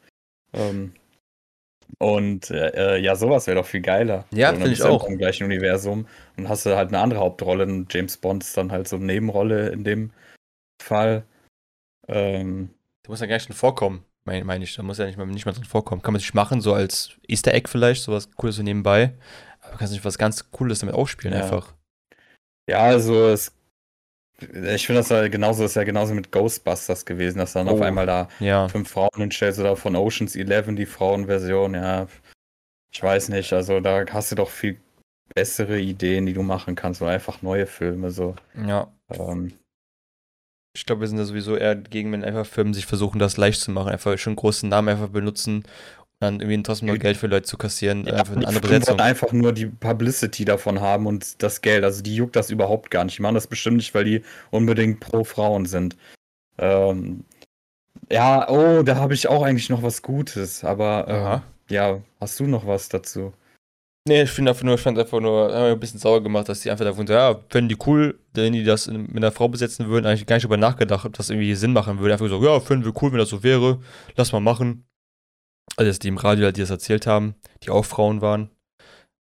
Ähm, 0.52 0.92
und 1.98 2.50
äh, 2.50 2.96
äh, 2.96 3.00
ja, 3.00 3.14
sowas 3.16 3.46
wäre 3.46 3.56
doch 3.60 3.66
viel 3.66 3.80
geiler. 3.80 4.26
Ja, 4.30 4.50
So, 4.50 4.56
finde 4.56 4.72
ich 4.72 4.78
du 4.80 4.84
auch. 4.88 5.06
Im 5.08 5.16
gleichen 5.16 5.44
Universum 5.44 6.06
und 6.36 6.48
hast 6.48 6.66
du 6.66 6.76
halt 6.76 6.88
eine 6.88 6.98
andere 6.98 7.20
Hauptrolle. 7.20 7.64
Und 7.64 7.92
James 7.94 8.16
Bond 8.16 8.42
ist 8.42 8.56
dann 8.56 8.72
halt 8.72 8.88
so 8.88 8.96
eine 8.96 9.06
Nebenrolle 9.06 9.68
in 9.68 9.84
dem 9.84 10.10
Fall. 10.82 11.24
Ähm, 12.08 12.70
Der 13.06 13.10
muss 13.10 13.20
ja 13.20 13.26
gar 13.26 13.36
nicht 13.36 13.48
drin 13.48 13.56
vorkommen, 13.56 14.04
meine 14.24 14.44
mein 14.44 14.62
ich. 14.62 14.74
Da 14.74 14.82
muss 14.82 14.98
ja 14.98 15.06
nicht 15.06 15.16
mal, 15.18 15.26
nicht 15.26 15.46
mal 15.46 15.52
drin 15.52 15.64
vorkommen. 15.64 16.02
Kann 16.02 16.12
man 16.12 16.20
sich 16.20 16.34
machen, 16.34 16.60
so 16.60 16.74
als 16.74 17.12
Easter 17.28 17.52
Egg 17.54 17.68
vielleicht, 17.68 18.02
sowas 18.02 18.30
Cooles 18.32 18.56
so 18.56 18.62
nebenbei. 18.62 19.12
Aber 19.60 19.72
du 19.72 19.78
kannst 19.78 19.92
nicht 19.92 20.04
was 20.04 20.18
ganz 20.18 20.50
Cooles 20.50 20.80
damit 20.80 20.94
aufspielen, 20.94 21.36
Ja. 21.36 21.42
einfach. 21.44 21.72
Ja, 22.68 22.78
also 22.80 23.28
es, 23.28 23.52
ich 24.40 24.86
finde 24.86 25.00
das 25.00 25.10
ja 25.10 25.28
genauso, 25.28 25.64
ist 25.64 25.76
ja 25.76 25.84
genauso 25.84 26.14
mit 26.14 26.32
Ghostbusters 26.32 27.04
gewesen, 27.04 27.38
dass 27.38 27.52
dann 27.52 27.68
auf 27.68 27.80
Oh. 27.80 27.82
einmal 27.82 28.06
da 28.06 28.28
Ja. 28.40 28.68
fünf 28.68 28.90
Frauen 28.90 29.08
hinstellst 29.16 29.60
oder 29.60 29.76
von 29.76 29.96
Oceans 29.96 30.34
11 30.34 30.74
die 30.74 30.86
Frauenversion, 30.86 31.74
ja, 31.74 32.06
ich 32.92 33.02
weiß 33.02 33.28
nicht, 33.30 33.52
also 33.52 33.80
da 33.80 34.04
hast 34.10 34.30
du 34.32 34.36
doch 34.36 34.48
viel 34.50 34.78
bessere 35.34 35.78
Ideen, 35.80 36.26
die 36.26 36.32
du 36.34 36.42
machen 36.42 36.74
kannst 36.74 37.02
oder 37.02 37.10
einfach 37.10 37.42
neue 37.42 37.66
Filme, 37.66 38.10
so. 38.10 38.34
Ja. 38.66 38.88
Ähm, 39.10 39.52
Ich 40.76 40.86
glaube, 40.86 41.02
wir 41.02 41.08
sind 41.08 41.18
da 41.18 41.24
sowieso 41.24 41.56
eher 41.56 41.76
gegen, 41.76 42.10
wenn 42.12 42.24
einfach 42.24 42.46
Firmen 42.46 42.74
sich 42.74 42.86
versuchen, 42.86 43.18
das 43.18 43.36
leicht 43.36 43.60
zu 43.60 43.70
machen. 43.70 43.90
Einfach 43.90 44.18
schon 44.18 44.36
großen 44.36 44.68
Namen 44.68 44.88
einfach 44.88 45.08
benutzen 45.08 45.58
und 45.58 45.66
dann 46.20 46.40
irgendwie 46.40 46.62
trotzdem 46.62 46.88
noch. 46.88 46.98
Geld 46.98 47.16
für 47.16 47.28
Leute 47.28 47.46
zu 47.46 47.56
kassieren. 47.56 48.06
ja, 48.06 48.14
einfach 48.14 48.32
eine 48.32 48.40
die 48.40 48.46
andere 48.46 48.62
Besetzung. 48.62 48.98
wollen 48.98 49.08
einfach 49.08 49.32
nur 49.32 49.52
die 49.52 49.66
Publicity 49.66 50.44
davon 50.44 50.80
haben 50.80 51.06
und 51.06 51.42
das 51.42 51.60
Geld, 51.60 51.84
also 51.84 52.02
die 52.02 52.16
juckt 52.16 52.34
das 52.36 52.50
überhaupt 52.50 52.90
gar 52.90 53.04
nicht. 53.04 53.18
Die 53.18 53.22
machen 53.22 53.36
das 53.36 53.46
bestimmt 53.46 53.76
nicht, 53.76 53.94
weil 53.94 54.04
die 54.04 54.22
unbedingt 54.50 55.00
pro 55.00 55.22
Frauen 55.22 55.66
sind. 55.66 55.96
Ähm, 56.58 57.24
ja, 58.10 58.48
oh, 58.48 58.82
da 58.82 58.96
habe 58.96 59.14
ich 59.14 59.28
auch 59.28 59.42
eigentlich 59.42 59.70
noch 59.70 59.82
was 59.82 60.02
Gutes, 60.02 60.64
aber 60.64 61.08
Aha. 61.08 61.42
Ja, 61.70 62.00
hast 62.20 62.38
du 62.40 62.46
noch 62.46 62.66
was 62.66 62.88
dazu? 62.88 63.32
Nee, 64.06 64.22
ich 64.22 64.30
finde 64.30 64.50
einfach 64.50 64.64
nur, 64.64 64.74
ich 64.74 64.82
fand 64.82 64.98
einfach 64.98 65.18
nur 65.20 65.50
ein 65.54 65.80
bisschen 65.80 65.98
sauer 65.98 66.22
gemacht, 66.22 66.48
dass 66.50 66.60
die 66.60 66.70
einfach 66.70 66.84
davon 66.84 67.06
so, 67.06 67.14
ja, 67.14 67.40
fänden 67.48 67.70
die 67.70 67.78
cool, 67.86 68.20
wenn 68.34 68.52
die 68.52 68.62
das 68.62 68.86
mit 68.86 69.16
einer 69.16 69.32
Frau 69.32 69.48
besetzen 69.48 69.88
würden, 69.88 70.04
eigentlich 70.04 70.26
gar 70.26 70.36
nicht 70.36 70.44
darüber 70.44 70.58
nachgedacht, 70.58 71.06
ob 71.06 71.14
das 71.14 71.30
irgendwie 71.30 71.54
Sinn 71.54 71.72
machen 71.72 71.98
würde. 71.98 72.12
Einfach 72.12 72.28
so, 72.28 72.44
ja, 72.44 72.60
finden 72.60 72.84
wir 72.84 72.92
cool, 73.02 73.12
wenn 73.12 73.18
das 73.18 73.30
so 73.30 73.42
wäre, 73.42 73.80
lass 74.14 74.32
mal 74.32 74.40
machen. 74.40 74.86
Also, 75.76 75.88
dass 75.90 75.98
die 76.00 76.08
im 76.08 76.18
Radio, 76.18 76.50
die 76.52 76.60
das 76.60 76.68
erzählt 76.68 77.06
haben, 77.06 77.34
die 77.62 77.70
auch 77.70 77.86
Frauen 77.86 78.20
waren. 78.20 78.50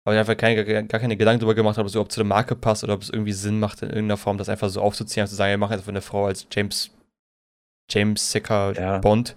Aber 0.05 0.15
die 0.15 0.19
einfach 0.19 0.37
keine, 0.37 0.65
gar 0.65 1.01
keine 1.01 1.17
Gedanken 1.17 1.39
darüber 1.41 1.55
gemacht 1.55 1.79
haben, 1.79 1.89
so, 1.89 2.01
ob 2.01 2.09
es 2.09 2.15
zu 2.15 2.21
der 2.21 2.27
Marke 2.27 2.57
passt 2.57 2.83
oder 2.83 2.95
ob 2.95 3.03
es 3.03 3.11
irgendwie 3.11 3.33
Sinn 3.33 3.61
macht, 3.61 3.83
in 3.83 3.89
irgendeiner 3.89 4.17
Form 4.17 4.37
das 4.37 4.49
einfach 4.49 4.69
so 4.69 4.81
aufzuziehen, 4.81 5.29
zu 5.29 5.37
sagen, 5.37 5.51
wir 5.53 5.59
machen 5.59 5.75
einfach 5.75 5.89
eine 5.89 6.03
Frau 6.03 6.27
als 6.27 6.49
James, 6.51 6.91
James 7.89 8.33
Sicker 8.33 8.73
Ja. 8.75 8.99
Bond. 8.99 9.37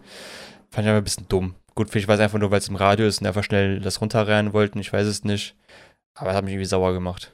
Fand 0.72 0.86
ich 0.86 0.90
einfach 0.90 1.02
ein 1.02 1.04
bisschen 1.04 1.28
dumm. 1.30 1.54
Gut, 1.76 1.94
war 1.94 2.16
es 2.16 2.22
einfach 2.22 2.40
nur, 2.40 2.52
weil 2.52 2.60
es 2.60 2.70
im 2.70 2.78
Radio 2.78 3.06
ist 3.06 3.20
und 3.20 3.28
einfach 3.28 3.44
schnell 3.44 3.82
das 3.82 4.00
runterrennen 4.00 4.54
wollten, 4.54 4.80
ich 4.80 4.94
weiß 4.94 5.06
es 5.06 5.26
nicht. 5.26 5.56
Aber 6.14 6.28
das 6.28 6.38
hat 6.38 6.46
mich 6.46 6.54
irgendwie 6.54 6.66
sauer 6.66 6.94
gemacht. 6.94 7.34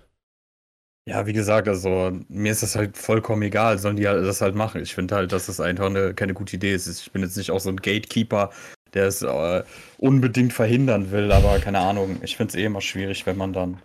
Ja, 1.08 1.25
wie 1.25 1.34
gesagt, 1.34 1.67
also 1.67 2.12
mir 2.27 2.51
ist 2.51 2.63
das 2.63 2.75
halt 2.75 2.97
vollkommen 2.97 3.41
egal, 3.43 3.77
sollen 3.80 3.95
die 3.95 4.08
halt 4.08 4.25
das 4.25 4.41
halt 4.41 4.56
machen. 4.56 4.82
Ich 4.82 4.93
finde 4.95 5.15
halt, 5.15 5.32
dass 5.32 5.47
das 5.47 5.60
einfach 5.60 5.88
eine, 5.88 6.13
keine 6.13 6.34
gute 6.34 6.56
Idee 6.56 6.73
ist. 6.73 6.88
Ich 6.88 7.12
bin 7.12 7.21
jetzt 7.23 7.38
nicht 7.38 7.51
auch 7.51 7.60
so 7.60 7.69
ein 7.69 7.77
Gatekeeper, 7.77 8.51
der 8.93 9.08
es 9.08 9.21
äh, 9.21 9.63
unbedingt 9.97 10.54
verhindern 10.54 11.12
will, 11.12 11.32
aber 11.32 11.60
keine 11.60 11.80
Ahnung. 11.80 12.19
Ich 12.23 12.38
finde 12.38 12.51
es 12.51 12.56
eh 12.56 12.65
immer 12.65 12.82
schwierig, 12.82 13.25
wenn 13.25 13.38
man 13.38 13.54
dann 13.54 13.82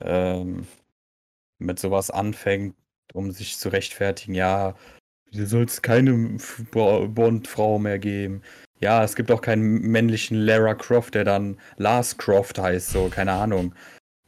ähm, 0.00 0.66
mit 1.58 1.78
sowas 1.78 2.10
anfängt, 2.10 2.76
um 3.12 3.32
sich 3.32 3.58
zu 3.58 3.68
rechtfertigen. 3.68 4.34
Ja, 4.34 4.76
soll 5.32 5.64
es 5.64 5.82
keine 5.82 6.38
Bond-Frau 6.72 7.78
mehr 7.78 7.98
geben. 7.98 8.42
Ja, 8.84 9.02
es 9.02 9.16
gibt 9.16 9.30
auch 9.30 9.40
keinen 9.40 9.80
männlichen 9.80 10.36
Lara 10.36 10.74
Croft, 10.74 11.14
der 11.14 11.24
dann 11.24 11.56
Lars 11.78 12.18
Croft 12.18 12.58
heißt, 12.58 12.90
so, 12.90 13.08
keine 13.08 13.32
Ahnung. 13.32 13.74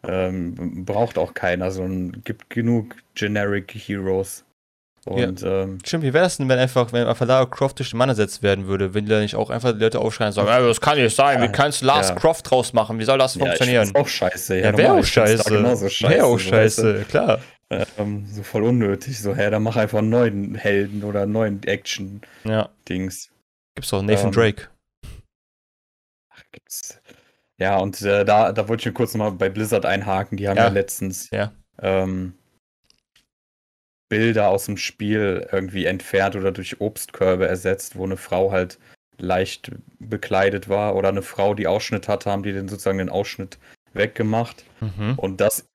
Ähm, 0.03 0.87
braucht 0.87 1.19
auch 1.19 1.35
keiner, 1.35 1.71
sondern 1.71 2.23
gibt 2.25 2.49
genug 2.49 2.97
Generic 3.15 3.73
Heroes. 3.75 4.45
Und 5.05 5.43
ähm, 5.43 5.79
Stimmt, 5.85 6.05
wie 6.05 6.15
wäre 6.15 6.25
das 6.25 6.39
denn, 6.39 6.49
wenn 6.49 6.59
einfach, 6.59 6.91
wenn 6.95 7.07
einfach 7.07 7.27
Lara 7.27 7.45
Croft 7.45 7.81
durch 7.81 7.91
den 7.91 7.99
Mann 7.99 8.09
ersetzt 8.09 8.43
werden 8.43 8.67
würde? 8.67 8.95
Wenn 8.95 9.05
die 9.05 9.11
da 9.11 9.21
nicht 9.21 9.35
auch 9.35 9.51
einfach 9.51 9.73
die 9.73 9.79
Leute 9.79 9.99
aufschreien 9.99 10.29
und 10.29 10.33
sagen, 10.33 10.49
ja, 10.49 10.59
das 10.59 10.81
kann 10.81 10.97
nicht 10.97 11.15
sein, 11.15 11.43
wie 11.43 11.45
Ja, 11.45 11.53
kannst 11.53 11.83
du 11.83 11.87
Lars 11.87 12.09
ja. 12.09 12.15
Croft 12.15 12.51
draus 12.51 12.73
machen? 12.73 12.99
Wie 12.99 13.05
soll 13.05 13.19
das 13.19 13.35
ja, 13.35 13.45
funktionieren? 13.45 13.85
find's 13.85 14.01
auch 14.01 14.09
scheiße. 14.09 14.59
Ja, 14.59 14.75
wäre 14.75 14.95
auch 14.95 15.05
scheiße. 15.05 15.91
Scheiße. 15.91 16.09
Wäre 16.09 16.25
auch 16.25 16.39
so, 16.39 16.49
scheiße, 16.49 17.05
klar. 17.11 17.41
Ähm, 17.99 18.25
so 18.33 18.43
voll 18.43 18.63
unnötig. 18.63 19.21
So, 19.21 19.37
hä, 19.37 19.51
dann 19.51 19.63
mach 19.65 19.77
einfach 19.77 19.99
einen 19.99 20.09
neuen 20.09 20.55
Helden 20.55 21.05
oder 21.05 21.25
einen 21.25 21.33
neuen 21.33 21.63
Action-Dings. 21.63 23.29
Gibt's 23.77 23.91
doch 23.91 24.03
Nathan 24.03 24.27
Ähm, 24.27 24.33
Drake. 24.33 24.69
Gibt's. 26.51 27.01
Ja, 27.59 27.79
und 27.79 28.01
äh, 28.03 28.25
da, 28.25 28.53
da 28.53 28.69
wollte 28.69 28.81
ich 28.83 28.87
mir 28.87 28.93
kurz 28.93 29.15
nochmal 29.15 29.33
bei 29.33 29.49
Blizzard 29.49 29.87
einhaken. 29.87 30.37
Die 30.37 30.49
haben 30.49 30.57
ja, 30.57 30.65
Ja. 30.65 30.71
letztens 30.71 31.31
Ja. 31.31 31.53
ähm, 31.81 32.35
Bilder 34.09 34.49
aus 34.49 34.67
dem 34.67 34.77
Spiel 34.77 35.47
irgendwie 35.53 35.87
entfernt 35.87 36.37
oder 36.37 36.53
durch 36.53 36.81
Obstkörbe 36.81 37.47
ersetzt, 37.49 37.97
wo 37.97 38.05
eine 38.05 38.17
Frau 38.17 38.53
halt 38.53 38.79
leicht 39.19 39.71
bekleidet 39.99 40.69
war 40.69 40.95
oder 40.95 41.09
eine 41.09 41.23
Frau, 41.23 41.55
die 41.55 41.67
Ausschnitt 41.67 42.07
hatte, 42.09 42.31
haben 42.31 42.43
die 42.43 42.53
den 42.53 42.69
sozusagen 42.69 42.99
den 42.99 43.09
Ausschnitt 43.09 43.59
weggemacht. 43.95 44.65
Mhm. 44.81 45.15
Und 45.17 45.41
das, 45.41 45.67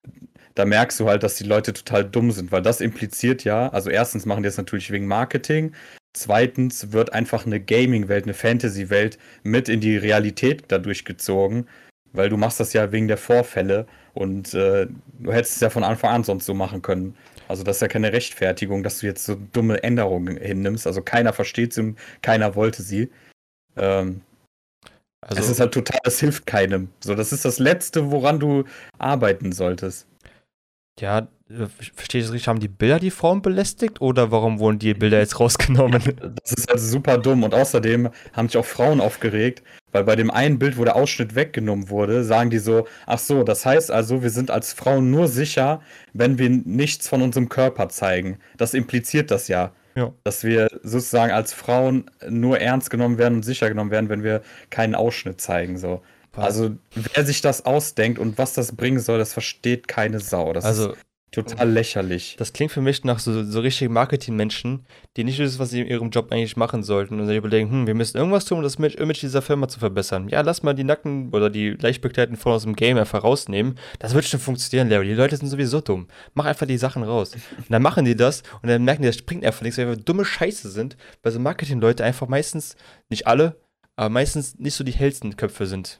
da 0.55 0.65
merkst 0.65 0.99
du 0.99 1.07
halt, 1.09 1.23
dass 1.23 1.35
die 1.35 1.43
Leute 1.43 1.73
total 1.73 2.05
dumm 2.05 2.31
sind, 2.31 2.51
weil 2.51 2.61
das 2.61 2.79
impliziert 2.81 3.43
ja, 3.43 3.69
also 3.69 3.89
erstens 3.89 4.25
machen 4.25 4.43
die 4.43 4.47
das 4.47 4.57
natürlich 4.57 4.91
wegen 4.91 5.07
Marketing, 5.07 5.73
zweitens 6.13 6.91
wird 6.91 7.13
einfach 7.13 7.45
eine 7.45 7.59
Gaming-Welt, 7.59 8.25
eine 8.25 8.33
Fantasy-Welt 8.33 9.17
mit 9.43 9.69
in 9.69 9.79
die 9.81 9.97
Realität 9.97 10.65
dadurch 10.69 11.05
gezogen, 11.05 11.67
weil 12.13 12.29
du 12.29 12.37
machst 12.37 12.59
das 12.59 12.73
ja 12.73 12.91
wegen 12.91 13.07
der 13.07 13.17
Vorfälle 13.17 13.87
und 14.13 14.53
äh, 14.53 14.87
du 15.19 15.31
hättest 15.31 15.55
es 15.55 15.61
ja 15.61 15.69
von 15.69 15.83
Anfang 15.83 16.11
an 16.11 16.23
sonst 16.23 16.45
so 16.45 16.53
machen 16.53 16.81
können. 16.81 17.15
Also 17.47 17.63
das 17.63 17.77
ist 17.77 17.81
ja 17.81 17.87
keine 17.87 18.13
Rechtfertigung, 18.13 18.83
dass 18.83 18.99
du 18.99 19.07
jetzt 19.07 19.25
so 19.25 19.35
dumme 19.53 19.83
Änderungen 19.83 20.37
hinnimmst. 20.37 20.87
Also 20.87 21.01
keiner 21.01 21.33
versteht 21.33 21.73
sie 21.73 21.81
und 21.81 21.99
keiner 22.21 22.55
wollte 22.55 22.83
sie. 22.83 23.09
Ähm, 23.77 24.21
Also, 25.21 25.41
es 25.41 25.49
ist 25.49 25.59
halt 25.59 25.73
total, 25.73 25.99
es 26.03 26.19
hilft 26.19 26.45
keinem. 26.47 26.89
So, 27.03 27.13
das 27.15 27.31
ist 27.31 27.45
das 27.45 27.59
Letzte, 27.59 28.11
woran 28.11 28.39
du 28.39 28.63
arbeiten 28.97 29.51
solltest. 29.51 30.07
ja, 30.99 31.27
verstehe 31.95 32.21
ich 32.21 32.27
das 32.27 32.33
richtig, 32.33 32.47
haben 32.47 32.59
die 32.59 32.67
Bilder 32.67 32.99
die 32.99 33.11
Frauen 33.11 33.41
belästigt 33.41 34.01
oder 34.01 34.31
warum 34.31 34.59
wurden 34.59 34.79
die 34.79 34.93
Bilder 34.93 35.19
jetzt 35.19 35.39
rausgenommen? 35.39 36.01
Das 36.43 36.53
ist 36.53 36.71
also 36.71 36.87
super 36.87 37.17
dumm 37.17 37.43
und 37.43 37.53
außerdem 37.53 38.09
haben 38.33 38.47
sich 38.47 38.57
auch 38.57 38.65
Frauen 38.65 39.01
aufgeregt, 39.01 39.63
weil 39.91 40.03
bei 40.03 40.15
dem 40.15 40.31
einen 40.31 40.59
Bild, 40.59 40.77
wo 40.77 40.83
der 40.83 40.95
Ausschnitt 40.95 41.35
weggenommen 41.35 41.89
wurde, 41.89 42.23
sagen 42.23 42.49
die 42.49 42.59
so, 42.59 42.87
ach 43.05 43.19
so, 43.19 43.43
das 43.43 43.65
heißt 43.65 43.91
also, 43.91 44.23
wir 44.23 44.29
sind 44.29 44.51
als 44.51 44.73
Frauen 44.73 45.11
nur 45.11 45.27
sicher, 45.27 45.81
wenn 46.13 46.37
wir 46.37 46.49
nichts 46.49 47.07
von 47.07 47.21
unserem 47.21 47.49
Körper 47.49 47.89
zeigen. 47.89 48.37
Das 48.57 48.73
impliziert 48.73 49.31
das 49.31 49.47
ja. 49.47 49.71
Ja. 49.95 50.13
Dass 50.23 50.45
wir 50.45 50.69
sozusagen 50.83 51.33
als 51.33 51.53
Frauen 51.53 52.09
nur 52.29 52.59
ernst 52.59 52.89
genommen 52.89 53.17
werden 53.17 53.35
und 53.35 53.43
sicher 53.43 53.67
genommen 53.67 53.91
werden, 53.91 54.09
wenn 54.09 54.23
wir 54.23 54.41
keinen 54.69 54.95
Ausschnitt 54.95 55.41
zeigen. 55.41 55.77
So. 55.77 56.01
Also, 56.33 56.71
wer 56.95 57.25
sich 57.25 57.41
das 57.41 57.65
ausdenkt 57.65 58.17
und 58.17 58.37
was 58.37 58.53
das 58.53 58.73
bringen 58.75 58.99
soll, 58.99 59.19
das 59.19 59.33
versteht 59.33 59.89
keine 59.89 60.21
Sau. 60.21 60.53
Das 60.53 60.63
also, 60.63 60.93
ist 60.93 60.99
total 61.31 61.69
lächerlich. 61.69 62.35
Das 62.37 62.51
klingt 62.51 62.71
für 62.71 62.81
mich 62.81 63.03
nach 63.05 63.19
so, 63.19 63.43
so 63.43 63.61
richtigen 63.61 63.93
Marketingmenschen, 63.93 64.85
die 65.15 65.23
nicht 65.23 65.39
wissen, 65.39 65.59
was 65.59 65.69
sie 65.69 65.81
in 65.81 65.87
ihrem 65.87 66.09
Job 66.09 66.31
eigentlich 66.31 66.57
machen 66.57 66.83
sollten 66.83 67.19
und 67.19 67.27
sich 67.27 67.37
überlegen, 67.37 67.71
hm, 67.71 67.87
wir 67.87 67.95
müssen 67.95 68.17
irgendwas 68.17 68.45
tun, 68.45 68.57
um 68.57 68.63
das 68.63 68.75
Image 68.75 69.21
dieser 69.21 69.41
Firma 69.41 69.67
zu 69.69 69.79
verbessern. 69.79 70.27
Ja, 70.27 70.41
lass 70.41 70.61
mal 70.61 70.73
die 70.73 70.83
Nacken 70.83 71.29
oder 71.31 71.49
die 71.49 71.69
leicht 71.69 72.01
bekleideten 72.01 72.37
Frauen 72.37 72.55
aus 72.55 72.63
dem 72.63 72.75
Game 72.75 72.97
einfach 72.97 73.23
rausnehmen. 73.23 73.77
Das 73.99 74.13
wird 74.13 74.25
schon 74.25 74.41
funktionieren, 74.41 74.89
Larry. 74.89 75.07
Die 75.07 75.13
Leute 75.13 75.37
sind 75.37 75.47
sowieso 75.47 75.79
dumm. 75.79 76.07
Mach 76.33 76.45
einfach 76.45 76.67
die 76.67 76.77
Sachen 76.77 77.03
raus. 77.03 77.31
Und 77.57 77.71
dann 77.71 77.81
machen 77.81 78.03
die 78.03 78.15
das 78.15 78.43
und 78.61 78.69
dann 78.69 78.83
merken 78.83 79.03
die, 79.03 79.07
das 79.07 79.17
springt 79.17 79.45
einfach 79.45 79.61
nichts, 79.61 79.77
weil 79.77 79.87
wir 79.87 79.95
dumme 79.95 80.25
Scheiße 80.25 80.69
sind, 80.69 80.97
weil 81.23 81.31
so 81.31 81.39
Marketing-Leute 81.39 82.03
einfach 82.03 82.27
meistens, 82.27 82.75
nicht 83.09 83.27
alle, 83.27 83.55
aber 83.95 84.09
meistens 84.09 84.57
nicht 84.59 84.75
so 84.75 84.83
die 84.83 84.91
hellsten 84.91 85.35
Köpfe 85.37 85.65
sind. 85.65 85.99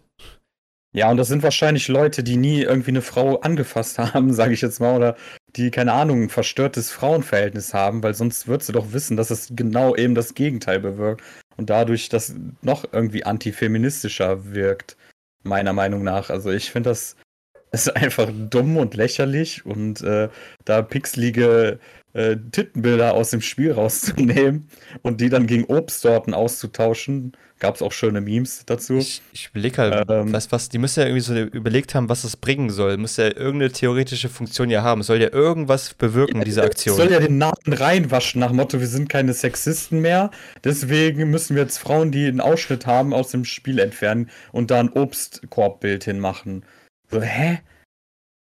Ja, 0.93 1.09
und 1.09 1.17
das 1.17 1.29
sind 1.29 1.41
wahrscheinlich 1.41 1.87
Leute, 1.87 2.21
die 2.21 2.35
nie 2.35 2.61
irgendwie 2.61 2.91
eine 2.91 3.01
Frau 3.01 3.39
angefasst 3.39 3.97
haben, 4.13 4.33
sage 4.33 4.53
ich 4.53 4.61
jetzt 4.61 4.79
mal, 4.79 4.95
oder 4.95 5.15
die, 5.55 5.71
keine 5.71 5.93
Ahnung, 5.93 6.23
ein 6.23 6.29
verstörtes 6.29 6.91
Frauenverhältnis 6.91 7.73
haben, 7.73 8.03
weil 8.03 8.13
sonst 8.13 8.47
würdest 8.47 8.69
du 8.69 8.73
doch 8.73 8.91
wissen, 8.93 9.17
dass 9.17 9.31
es 9.31 9.53
genau 9.55 9.95
eben 9.95 10.15
das 10.15 10.33
Gegenteil 10.33 10.79
bewirkt 10.79 11.23
und 11.57 11.69
dadurch 11.69 12.09
das 12.09 12.35
noch 12.61 12.85
irgendwie 12.91 13.23
antifeministischer 13.25 14.53
wirkt, 14.53 14.97
meiner 15.43 15.73
Meinung 15.73 16.03
nach. 16.03 16.29
Also 16.29 16.51
ich 16.51 16.71
finde 16.71 16.89
das 16.89 17.15
ist 17.71 17.95
einfach 17.95 18.29
dumm 18.49 18.75
und 18.77 18.95
lächerlich 18.95 19.65
und 19.65 20.01
äh, 20.01 20.29
da 20.65 20.81
pixelige 20.81 21.79
äh, 22.13 22.35
Tittenbilder 22.51 23.13
aus 23.13 23.29
dem 23.29 23.41
Spiel 23.41 23.71
rauszunehmen 23.71 24.67
und 25.01 25.21
die 25.21 25.29
dann 25.29 25.47
gegen 25.47 25.65
Obstsorten 25.65 26.33
auszutauschen. 26.33 27.33
Gab 27.59 27.75
es 27.75 27.83
auch 27.83 27.91
schöne 27.91 28.21
Memes 28.21 28.63
dazu. 28.65 28.97
Ich, 28.97 29.21
ich 29.33 29.49
überlege 29.51 29.77
halt, 29.77 30.09
ähm, 30.09 30.33
was, 30.33 30.51
was, 30.51 30.69
die 30.69 30.79
müssen 30.79 31.01
ja 31.01 31.05
irgendwie 31.05 31.21
so 31.21 31.35
überlegt 31.35 31.93
haben, 31.93 32.09
was 32.09 32.23
das 32.23 32.35
bringen 32.35 32.71
soll. 32.71 32.97
Muss 32.97 33.17
ja 33.17 33.25
irgendeine 33.25 33.71
theoretische 33.71 34.29
Funktion 34.29 34.71
ja 34.71 34.81
haben. 34.81 35.03
Soll 35.03 35.21
ja 35.21 35.31
irgendwas 35.31 35.93
bewirken, 35.93 36.39
ja, 36.39 36.43
diese 36.43 36.63
Aktion. 36.63 36.97
Soll 36.97 37.11
ja 37.11 37.19
den 37.19 37.37
Namen 37.37 37.53
reinwaschen, 37.67 38.39
nach 38.39 38.51
Motto, 38.51 38.79
wir 38.79 38.87
sind 38.87 39.09
keine 39.09 39.33
Sexisten 39.33 40.01
mehr. 40.01 40.31
Deswegen 40.63 41.29
müssen 41.29 41.55
wir 41.55 41.61
jetzt 41.61 41.77
Frauen, 41.77 42.11
die 42.11 42.25
einen 42.25 42.41
Ausschnitt 42.41 42.87
haben, 42.87 43.13
aus 43.13 43.29
dem 43.29 43.45
Spiel 43.45 43.77
entfernen 43.77 44.31
und 44.51 44.71
da 44.71 44.79
ein 44.79 44.89
Obstkorbbild 44.89 46.03
hinmachen. 46.03 46.65
So, 47.11 47.21
hä? 47.21 47.59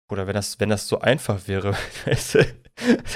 Oder 0.10 0.27
wenn 0.27 0.36
das, 0.36 0.60
wenn 0.60 0.69
das 0.69 0.88
so 0.88 0.99
einfach 0.99 1.47
wäre, 1.47 1.75
weißt 2.06 2.36
du? 2.36 2.45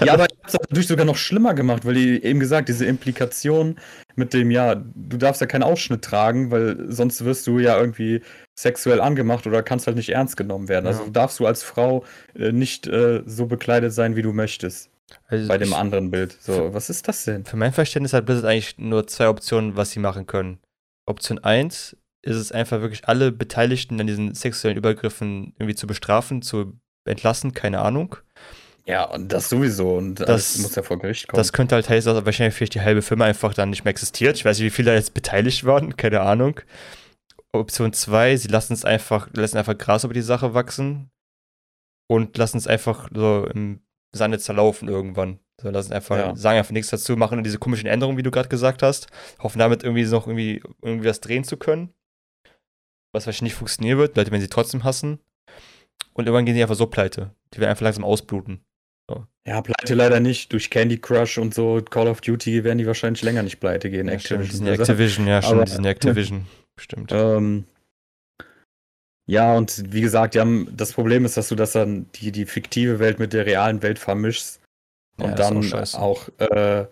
Ja, 0.03 0.13
aber 0.13 0.25
ich 0.25 0.37
hab's 0.41 0.53
natürlich 0.53 0.87
sogar 0.87 1.05
noch 1.05 1.15
schlimmer 1.15 1.53
gemacht, 1.53 1.85
weil 1.85 1.93
die 1.93 2.23
eben 2.23 2.39
gesagt, 2.39 2.67
diese 2.69 2.85
Implikation 2.85 3.77
mit 4.15 4.33
dem, 4.33 4.51
ja, 4.51 4.75
du 4.75 5.17
darfst 5.17 5.41
ja 5.41 5.47
keinen 5.47 5.63
Ausschnitt 5.63 6.03
tragen, 6.03 6.51
weil 6.51 6.91
sonst 6.91 7.23
wirst 7.23 7.45
du 7.47 7.59
ja 7.59 7.77
irgendwie 7.77 8.21
sexuell 8.57 9.01
angemacht 9.01 9.45
oder 9.47 9.63
kannst 9.63 9.87
halt 9.87 9.97
nicht 9.97 10.09
ernst 10.09 10.37
genommen 10.37 10.67
werden. 10.67 10.87
Also 10.87 10.99
ja. 10.99 11.03
Also 11.03 11.13
darfst 11.13 11.39
du 11.39 11.45
als 11.45 11.63
Frau 11.63 12.03
äh, 12.35 12.51
nicht 12.51 12.87
äh, 12.87 13.21
so 13.25 13.45
bekleidet 13.45 13.93
sein, 13.93 14.15
wie 14.15 14.21
du 14.21 14.33
möchtest. 14.33 14.89
Also 15.27 15.47
bei 15.47 15.57
dem 15.57 15.69
ich, 15.69 15.75
anderen 15.75 16.11
Bild. 16.11 16.37
So, 16.39 16.53
für, 16.53 16.73
was 16.73 16.89
ist 16.89 17.07
das 17.07 17.25
denn? 17.25 17.45
Für 17.45 17.57
mein 17.57 17.73
Verständnis 17.73 18.13
hat 18.13 18.25
Blizzard 18.25 18.45
eigentlich 18.45 18.77
nur 18.77 19.07
zwei 19.07 19.29
Optionen, 19.29 19.75
was 19.75 19.91
sie 19.91 19.99
machen 19.99 20.25
können. 20.25 20.59
Option 21.05 21.39
1 21.39 21.97
ist 22.23 22.35
es 22.35 22.51
einfach 22.51 22.81
wirklich 22.81 23.07
alle 23.07 23.31
Beteiligten 23.31 23.99
an 23.99 24.07
diesen 24.07 24.33
sexuellen 24.35 24.77
Übergriffen 24.77 25.53
irgendwie 25.57 25.75
zu 25.75 25.87
bestrafen, 25.87 26.41
zu 26.41 26.79
entlassen, 27.05 27.53
keine 27.53 27.79
Ahnung. 27.79 28.15
Ja, 28.91 29.05
und 29.05 29.31
das 29.31 29.47
sowieso. 29.47 29.95
Und 29.95 30.15
das 30.19 30.57
muss 30.57 30.75
ja 30.75 30.83
vor 30.83 30.99
Gericht 30.99 31.29
kommen. 31.29 31.37
Das 31.37 31.53
könnte 31.53 31.75
halt 31.75 31.87
heißen, 31.87 32.13
dass 32.13 32.25
wahrscheinlich 32.25 32.55
vielleicht 32.55 32.75
die 32.75 32.81
halbe 32.81 33.01
Firma 33.01 33.23
einfach 33.23 33.53
dann 33.53 33.69
nicht 33.69 33.85
mehr 33.85 33.91
existiert. 33.91 34.35
Ich 34.35 34.43
weiß 34.43 34.57
nicht, 34.57 34.65
wie 34.65 34.75
viele 34.75 34.91
da 34.91 34.97
jetzt 34.97 35.13
beteiligt 35.13 35.63
waren, 35.63 35.95
keine 35.95 36.19
Ahnung. 36.19 36.59
Option 37.53 37.93
2, 37.93 38.35
sie 38.35 38.49
lassen 38.49 38.73
es 38.73 38.83
einfach, 38.83 39.29
lassen 39.31 39.57
einfach 39.57 39.77
Gras 39.77 40.03
über 40.03 40.13
die 40.13 40.21
Sache 40.21 40.53
wachsen 40.53 41.09
und 42.09 42.37
lassen 42.37 42.57
es 42.57 42.67
einfach 42.67 43.07
so 43.13 43.45
im 43.45 43.79
Sande 44.13 44.39
zerlaufen 44.39 44.89
irgendwann. 44.89 45.39
So, 45.61 45.69
lassen 45.69 45.93
einfach, 45.93 46.17
ja. 46.17 46.35
sagen 46.35 46.57
einfach 46.57 46.73
nichts 46.73 46.89
dazu, 46.89 47.15
machen 47.15 47.45
diese 47.45 47.59
komischen 47.59 47.87
Änderungen, 47.87 48.17
wie 48.17 48.23
du 48.23 48.31
gerade 48.31 48.49
gesagt 48.49 48.83
hast, 48.83 49.07
hoffen 49.39 49.59
damit 49.59 49.83
irgendwie 49.83 50.03
noch 50.03 50.27
irgendwie, 50.27 50.61
irgendwie 50.81 51.07
was 51.07 51.21
drehen 51.21 51.45
zu 51.45 51.55
können. 51.55 51.93
Was 53.13 53.25
wahrscheinlich 53.25 53.53
nicht 53.53 53.55
funktionieren 53.55 53.99
wird, 53.99 54.17
Leute 54.17 54.31
werden 54.31 54.41
sie 54.41 54.49
trotzdem 54.49 54.83
hassen. 54.83 55.19
Und 56.11 56.25
irgendwann 56.25 56.43
gehen 56.43 56.55
sie 56.55 56.61
einfach 56.61 56.75
so 56.75 56.87
pleite. 56.87 57.33
Die 57.53 57.59
werden 57.59 57.69
einfach 57.69 57.83
langsam 57.83 58.03
ausbluten. 58.03 58.65
So. 59.11 59.25
Ja, 59.45 59.61
pleite 59.61 59.95
leider 59.95 60.19
nicht. 60.19 60.53
Durch 60.53 60.69
Candy 60.69 60.97
Crush 60.97 61.37
und 61.37 61.53
so 61.53 61.81
Call 61.81 62.07
of 62.07 62.21
Duty 62.21 62.63
werden 62.63 62.77
die 62.77 62.87
wahrscheinlich 62.87 63.23
länger 63.23 63.43
nicht 63.43 63.59
pleite 63.59 63.89
gehen. 63.89 64.07
Ja, 64.07 64.13
Activision. 64.13 64.45
Stimmt, 64.47 64.67
die 64.67 64.81
Activision, 64.81 65.27
ja, 65.27 65.41
stimmt, 65.41 65.67
die 65.67 65.71
sind 65.71 65.85
Activision. 65.85 66.47
Bestimmt. 66.75 67.11
Ähm, 67.11 67.65
ja, 69.27 69.55
und 69.55 69.93
wie 69.93 70.01
gesagt, 70.01 70.35
die 70.35 70.39
haben, 70.39 70.67
das 70.75 70.93
Problem 70.93 71.25
ist, 71.25 71.37
dass 71.37 71.49
du 71.49 71.55
das 71.55 71.73
dann 71.73 72.07
die, 72.15 72.31
die 72.31 72.45
fiktive 72.45 72.99
Welt 72.99 73.19
mit 73.19 73.33
der 73.33 73.45
realen 73.45 73.81
Welt 73.81 73.99
vermischst. 73.99 74.59
Und 75.17 75.29
ja, 75.29 75.35
dann 75.35 75.73
auch, 75.73 75.93
auch 75.95 76.29
äh, 76.39 76.85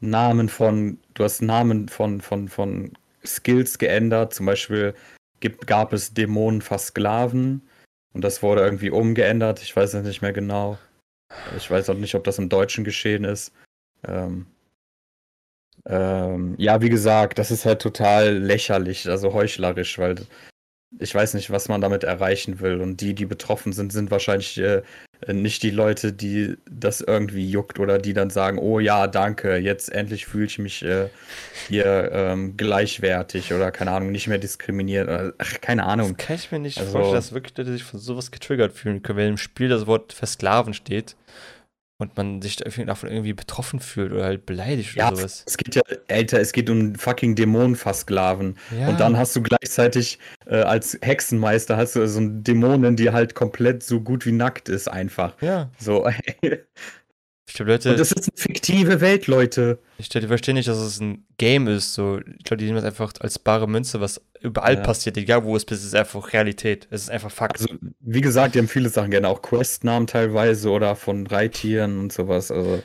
Namen 0.00 0.48
von, 0.48 0.98
du 1.14 1.24
hast 1.24 1.42
Namen 1.42 1.88
von, 1.88 2.20
von, 2.20 2.48
von 2.48 2.92
Skills 3.24 3.78
geändert. 3.78 4.34
Zum 4.34 4.46
Beispiel 4.46 4.94
gibt, 5.40 5.66
gab 5.66 5.92
es 5.92 6.14
Dämonen 6.14 6.62
Versklaven. 6.62 7.62
Und 8.12 8.24
das 8.24 8.42
wurde 8.42 8.62
irgendwie 8.62 8.90
umgeändert. 8.90 9.62
Ich 9.62 9.74
weiß 9.74 9.94
es 9.94 10.04
nicht 10.04 10.22
mehr 10.22 10.32
genau. 10.32 10.78
Ich 11.56 11.70
weiß 11.70 11.90
auch 11.90 11.94
nicht, 11.94 12.14
ob 12.14 12.24
das 12.24 12.38
im 12.38 12.48
Deutschen 12.48 12.84
geschehen 12.84 13.24
ist. 13.24 13.52
Ähm, 14.06 14.46
ähm, 15.86 16.54
ja, 16.58 16.82
wie 16.82 16.90
gesagt, 16.90 17.38
das 17.38 17.50
ist 17.50 17.64
halt 17.64 17.80
total 17.80 18.36
lächerlich, 18.36 19.08
also 19.08 19.32
heuchlerisch, 19.32 19.98
weil 19.98 20.16
ich 20.98 21.14
weiß 21.14 21.34
nicht, 21.34 21.50
was 21.50 21.68
man 21.68 21.80
damit 21.80 22.04
erreichen 22.04 22.60
will. 22.60 22.80
Und 22.80 23.00
die, 23.00 23.14
die 23.14 23.26
betroffen 23.26 23.72
sind, 23.72 23.92
sind 23.92 24.10
wahrscheinlich 24.10 24.58
äh, 24.58 24.82
nicht 25.28 25.62
die 25.62 25.70
Leute, 25.70 26.12
die 26.12 26.56
das 26.68 27.00
irgendwie 27.00 27.48
juckt 27.48 27.78
oder 27.78 27.98
die 27.98 28.12
dann 28.12 28.30
sagen, 28.30 28.58
oh 28.58 28.80
ja, 28.80 29.06
danke, 29.06 29.56
jetzt 29.56 29.92
endlich 29.92 30.26
fühle 30.26 30.46
ich 30.46 30.58
mich 30.58 30.82
äh, 30.82 31.08
hier 31.68 32.10
ähm, 32.12 32.56
gleichwertig 32.56 33.52
oder 33.52 33.70
keine 33.70 33.92
Ahnung, 33.92 34.10
nicht 34.10 34.26
mehr 34.26 34.38
diskriminiert. 34.38 35.08
Oder, 35.08 35.32
ach, 35.38 35.60
keine 35.60 35.84
Ahnung. 35.84 36.16
Das 36.16 36.26
kann 36.26 36.36
ich 36.36 36.50
mir 36.50 36.58
nicht 36.58 36.78
also, 36.78 36.92
vorstellen, 36.92 37.14
dass 37.14 37.32
wirklich 37.32 37.56
Leute 37.56 37.72
sich 37.72 37.84
von 37.84 38.00
sowas 38.00 38.30
getriggert 38.30 38.72
fühlen 38.72 39.02
können, 39.02 39.18
wenn 39.18 39.28
im 39.28 39.38
Spiel 39.38 39.68
das 39.68 39.86
Wort 39.86 40.12
versklaven 40.12 40.74
steht 40.74 41.16
und 42.00 42.16
man 42.16 42.40
sich 42.40 42.56
davon 42.56 43.10
irgendwie 43.10 43.34
betroffen 43.34 43.78
fühlt 43.78 44.12
oder 44.12 44.24
halt 44.24 44.46
beleidigt 44.46 44.94
ja, 44.94 45.08
oder 45.08 45.18
sowas. 45.18 45.44
Es 45.46 45.56
geht 45.56 45.74
ja, 45.74 45.82
älter, 46.08 46.40
es 46.40 46.52
geht 46.52 46.70
um 46.70 46.94
fucking 46.94 47.34
Dämonenversklaven. 47.34 48.56
Ja. 48.76 48.88
Und 48.88 48.98
dann 48.98 49.16
hast 49.16 49.36
du 49.36 49.42
gleichzeitig 49.42 50.18
äh, 50.46 50.56
als 50.56 50.98
Hexenmeister 51.02 51.76
hast 51.76 51.96
du 51.96 52.08
so 52.08 52.18
eine 52.18 52.30
Dämonin, 52.40 52.96
die 52.96 53.10
halt 53.10 53.34
komplett 53.34 53.82
so 53.82 54.00
gut 54.00 54.24
wie 54.26 54.32
nackt 54.32 54.68
ist, 54.68 54.88
einfach. 54.88 55.40
Ja. 55.42 55.70
So, 55.78 56.08
Ich 57.50 57.54
glaube, 57.54 57.72
Leute. 57.72 57.90
Und 57.90 57.98
das 57.98 58.12
ist 58.12 58.28
eine 58.28 58.36
fiktive 58.36 59.00
Welt, 59.00 59.26
Leute. 59.26 59.80
Ich 59.98 60.08
verstehen 60.08 60.54
nicht, 60.54 60.68
dass 60.68 60.78
es 60.78 61.00
ein 61.00 61.26
Game 61.36 61.66
ist. 61.66 61.94
So. 61.94 62.20
Ich 62.38 62.44
glaube, 62.44 62.58
die 62.58 62.66
nehmen 62.66 62.76
das 62.76 62.84
einfach 62.84 63.12
als 63.18 63.40
bare 63.40 63.68
Münze, 63.68 64.00
was 64.00 64.20
überall 64.40 64.74
ja. 64.74 64.80
passiert, 64.80 65.16
egal 65.16 65.44
wo 65.44 65.56
es 65.56 65.64
ist, 65.64 65.84
ist 65.84 65.94
einfach 65.94 66.32
Realität. 66.32 66.88
Es 66.90 67.02
ist 67.02 67.10
einfach 67.10 67.30
Fakt. 67.30 67.60
Also, 67.60 67.74
wie 68.00 68.20
gesagt, 68.20 68.54
die 68.54 68.58
haben 68.58 68.68
viele 68.68 68.88
Sachen 68.88 69.10
gerne, 69.10 69.28
auch 69.28 69.42
Quest-Namen 69.42 70.06
teilweise 70.06 70.70
oder 70.70 70.96
von 70.96 71.26
Reittieren 71.26 71.98
und 71.98 72.12
sowas. 72.12 72.50
Also. 72.50 72.82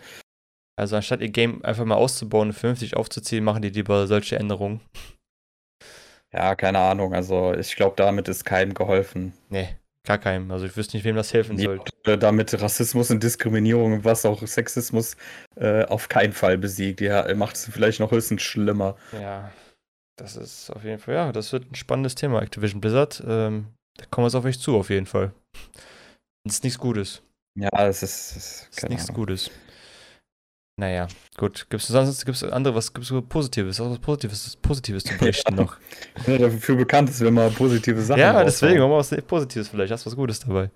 also 0.76 0.96
anstatt 0.96 1.22
ihr 1.22 1.30
Game 1.30 1.64
einfach 1.64 1.86
mal 1.86 1.96
auszubauen 1.96 2.50
und 2.50 2.54
vernünftig 2.54 2.96
aufzuziehen, 2.96 3.44
machen 3.44 3.62
die 3.62 3.70
lieber 3.70 4.08
solche 4.08 4.38
Änderungen. 4.38 4.82
Ja, 6.34 6.56
keine 6.56 6.80
Ahnung. 6.80 7.14
Also 7.14 7.54
ich 7.54 7.76
glaube, 7.76 7.96
damit 7.96 8.28
ist 8.28 8.44
keinem 8.44 8.74
geholfen. 8.74 9.34
Nee. 9.50 9.70
Gar 10.06 10.20
keinem. 10.20 10.52
Also 10.52 10.66
ich 10.66 10.78
wüsste 10.78 10.98
nicht, 10.98 11.04
wem 11.04 11.16
das 11.16 11.34
helfen 11.34 11.58
soll. 11.58 11.82
Äh, 12.06 12.18
damit 12.18 12.62
Rassismus 12.62 13.10
und 13.10 13.24
Diskriminierung, 13.24 14.04
was 14.04 14.26
auch 14.26 14.46
Sexismus, 14.46 15.18
äh, 15.56 15.84
auf 15.86 16.10
keinen 16.10 16.34
Fall 16.34 16.58
besiegt. 16.58 17.02
Ja, 17.02 17.34
macht 17.34 17.56
es 17.56 17.66
vielleicht 17.72 18.00
noch 18.00 18.12
höchstens 18.12 18.44
schlimmer. 18.44 18.98
Ja, 19.20 19.52
das 20.18 20.36
ist 20.36 20.70
auf 20.72 20.84
jeden 20.84 21.00
Fall, 21.00 21.16
ja, 21.16 21.32
das 21.32 21.52
wird 21.52 21.72
ein 21.72 21.76
spannendes 21.76 22.16
Thema, 22.16 22.42
Activision 22.42 22.82
Blizzard. 22.82 23.24
Ähm, 23.28 23.68
da 23.98 24.06
kommen 24.10 24.24
wir 24.26 24.28
es 24.28 24.36
auf 24.36 24.46
euch 24.46 24.60
zu, 24.60 24.78
auf 24.78 24.90
jeden 24.90 25.06
Fall. 25.06 25.34
Das 26.46 26.56
ist 26.56 26.64
nichts 26.64 26.80
Gutes. 26.80 27.22
Ja, 27.58 27.70
es 27.88 28.04
ist, 28.04 28.36
es 28.36 28.70
ist 28.72 28.90
nichts 28.90 29.08
Gutes. 29.14 29.50
Naja, 30.78 31.08
gut. 31.38 31.68
Gibt 31.70 31.82
es 31.82 31.88
sonst 31.88 32.26
gibt's 32.26 32.44
andere, 32.44 32.76
was 32.76 32.94
gibt 32.94 33.10
es 33.10 33.14
Positives? 33.30 33.80
Auch 33.80 33.90
was 33.92 34.00
Positives, 34.00 34.58
Positives 34.58 35.06
zu 35.06 35.18
berichten 35.18 35.56
noch? 35.56 35.78
Ja, 36.28 36.38
dafür 36.38 36.76
bekannt 36.76 37.10
ist, 37.10 37.22
wenn 37.22 37.34
man 37.34 37.54
positive 37.54 38.02
Sachen 38.02 38.20
Ja, 38.20 38.44
deswegen, 38.44 38.80
machen 38.80 38.92
wir 38.92 38.98
was 38.98 39.10
Positives 39.26 39.70
vielleicht. 39.70 39.94
Hast 39.94 40.06
du 40.06 40.10
was 40.10 40.18
Gutes 40.18 40.42
dabei? 40.42 40.70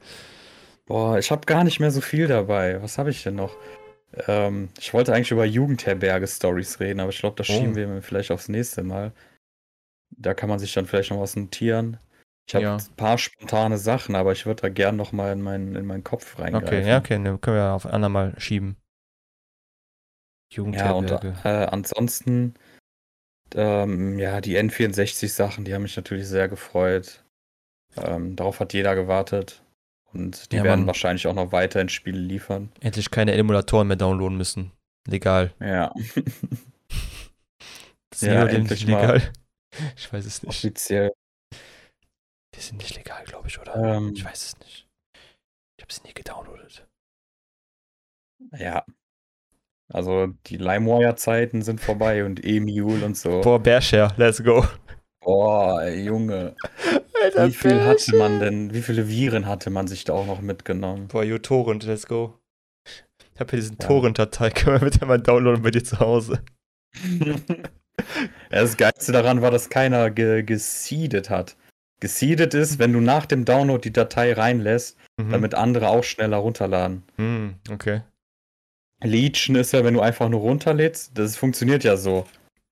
Boah, 0.86 1.20
ich 1.20 1.30
habe 1.32 1.46
gar 1.46 1.66
nicht 1.66 1.82
mehr 1.82 1.92
so 1.92 2.00
viel 2.02 2.28
dabei. 2.28 2.82
Was 2.82 2.98
habe 2.98 3.10
ich 3.10 3.24
denn 3.24 3.36
noch? 3.36 3.56
Ähm, 4.28 4.70
ich 4.80 4.94
wollte 4.94 5.14
eigentlich 5.14 5.32
über 5.32 5.46
Jugendherberge-Stories 5.46 6.80
reden, 6.80 7.02
aber 7.02 7.10
ich 7.10 7.20
glaube, 7.20 7.36
das 7.36 7.48
schieben 7.48 7.74
Oh. 7.74 7.76
wir 7.76 8.02
vielleicht 8.02 8.32
aufs 8.32 8.48
nächste 8.48 8.84
Mal. 8.84 9.12
Da 10.12 10.34
kann 10.34 10.50
man 10.50 10.60
sich 10.60 10.74
dann 10.74 10.86
vielleicht 10.86 11.12
noch 11.12 11.20
was 11.20 11.36
notieren. 11.36 11.98
Ich 12.48 12.56
habe 12.56 12.66
Ja. 12.66 12.78
ein 12.78 12.96
paar 12.96 13.18
spontane 13.18 13.78
Sachen, 13.78 14.16
aber 14.16 14.32
ich 14.32 14.46
würde 14.46 14.62
da 14.64 14.70
gern 14.70 14.96
noch 14.96 15.12
mal 15.12 15.32
in 15.32 15.42
meinen, 15.42 15.76
in 15.76 15.86
meinen 15.86 16.04
Kopf 16.04 16.40
reingreifen. 16.40 16.68
Okay, 16.68 16.88
ja, 16.90 16.98
okay, 16.98 17.22
dann 17.24 17.40
können 17.42 17.58
wir 17.58 17.74
auf 17.74 17.86
ein 17.86 17.92
andermal 17.92 18.34
schieben. 18.40 18.78
Ja, 20.52 20.92
und 20.92 21.10
Jugendherberge. 21.12 21.34
äh, 21.44 21.66
ansonsten, 21.68 22.56
ähm, 23.54 24.18
ja, 24.18 24.42
die 24.42 24.58
N64-Sachen, 24.58 25.64
die 25.66 25.74
haben 25.76 25.84
mich 25.84 25.96
natürlich 25.96 26.28
sehr 26.28 26.48
gefreut. 26.50 27.24
Ähm, 27.98 28.36
darauf 28.36 28.60
hat 28.60 28.74
jeder 28.74 28.96
gewartet. 28.96 29.64
Und 30.12 30.52
die 30.52 30.58
Ja, 30.58 30.64
werden 30.64 30.82
Mann. 30.82 30.88
wahrscheinlich 30.88 31.28
auch 31.28 31.36
noch 31.36 31.52
weiterhin 31.52 31.90
Spiele 31.90 32.20
liefern. 32.20 32.72
Endlich 32.82 33.12
keine 33.12 33.34
Emulatoren 33.34 33.88
mehr 33.88 33.98
downloaden 33.98 34.38
müssen. 34.38 34.72
Legal. 35.08 35.54
Ja, 35.60 35.94
Das 38.10 38.22
Ja, 38.22 38.44
ist 38.46 38.54
endlich 38.54 38.88
nicht 38.88 38.96
mal. 38.96 39.22
Ich 39.96 40.12
weiß 40.12 40.26
es 40.26 40.44
nicht. 40.44 40.50
offiziell. 40.50 41.12
Die 42.56 42.60
sind 42.60 42.78
nicht 42.78 42.96
legal, 42.96 43.24
glaube 43.26 43.48
ich, 43.48 43.60
oder? 43.60 43.76
Ähm, 43.76 44.14
Ich 44.16 44.26
weiß 44.26 44.46
es 44.46 44.60
nicht. 44.60 44.88
Ich 45.78 45.84
habe 45.84 45.94
sie 45.94 46.02
nie 46.04 46.14
gedownloadet. 46.14 46.88
ja. 48.58 48.86
Also 49.92 50.28
die 50.46 50.58
LimeWire-Zeiten 50.58 51.64
sind 51.64 51.82
vorbei 51.82 52.24
und 52.24 52.44
Emule 52.46 53.04
und 53.04 53.18
so. 53.18 53.42
Boah, 53.42 53.58
Bearshare, 53.60 54.14
let's 54.18 54.44
go. 54.44 54.64
Boah, 55.22 55.88
Junge. 55.88 56.56
Alter, 57.24 57.48
Wie 57.48 57.52
viel 57.54 57.84
hatte 57.84 58.16
man 58.16 58.40
denn, 58.40 58.72
wie 58.74 58.84
viele 58.84 59.08
Viren 59.10 59.48
hatte 59.48 59.72
man 59.72 59.88
sich 59.88 60.04
da 60.04 60.14
auch 60.14 60.28
noch 60.28 60.42
mitgenommen? 60.42 61.08
Boah, 61.08 61.24
uTorrent, 61.24 61.84
let's 61.86 62.06
go. 62.08 62.38
Ich 62.86 63.40
habe 63.40 63.50
hier 63.50 63.60
diesen 63.62 63.78
Ja. 63.82 63.88
Torrent-Datei, 63.88 64.50
können 64.52 64.80
wir 64.80 64.86
mit 64.86 65.02
der 65.02 65.08
mal 65.08 65.20
downloaden 65.20 65.64
bei 65.64 65.72
dir 65.72 65.84
zu 65.84 66.00
Hause. 66.00 66.44
Das 68.50 68.78
Geilste 68.78 69.12
daran 69.12 69.42
war, 69.42 69.52
dass 69.52 69.70
keiner 69.70 70.10
ge 70.10 70.44
geseedet 70.44 71.30
hat. 71.30 71.56
Geseedet 72.02 72.54
ist, 72.54 72.80
wenn 72.80 72.94
du 72.94 73.02
nach 73.02 73.26
dem 73.26 73.46
Download 73.46 73.82
die 73.82 73.94
Datei 73.94 74.34
reinlässt, 74.34 74.98
Mhm. 75.20 75.32
damit 75.32 75.54
andere 75.56 75.90
auch 75.90 76.04
schneller 76.04 76.38
runterladen. 76.38 77.04
Hm, 77.18 77.56
okay. 77.72 78.02
Leechen 79.04 79.56
ist 79.56 79.74
ja, 79.74 79.84
wenn 79.84 79.94
du 79.94 80.02
einfach 80.02 80.30
nur 80.30 80.40
runterlädst. 80.42 81.18
Das 81.18 81.36
funktioniert 81.38 81.84
ja 81.84 81.96
so, 81.98 82.26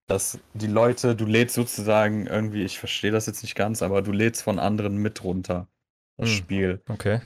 dass 0.08 0.38
die 0.54 0.66
Leute, 0.66 1.14
du 1.14 1.26
lädst 1.26 1.54
sozusagen 1.54 2.26
irgendwie, 2.26 2.64
ich 2.64 2.78
verstehe 2.78 3.10
das 3.10 3.26
jetzt 3.26 3.42
nicht 3.42 3.54
ganz, 3.54 3.82
aber 3.82 4.02
du 4.02 4.12
lädst 4.12 4.42
von 4.42 4.58
anderen 4.58 4.96
mit 4.98 5.22
runter. 5.24 5.68
Das 6.16 6.30
Hm. 6.30 6.34
Spiel. 6.36 6.82
Okay. 6.88 7.20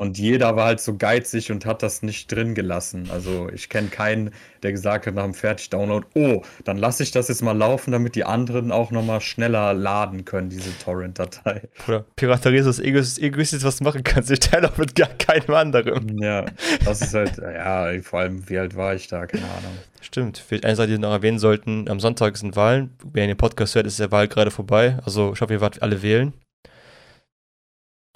Und 0.00 0.16
jeder 0.16 0.56
war 0.56 0.64
halt 0.64 0.80
so 0.80 0.96
geizig 0.96 1.52
und 1.52 1.66
hat 1.66 1.82
das 1.82 2.00
nicht 2.02 2.32
drin 2.32 2.54
gelassen. 2.54 3.10
Also 3.12 3.50
ich 3.52 3.68
kenne 3.68 3.88
keinen, 3.88 4.30
der 4.62 4.72
gesagt 4.72 5.06
hat 5.06 5.14
nach 5.14 5.24
dem 5.24 5.34
Fertig-Download, 5.34 6.06
oh, 6.14 6.40
dann 6.64 6.78
lasse 6.78 7.02
ich 7.02 7.10
das 7.10 7.28
jetzt 7.28 7.42
mal 7.42 7.54
laufen, 7.54 7.92
damit 7.92 8.14
die 8.14 8.24
anderen 8.24 8.72
auch 8.72 8.90
nochmal 8.92 9.20
schneller 9.20 9.74
laden 9.74 10.24
können, 10.24 10.48
diese 10.48 10.70
Torrent-Datei. 10.78 11.68
Bruder, 11.84 12.06
Piraterie 12.16 12.60
ist 12.60 12.64
das 12.64 12.80
Egoist- 12.80 13.18
Egoistischste, 13.18 13.68
was 13.68 13.76
du 13.76 13.84
machen 13.84 14.02
kannst. 14.02 14.30
Ich 14.30 14.40
teile 14.40 14.70
auch 14.70 14.78
mit 14.78 14.94
gar 14.94 15.10
keinem 15.10 15.54
anderen. 15.54 16.16
Ja, 16.22 16.46
das 16.82 17.02
ist 17.02 17.12
halt, 17.12 17.36
ja, 17.36 17.92
vor 18.00 18.20
allem, 18.20 18.48
wie 18.48 18.56
alt 18.56 18.74
war 18.76 18.94
ich 18.94 19.06
da? 19.06 19.26
Keine 19.26 19.44
Ahnung. 19.44 19.76
Stimmt. 20.00 20.38
Vielleicht 20.38 20.64
eine 20.64 20.76
Sache, 20.76 20.86
die 20.86 20.92
wir 20.94 20.98
noch 20.98 21.12
erwähnen 21.12 21.38
sollten: 21.38 21.90
Am 21.90 22.00
Sonntag 22.00 22.38
sind 22.38 22.56
Wahlen. 22.56 22.96
Wer 23.12 23.26
den 23.26 23.36
Podcast 23.36 23.74
hört, 23.74 23.86
ist 23.86 24.00
der 24.00 24.10
Wahl 24.10 24.28
gerade 24.28 24.50
vorbei. 24.50 24.98
Also, 25.04 25.34
ich 25.34 25.42
hoffe, 25.42 25.52
ihr 25.52 25.60
wart 25.60 25.82
alle 25.82 26.00
wählen. 26.00 26.32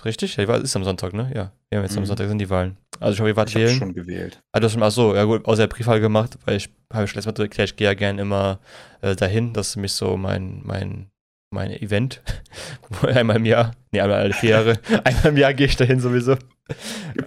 Richtig? 0.05 0.37
Ja, 0.37 0.57
ist 0.57 0.77
am 0.77 0.85
Sonntag, 0.85 1.15
ne? 1.15 1.31
Ja. 1.35 1.53
Ja, 1.73 1.83
jetzt 1.83 1.97
am 1.97 2.03
Mhm. 2.03 2.07
Sonntag 2.07 2.29
sind 2.29 2.39
die 2.39 2.51
Wahlen. 2.51 2.77
Also, 3.01 3.23
ich 3.25 3.29
ihr 3.31 3.37
wart 3.37 3.49
Ich 3.49 3.55
habe 3.57 3.65
wählen. 3.67 3.79
schon 3.79 3.95
gewählt. 3.95 4.41
Du 4.53 4.63
hast 4.63 4.73
schon, 4.73 4.83
ach 4.83 4.91
so, 4.91 5.15
ja 5.15 5.25
gut, 5.25 5.45
außer 5.47 5.63
der 5.67 5.75
Briefwahl 5.75 6.01
gemacht, 6.01 6.39
weil 6.45 6.57
ich 6.57 6.69
habe 6.93 7.07
schon 7.07 7.17
letztes 7.17 7.37
Mal 7.39 7.45
erklärt, 7.45 7.71
ich 7.71 7.77
gehe 7.77 7.87
ja 7.87 7.95
gerne 7.95 8.21
immer 8.23 8.61
äh, 9.01 9.17
dahin. 9.17 9.53
Das 9.53 9.69
ist 9.71 9.77
nämlich 9.77 9.93
so 9.93 10.17
mein, 10.17 10.61
mein, 10.65 11.11
mein 11.51 11.71
Event. 11.71 12.23
einmal 13.03 13.37
im 13.37 13.47
Jahr, 13.47 13.73
nee, 13.93 14.01
einmal 14.01 14.21
alle 14.21 14.33
vier 14.35 14.51
Jahre. 14.51 14.79
einmal 15.05 15.27
im 15.27 15.37
Jahr 15.37 15.55
gehe 15.55 15.67
ich 15.67 15.77
dahin 15.77 16.01
sowieso. 16.01 16.37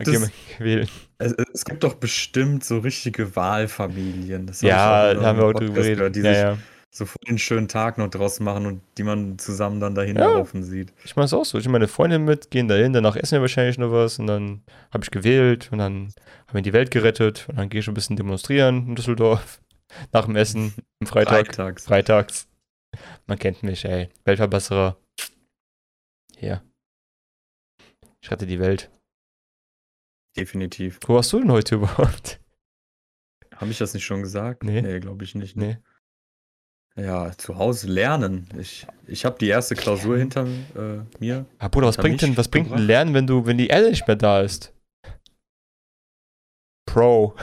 Gehen 0.04 0.24
es- 0.24 0.32
wählen. 0.60 0.88
Es, 1.20 1.34
es 1.54 1.66
gibt 1.66 1.84
doch 1.84 1.96
bestimmt 1.96 2.64
so 2.64 2.78
richtige 2.80 3.36
Wahlfamilien. 3.36 4.46
Das 4.46 4.62
Ja, 4.62 5.14
da 5.16 5.22
haben 5.24 5.40
wir 5.40 5.46
auch 5.46 5.54
drüber 5.54 5.74
geredet. 5.74 5.98
gehört, 5.98 6.16
Die 6.16 6.20
ja, 6.22 6.34
sich 6.34 6.42
ja. 6.44 6.58
So 6.90 7.06
einen 7.28 7.38
schönen 7.38 7.68
Tag 7.68 7.98
noch 7.98 8.10
draus 8.10 8.40
machen 8.40 8.66
und 8.66 8.82
die 8.98 9.04
man 9.04 9.38
zusammen 9.38 9.80
dann 9.80 9.94
dahin 9.94 10.16
Ja. 10.18 10.26
laufen 10.34 10.64
sieht. 10.64 10.94
Ich 11.04 11.16
mache 11.16 11.26
es 11.26 11.34
auch 11.34 11.46
so. 11.46 11.58
Ich 11.58 11.68
meine 11.68 11.88
Freundin 11.88 12.24
mit, 12.26 12.50
gehen 12.50 12.68
dahin, 12.68 12.94
danach 12.94 13.16
essen 13.16 13.34
wir 13.36 13.42
wahrscheinlich 13.42 13.78
noch 13.78 13.92
was 13.92 14.20
und 14.20 14.28
dann 14.28 14.64
habe 14.92 15.04
ich 15.04 15.12
gewählt 15.12 15.70
und 15.72 15.78
dann 15.80 16.14
haben 16.48 16.54
wir 16.54 16.62
die 16.62 16.74
Welt 16.74 16.90
gerettet 16.92 17.46
und 17.50 17.58
dann 17.58 17.70
gehe 17.70 17.82
ich 17.82 17.88
ein 17.88 17.94
bisschen 17.94 18.16
demonstrieren 18.16 18.88
in 18.88 18.96
Düsseldorf. 18.96 19.62
Nach 20.12 20.26
dem 20.26 20.36
Essen, 20.36 20.74
am 21.02 21.08
Freitag. 21.08 21.48
Freitags. 21.48 21.86
Freitags. 21.86 22.48
Man 23.28 23.38
kennt 23.40 23.64
mich, 23.64 23.86
ey. 23.86 24.10
Weltverbesserer. 24.26 24.98
Hier. 26.36 26.62
Ich 28.22 28.32
rette 28.32 28.46
die 28.48 28.60
Welt. 28.60 28.90
Definitiv. 30.36 31.00
Wo 31.06 31.16
warst 31.16 31.32
du 31.34 31.40
denn 31.40 31.52
heute 31.52 31.76
überhaupt? 31.76 32.40
Habe 33.56 33.72
ich 33.72 33.78
das 33.78 33.94
nicht 33.94 34.06
schon 34.06 34.22
gesagt? 34.22 34.64
Nee. 34.64 35.00
glaube 35.00 35.24
ich 35.24 35.36
nicht. 35.36 35.58
Nee. 35.58 35.78
Ja, 36.98 37.32
zu 37.38 37.58
Hause 37.58 37.88
lernen. 37.88 38.48
Ich, 38.60 38.88
ich 39.06 39.24
habe 39.24 39.38
die 39.40 39.48
erste 39.48 39.76
Klausur 39.76 40.18
hinter 40.18 40.46
äh, 40.46 41.02
mir. 41.20 41.46
Ah, 41.60 41.68
Bruder, 41.68 41.88
was 41.88 41.98
bringt 41.98 42.16
ich 42.16 42.28
denn, 42.28 42.38
was 42.38 42.48
bringt 42.48 42.72
denn. 42.72 42.80
Lernen, 42.80 43.14
wenn 43.14 43.28
du, 43.28 43.46
wenn 43.46 43.58
die 43.58 43.68
Erde 43.68 43.90
nicht 43.90 44.08
mehr 44.08 44.16
da 44.16 44.42
ist? 44.42 44.74
Pro. 46.88 47.36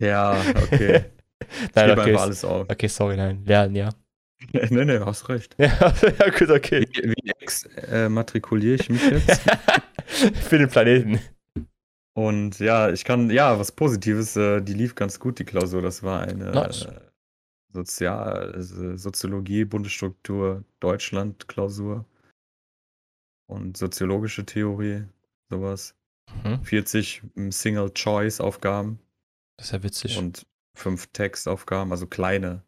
Ja, 0.00 0.40
okay. 0.62 1.04
Ich 1.40 1.74
nein, 1.74 1.88
gebe 1.88 2.00
okay. 2.00 2.10
einfach 2.10 2.22
alles 2.22 2.44
auf. 2.44 2.68
Okay, 2.68 2.88
sorry, 2.88 3.16
nein. 3.16 3.44
Lernen, 3.44 3.76
ja. 3.76 3.90
nee, 4.52 4.84
nee, 4.84 4.98
hast 4.98 5.28
recht. 5.28 5.54
Ja, 5.58 5.94
ja 6.18 6.30
gut, 6.30 6.50
okay. 6.50 6.86
Wie, 6.92 7.14
wie 7.14 7.30
exmatrikuliere 7.38 8.74
ich 8.74 8.88
mich 8.90 9.02
jetzt? 9.10 9.42
Für 10.48 10.58
den 10.58 10.68
Planeten. 10.68 11.20
Und 12.14 12.58
ja, 12.58 12.90
ich 12.90 13.04
kann, 13.04 13.30
ja, 13.30 13.58
was 13.58 13.72
Positives, 13.72 14.36
äh, 14.36 14.60
die 14.60 14.72
lief 14.72 14.94
ganz 14.94 15.20
gut, 15.20 15.38
die 15.38 15.44
Klausur. 15.44 15.82
Das 15.82 16.02
war 16.02 16.22
eine 16.22 16.50
Nice. 16.50 16.86
äh, 16.86 17.05
Sozial, 17.76 18.52
also 18.52 18.96
Soziologie, 18.96 19.64
Bundesstruktur, 19.64 20.64
Deutschland 20.80 21.46
Klausur. 21.48 22.04
Und 23.48 23.76
soziologische 23.76 24.44
Theorie, 24.44 25.04
sowas. 25.50 25.94
Mhm. 26.42 26.64
40 26.64 27.22
Single-Choice-Aufgaben 27.50 28.98
Das 29.56 29.66
ist 29.66 29.72
ja 29.72 29.82
witzig. 29.84 30.18
und 30.18 30.44
fünf 30.76 31.06
Textaufgaben, 31.08 31.92
also 31.92 32.06
kleine. 32.06 32.62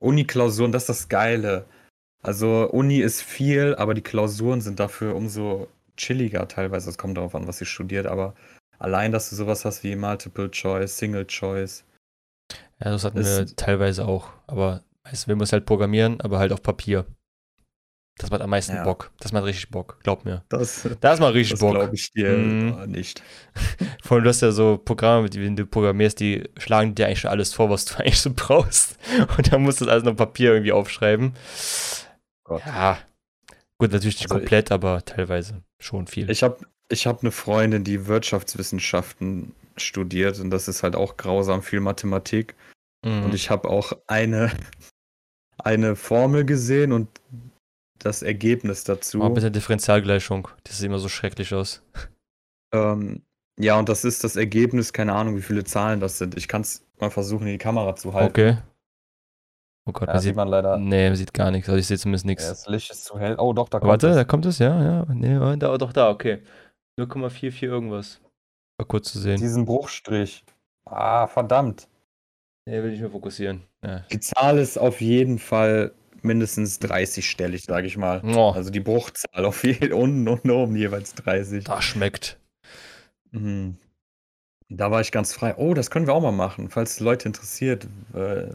Uni-Klausuren, 0.00 0.70
das 0.70 0.84
ist 0.84 0.88
das 0.88 1.08
Geile. 1.08 1.66
Also 2.22 2.70
Uni 2.70 3.00
ist 3.00 3.22
viel, 3.22 3.74
aber 3.74 3.94
die 3.94 4.02
Klausuren 4.02 4.60
sind 4.60 4.78
dafür 4.80 5.14
umso 5.16 5.68
chilliger 5.96 6.46
teilweise. 6.48 6.90
Es 6.90 6.98
kommt 6.98 7.16
darauf 7.16 7.34
an, 7.34 7.46
was 7.46 7.60
ihr 7.60 7.66
studiert, 7.66 8.06
aber 8.06 8.34
allein, 8.78 9.12
dass 9.12 9.30
du 9.30 9.36
sowas 9.36 9.64
hast 9.64 9.82
wie 9.82 9.96
Multiple 9.96 10.50
Choice, 10.50 10.96
Single 10.96 11.26
Choice. 11.26 11.84
Ja, 12.82 12.90
das 12.90 13.04
hatten 13.04 13.18
ist- 13.18 13.38
wir 13.38 13.56
teilweise 13.56 14.06
auch. 14.06 14.28
Aber 14.46 14.82
du, 15.10 15.28
wir 15.28 15.36
müssen 15.36 15.52
halt 15.52 15.66
programmieren, 15.66 16.20
aber 16.20 16.38
halt 16.38 16.52
auf 16.52 16.62
Papier. 16.62 17.06
Das 18.16 18.30
macht 18.30 18.42
am 18.42 18.50
meisten 18.50 18.76
Ja. 18.76 18.84
Bock. 18.84 19.10
Das 19.18 19.32
macht 19.32 19.44
richtig 19.44 19.70
Bock, 19.70 19.98
glaub 20.04 20.24
mir. 20.24 20.44
Das, 20.48 20.88
Das 21.00 21.18
macht 21.18 21.34
richtig 21.34 21.52
das 21.54 21.60
Bock. 21.60 21.74
glaube 21.74 21.96
ich 21.96 22.12
dir 22.12 22.28
Mhm. 22.30 22.78
äh, 22.78 22.86
nicht. 22.86 23.22
Vor 24.04 24.16
allem, 24.16 24.24
du 24.24 24.30
hast 24.30 24.40
ja 24.40 24.52
so 24.52 24.78
Programme, 24.78 25.28
die, 25.28 25.42
wenn 25.42 25.56
du 25.56 25.66
programmierst, 25.66 26.20
die 26.20 26.48
schlagen 26.56 26.94
dir 26.94 27.06
eigentlich 27.06 27.18
schon 27.20 27.30
alles 27.32 27.52
vor, 27.52 27.70
was 27.70 27.86
du 27.86 27.94
eigentlich 27.98 28.20
so 28.20 28.30
brauchst. 28.34 28.98
Und 29.36 29.52
dann 29.52 29.62
musst 29.62 29.80
du 29.80 29.86
das 29.86 29.92
alles 29.92 30.04
noch 30.04 30.12
auf 30.12 30.16
Papier 30.18 30.52
irgendwie 30.52 30.70
aufschreiben. 30.70 31.34
Gott. 32.44 32.62
Ja. 32.66 32.98
Gut, 33.78 33.90
natürlich 33.90 34.16
nicht 34.20 34.30
Also 34.30 34.36
komplett, 34.38 34.70
aber 34.70 35.04
teilweise 35.04 35.62
schon 35.80 36.06
viel. 36.06 36.30
Ich 36.30 36.44
habe 36.44 36.58
ich 36.88 37.08
hab 37.08 37.22
eine 37.22 37.32
Freundin, 37.32 37.82
die 37.82 38.06
Wirtschaftswissenschaften 38.06 39.54
studiert 39.76 40.38
und 40.40 40.50
das 40.50 40.68
ist 40.68 40.82
halt 40.82 40.96
auch 40.96 41.16
grausam 41.16 41.62
viel 41.62 41.80
Mathematik. 41.80 42.54
Mhm. 43.04 43.24
Und 43.24 43.34
ich 43.34 43.50
habe 43.50 43.68
auch 43.68 43.92
eine, 44.06 44.50
eine 45.58 45.96
Formel 45.96 46.44
gesehen 46.44 46.92
und 46.92 47.08
das 47.98 48.22
Ergebnis 48.22 48.84
dazu. 48.84 49.22
Oh, 49.22 49.30
bitte 49.30 49.50
Differentialgleichung. 49.50 50.48
Das 50.64 50.78
sieht 50.78 50.86
immer 50.86 50.98
so 50.98 51.08
schrecklich 51.08 51.54
aus. 51.54 51.82
Ähm, 52.72 53.22
ja, 53.58 53.78
und 53.78 53.88
das 53.88 54.04
ist 54.04 54.24
das 54.24 54.36
Ergebnis, 54.36 54.92
keine 54.92 55.14
Ahnung, 55.14 55.36
wie 55.36 55.42
viele 55.42 55.64
Zahlen 55.64 56.00
das 56.00 56.18
sind. 56.18 56.36
Ich 56.36 56.48
kann 56.48 56.62
es 56.62 56.84
mal 57.00 57.10
versuchen, 57.10 57.46
in 57.46 57.52
die 57.52 57.58
Kamera 57.58 57.94
zu 57.96 58.12
halten. 58.12 58.30
Okay. 58.30 58.58
Oh 59.86 59.92
Gott, 59.92 60.08
Ja, 60.08 60.14
man 60.14 60.22
sieht 60.22 60.28
sieht, 60.30 60.36
man 60.36 60.48
leider. 60.48 60.78
nee, 60.78 61.08
man 61.08 61.16
sieht 61.16 61.34
gar 61.34 61.50
nichts. 61.50 61.68
Also 61.68 61.78
ich 61.78 61.86
sehe 61.86 61.98
zumindest 61.98 62.24
Ja, 62.24 62.30
nichts. 62.30 62.48
das 62.48 62.66
Licht 62.66 62.90
ist 62.90 63.04
zu 63.04 63.18
hell. 63.18 63.36
Oh, 63.38 63.52
doch, 63.52 63.68
da 63.68 63.78
kommt 63.78 63.90
Warte, 63.90 64.08
es. 64.08 64.16
da 64.16 64.24
kommt 64.24 64.46
es, 64.46 64.58
ja, 64.58 64.82
ja. 64.82 65.06
Nee, 65.08 65.56
da, 65.58 65.76
doch 65.78 65.92
da, 65.92 66.10
okay. 66.10 66.42
0,44 66.98 67.62
irgendwas. 67.64 68.20
War 68.78 68.86
kurz 68.86 69.12
zu 69.12 69.18
sehen. 69.18 69.38
Diesen 69.40 69.64
Bruchstrich. 69.64 70.44
Ah, 70.84 71.26
verdammt. 71.26 71.88
Nee, 72.66 72.82
will 72.82 72.92
ich 72.92 73.00
mehr 73.00 73.10
fokussieren. 73.10 73.62
Ja. 73.84 74.00
Die 74.10 74.20
Zahl 74.20 74.58
ist 74.58 74.78
auf 74.78 75.00
jeden 75.00 75.38
Fall 75.38 75.92
mindestens 76.22 76.80
30-stellig, 76.80 77.64
sage 77.66 77.86
ich 77.86 77.96
mal. 77.96 78.22
Oh, 78.24 78.50
Also 78.52 78.70
die 78.70 78.80
Bruchzahl 78.80 79.44
auf 79.44 79.62
jeden 79.64 79.92
unten 79.92 80.26
und 80.28 80.50
oben 80.50 80.74
jeweils 80.76 81.14
30. 81.14 81.64
das 81.64 81.84
schmeckt. 81.84 82.38
Mhm. 83.30 83.76
Da 84.70 84.90
war 84.90 85.02
ich 85.02 85.12
ganz 85.12 85.34
frei. 85.34 85.54
Oh, 85.58 85.74
das 85.74 85.90
können 85.90 86.06
wir 86.06 86.14
auch 86.14 86.22
mal 86.22 86.32
machen, 86.32 86.70
falls 86.70 86.98
Leute 87.00 87.28
interessiert, 87.28 87.86
äh, 88.14 88.46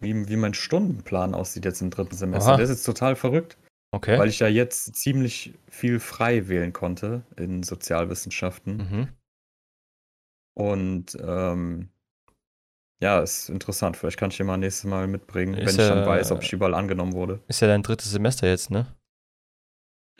wie, 0.00 0.26
wie 0.28 0.36
mein 0.36 0.54
Stundenplan 0.54 1.34
aussieht 1.34 1.66
jetzt 1.66 1.82
im 1.82 1.90
dritten 1.90 2.16
Semester. 2.16 2.50
Aha. 2.52 2.56
Der 2.56 2.64
ist 2.64 2.70
jetzt 2.70 2.84
total 2.84 3.14
verrückt, 3.14 3.58
Okay. 3.92 4.18
weil 4.18 4.28
ich 4.30 4.38
ja 4.38 4.48
jetzt 4.48 4.96
ziemlich 4.96 5.52
viel 5.68 6.00
frei 6.00 6.48
wählen 6.48 6.72
konnte 6.72 7.22
in 7.36 7.62
Sozialwissenschaften. 7.62 8.76
mhm. 8.76 9.08
Und 10.54 11.16
ähm, 11.22 11.88
ja, 13.02 13.20
ist 13.20 13.48
interessant. 13.48 13.96
Vielleicht 13.96 14.18
kann 14.18 14.30
ich 14.30 14.36
dir 14.36 14.44
mal 14.44 14.56
nächstes 14.58 14.84
Mal 14.84 15.06
mitbringen, 15.06 15.54
Ist 15.54 15.60
wenn 15.78 15.84
ich 15.84 15.88
dann 15.90 15.98
ja- 16.00 16.06
weiß, 16.06 16.32
ob 16.32 16.42
ich 16.42 16.52
überall 16.52 16.74
angenommen 16.74 17.12
wurde. 17.14 17.40
Ist 17.48 17.60
ja 17.60 17.68
dein 17.68 17.82
drittes 17.82 18.10
Semester 18.10 18.46
jetzt, 18.46 18.70
ne? 18.70 18.86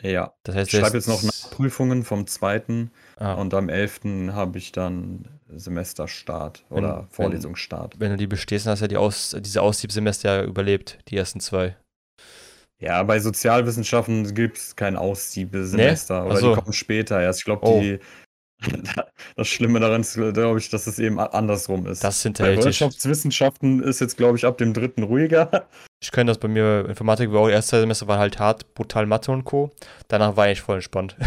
Ja. 0.01 0.33
Das 0.43 0.55
heißt, 0.55 0.73
Ich 0.73 0.79
schreibe 0.79 0.97
jetzt 0.97 1.07
noch 1.07 1.21
Nachprüfungen 1.21 2.03
vom 2.03 2.25
zweiten 2.25 2.89
Ah, 3.17 3.33
und 3.33 3.53
am 3.53 3.69
11. 3.69 4.33
habe 4.33 4.57
ich 4.57 4.71
dann 4.71 5.27
Semesterstart 5.47 6.65
Wenn- 6.69 6.77
oder 6.79 7.01
wenn- 7.01 7.09
Vorlesungsstart. 7.09 7.99
wenn 7.99 8.09
du 8.11 8.17
die 8.17 8.25
bestehst, 8.25 8.65
dann 8.65 8.71
hast 8.71 8.79
du 8.79 8.85
ja 8.85 8.87
die 8.87 8.97
Aus, 8.97 9.35
diese 9.39 9.61
Aussiebsemester 9.61 10.37
ja 10.41 10.43
überlebt, 10.43 10.97
die 11.09 11.17
ersten 11.17 11.39
zwei. 11.39 11.77
Ja, 12.79 13.03
bei 13.03 13.19
Sozialwissenschaften 13.19 14.33
gibt 14.33 14.57
es 14.57 14.75
kein 14.75 14.95
Aussiebsemester 14.95 16.21
Nee? 16.23 16.29
oder 16.31 16.37
so. 16.39 16.55
die 16.55 16.61
kommen 16.61 16.73
später 16.73 17.21
erst. 17.21 17.41
Ich 17.41 17.45
glaube, 17.45 17.67
Oh. 17.67 17.79
die 17.79 17.99
das 19.35 19.47
Schlimme 19.47 19.79
daran 19.79 20.01
ist, 20.01 20.13
glaube 20.13 20.59
ich, 20.59 20.69
dass 20.69 20.87
es 20.87 20.99
eben 20.99 21.19
andersrum 21.19 21.87
ist. 21.87 22.03
Das 22.03 22.23
ist 22.23 22.37
bei. 22.37 22.57
Wirtschaftswissenschaften 22.57 23.81
ist 23.83 23.99
jetzt, 24.01 24.17
glaube 24.17 24.37
ich, 24.37 24.45
ab 24.45 24.57
dem 24.57 24.73
dritten 24.73 25.03
ruhiger. 25.03 25.67
Ich 26.03 26.11
kenne 26.11 26.31
das 26.31 26.39
bei 26.39 26.47
mir, 26.47 26.85
Informatik 26.89 27.31
war 27.31 27.41
auch 27.41 27.47
erste 27.47 27.79
Semester 27.79 28.07
war 28.07 28.17
halt 28.17 28.39
hart, 28.39 28.73
brutal 28.73 29.05
Mathe 29.05 29.31
und 29.31 29.43
Co. 29.43 29.69
Danach 30.07 30.35
war 30.35 30.49
ich 30.49 30.61
voll 30.61 30.75
entspannt. 30.77 31.15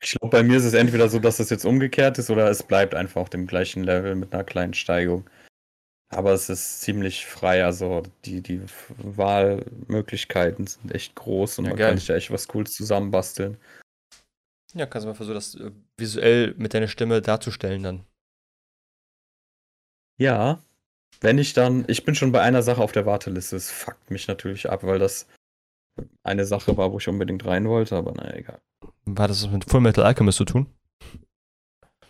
Ich 0.00 0.12
glaube, 0.20 0.36
bei 0.36 0.42
mir 0.42 0.58
ist 0.58 0.64
es 0.64 0.74
entweder 0.74 1.08
so, 1.08 1.18
dass 1.18 1.40
es 1.40 1.48
jetzt 1.48 1.64
umgekehrt 1.64 2.18
ist 2.18 2.28
oder 2.28 2.50
es 2.50 2.62
bleibt 2.62 2.94
einfach 2.94 3.22
auf 3.22 3.30
dem 3.30 3.46
gleichen 3.46 3.82
Level 3.82 4.14
mit 4.14 4.34
einer 4.34 4.44
kleinen 4.44 4.74
Steigung. 4.74 5.24
Aber 6.10 6.32
es 6.32 6.50
ist 6.50 6.82
ziemlich 6.82 7.24
frei, 7.24 7.64
also 7.64 8.02
die, 8.26 8.42
die 8.42 8.60
Wahlmöglichkeiten 8.98 10.66
sind 10.66 10.94
echt 10.94 11.14
groß 11.14 11.58
und 11.58 11.64
Ja, 11.64 11.70
man 11.70 11.78
geil. 11.78 11.88
kann 11.88 11.98
sich 11.98 12.06
da 12.06 12.14
echt 12.14 12.30
was 12.30 12.48
Cooles 12.48 12.72
zusammenbasteln. 12.72 13.56
Ja, 14.74 14.86
kannst 14.86 15.04
du 15.04 15.08
mal 15.08 15.14
versuchen, 15.14 15.34
das 15.34 15.54
äh, 15.54 15.70
visuell 15.96 16.54
mit 16.56 16.74
deiner 16.74 16.88
Stimme 16.88 17.22
darzustellen 17.22 17.82
dann. 17.82 18.04
Ja, 20.18 20.60
wenn 21.20 21.38
ich 21.38 21.52
dann, 21.54 21.84
ich 21.88 22.04
bin 22.04 22.14
schon 22.14 22.32
bei 22.32 22.40
einer 22.40 22.62
Sache 22.62 22.82
auf 22.82 22.92
der 22.92 23.06
Warteliste, 23.06 23.56
es 23.56 23.70
fuckt 23.70 24.10
mich 24.10 24.28
natürlich 24.28 24.68
ab, 24.68 24.84
weil 24.84 24.98
das 24.98 25.26
eine 26.22 26.44
Sache 26.44 26.76
war, 26.76 26.92
wo 26.92 26.98
ich 26.98 27.08
unbedingt 27.08 27.44
rein 27.46 27.68
wollte, 27.68 27.96
aber 27.96 28.12
naja, 28.12 28.34
egal. 28.34 28.60
War 29.04 29.28
das 29.28 29.44
was 29.44 29.50
mit 29.50 29.64
Full 29.64 29.80
Metal 29.80 30.04
Alchemist 30.04 30.38
zu 30.38 30.44
tun? 30.44 30.66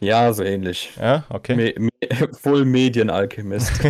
Ja, 0.00 0.32
so 0.32 0.42
ähnlich. 0.42 0.92
Ja, 0.96 1.24
okay. 1.28 1.54
Me 1.54 1.74
Me 1.76 1.90
Full 2.32 2.64
Medienalchemist. 2.64 3.72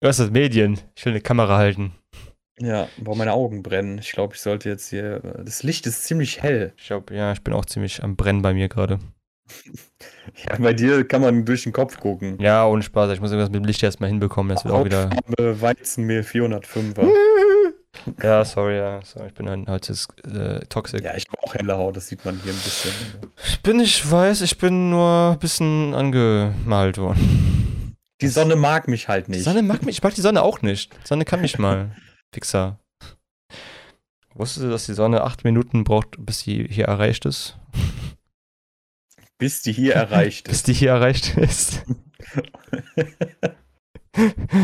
Du 0.00 0.08
hast 0.08 0.20
das 0.20 0.30
Medien. 0.30 0.78
Ich 0.94 1.06
will 1.06 1.14
eine 1.14 1.22
Kamera 1.22 1.56
halten. 1.56 1.94
Ja, 2.60 2.88
boah, 2.98 3.16
meine 3.16 3.32
Augen 3.32 3.62
brennen. 3.62 3.98
Ich 3.98 4.12
glaube, 4.12 4.34
ich 4.34 4.40
sollte 4.40 4.68
jetzt 4.68 4.88
hier. 4.88 5.20
Das 5.44 5.62
Licht 5.62 5.86
ist 5.86 6.04
ziemlich 6.04 6.42
hell. 6.42 6.72
Ich 6.76 6.86
glaube, 6.86 7.14
ja, 7.14 7.32
ich 7.32 7.42
bin 7.42 7.54
auch 7.54 7.64
ziemlich 7.64 8.02
am 8.02 8.16
Brennen 8.16 8.42
bei 8.42 8.54
mir 8.54 8.68
gerade. 8.68 8.98
Ja, 10.48 10.56
bei 10.58 10.72
dir 10.72 11.06
kann 11.06 11.20
man 11.20 11.44
durch 11.44 11.64
den 11.64 11.72
Kopf 11.72 12.00
gucken. 12.00 12.38
Ja, 12.40 12.66
ohne 12.66 12.82
Spaß. 12.82 13.12
Ich 13.12 13.20
muss 13.20 13.30
irgendwas 13.30 13.50
mit 13.50 13.62
dem 13.62 13.66
Licht 13.66 13.82
erstmal 13.82 14.08
hinbekommen. 14.08 14.52
Das 14.54 14.64
wird 14.64 14.74
auch 14.74 14.84
wieder. 14.84 15.10
Weizenmehl 15.36 16.22
405er. 16.22 17.06
Ja, 18.22 18.44
sorry, 18.44 18.76
ja. 18.76 19.00
Sorry, 19.04 19.28
ich 19.28 19.34
bin 19.34 19.48
ein 19.48 19.68
altes 19.68 20.08
äh, 20.24 20.60
Toxic. 20.66 21.02
Ja, 21.02 21.14
ich 21.16 21.26
habe 21.28 21.42
auch 21.42 21.54
helle 21.54 21.76
Haut, 21.76 21.96
das 21.96 22.08
sieht 22.08 22.24
man 22.24 22.38
hier 22.42 22.52
ein 22.52 22.58
bisschen. 22.58 22.92
Ich 23.46 23.62
bin 23.62 23.76
nicht 23.78 24.10
weiß, 24.10 24.42
ich 24.42 24.58
bin 24.58 24.90
nur 24.90 25.32
ein 25.32 25.38
bisschen 25.38 25.94
angemalt 25.94 26.98
worden. 26.98 27.96
Die 28.20 28.28
Sonne 28.28 28.56
mag 28.56 28.88
mich 28.88 29.08
halt 29.08 29.28
Die 29.28 29.32
nicht. 29.32 29.44
Sonne 29.44 29.62
mag 29.62 29.84
mich, 29.84 29.98
ich 29.98 30.02
mag 30.02 30.14
die 30.14 30.20
Sonne 30.20 30.42
auch 30.42 30.60
nicht. 30.60 30.92
Die 30.92 31.06
Sonne 31.06 31.24
kann 31.24 31.40
mich 31.40 31.58
mal. 31.58 31.92
Fixer. 32.34 32.78
Wusstest 34.34 34.66
du, 34.66 34.70
dass 34.70 34.86
die 34.86 34.94
Sonne 34.94 35.22
acht 35.22 35.44
Minuten 35.44 35.84
braucht, 35.84 36.16
bis 36.18 36.40
sie 36.40 36.66
hier 36.68 36.86
erreicht 36.86 37.24
ist? 37.24 37.56
Bis 39.38 39.62
die 39.62 39.72
hier 39.72 39.94
erreicht 39.94 40.44
Bis 40.48 40.56
ist. 40.56 40.66
die 40.66 40.72
hier 40.72 40.90
erreicht 40.90 41.36
ist. 41.36 41.84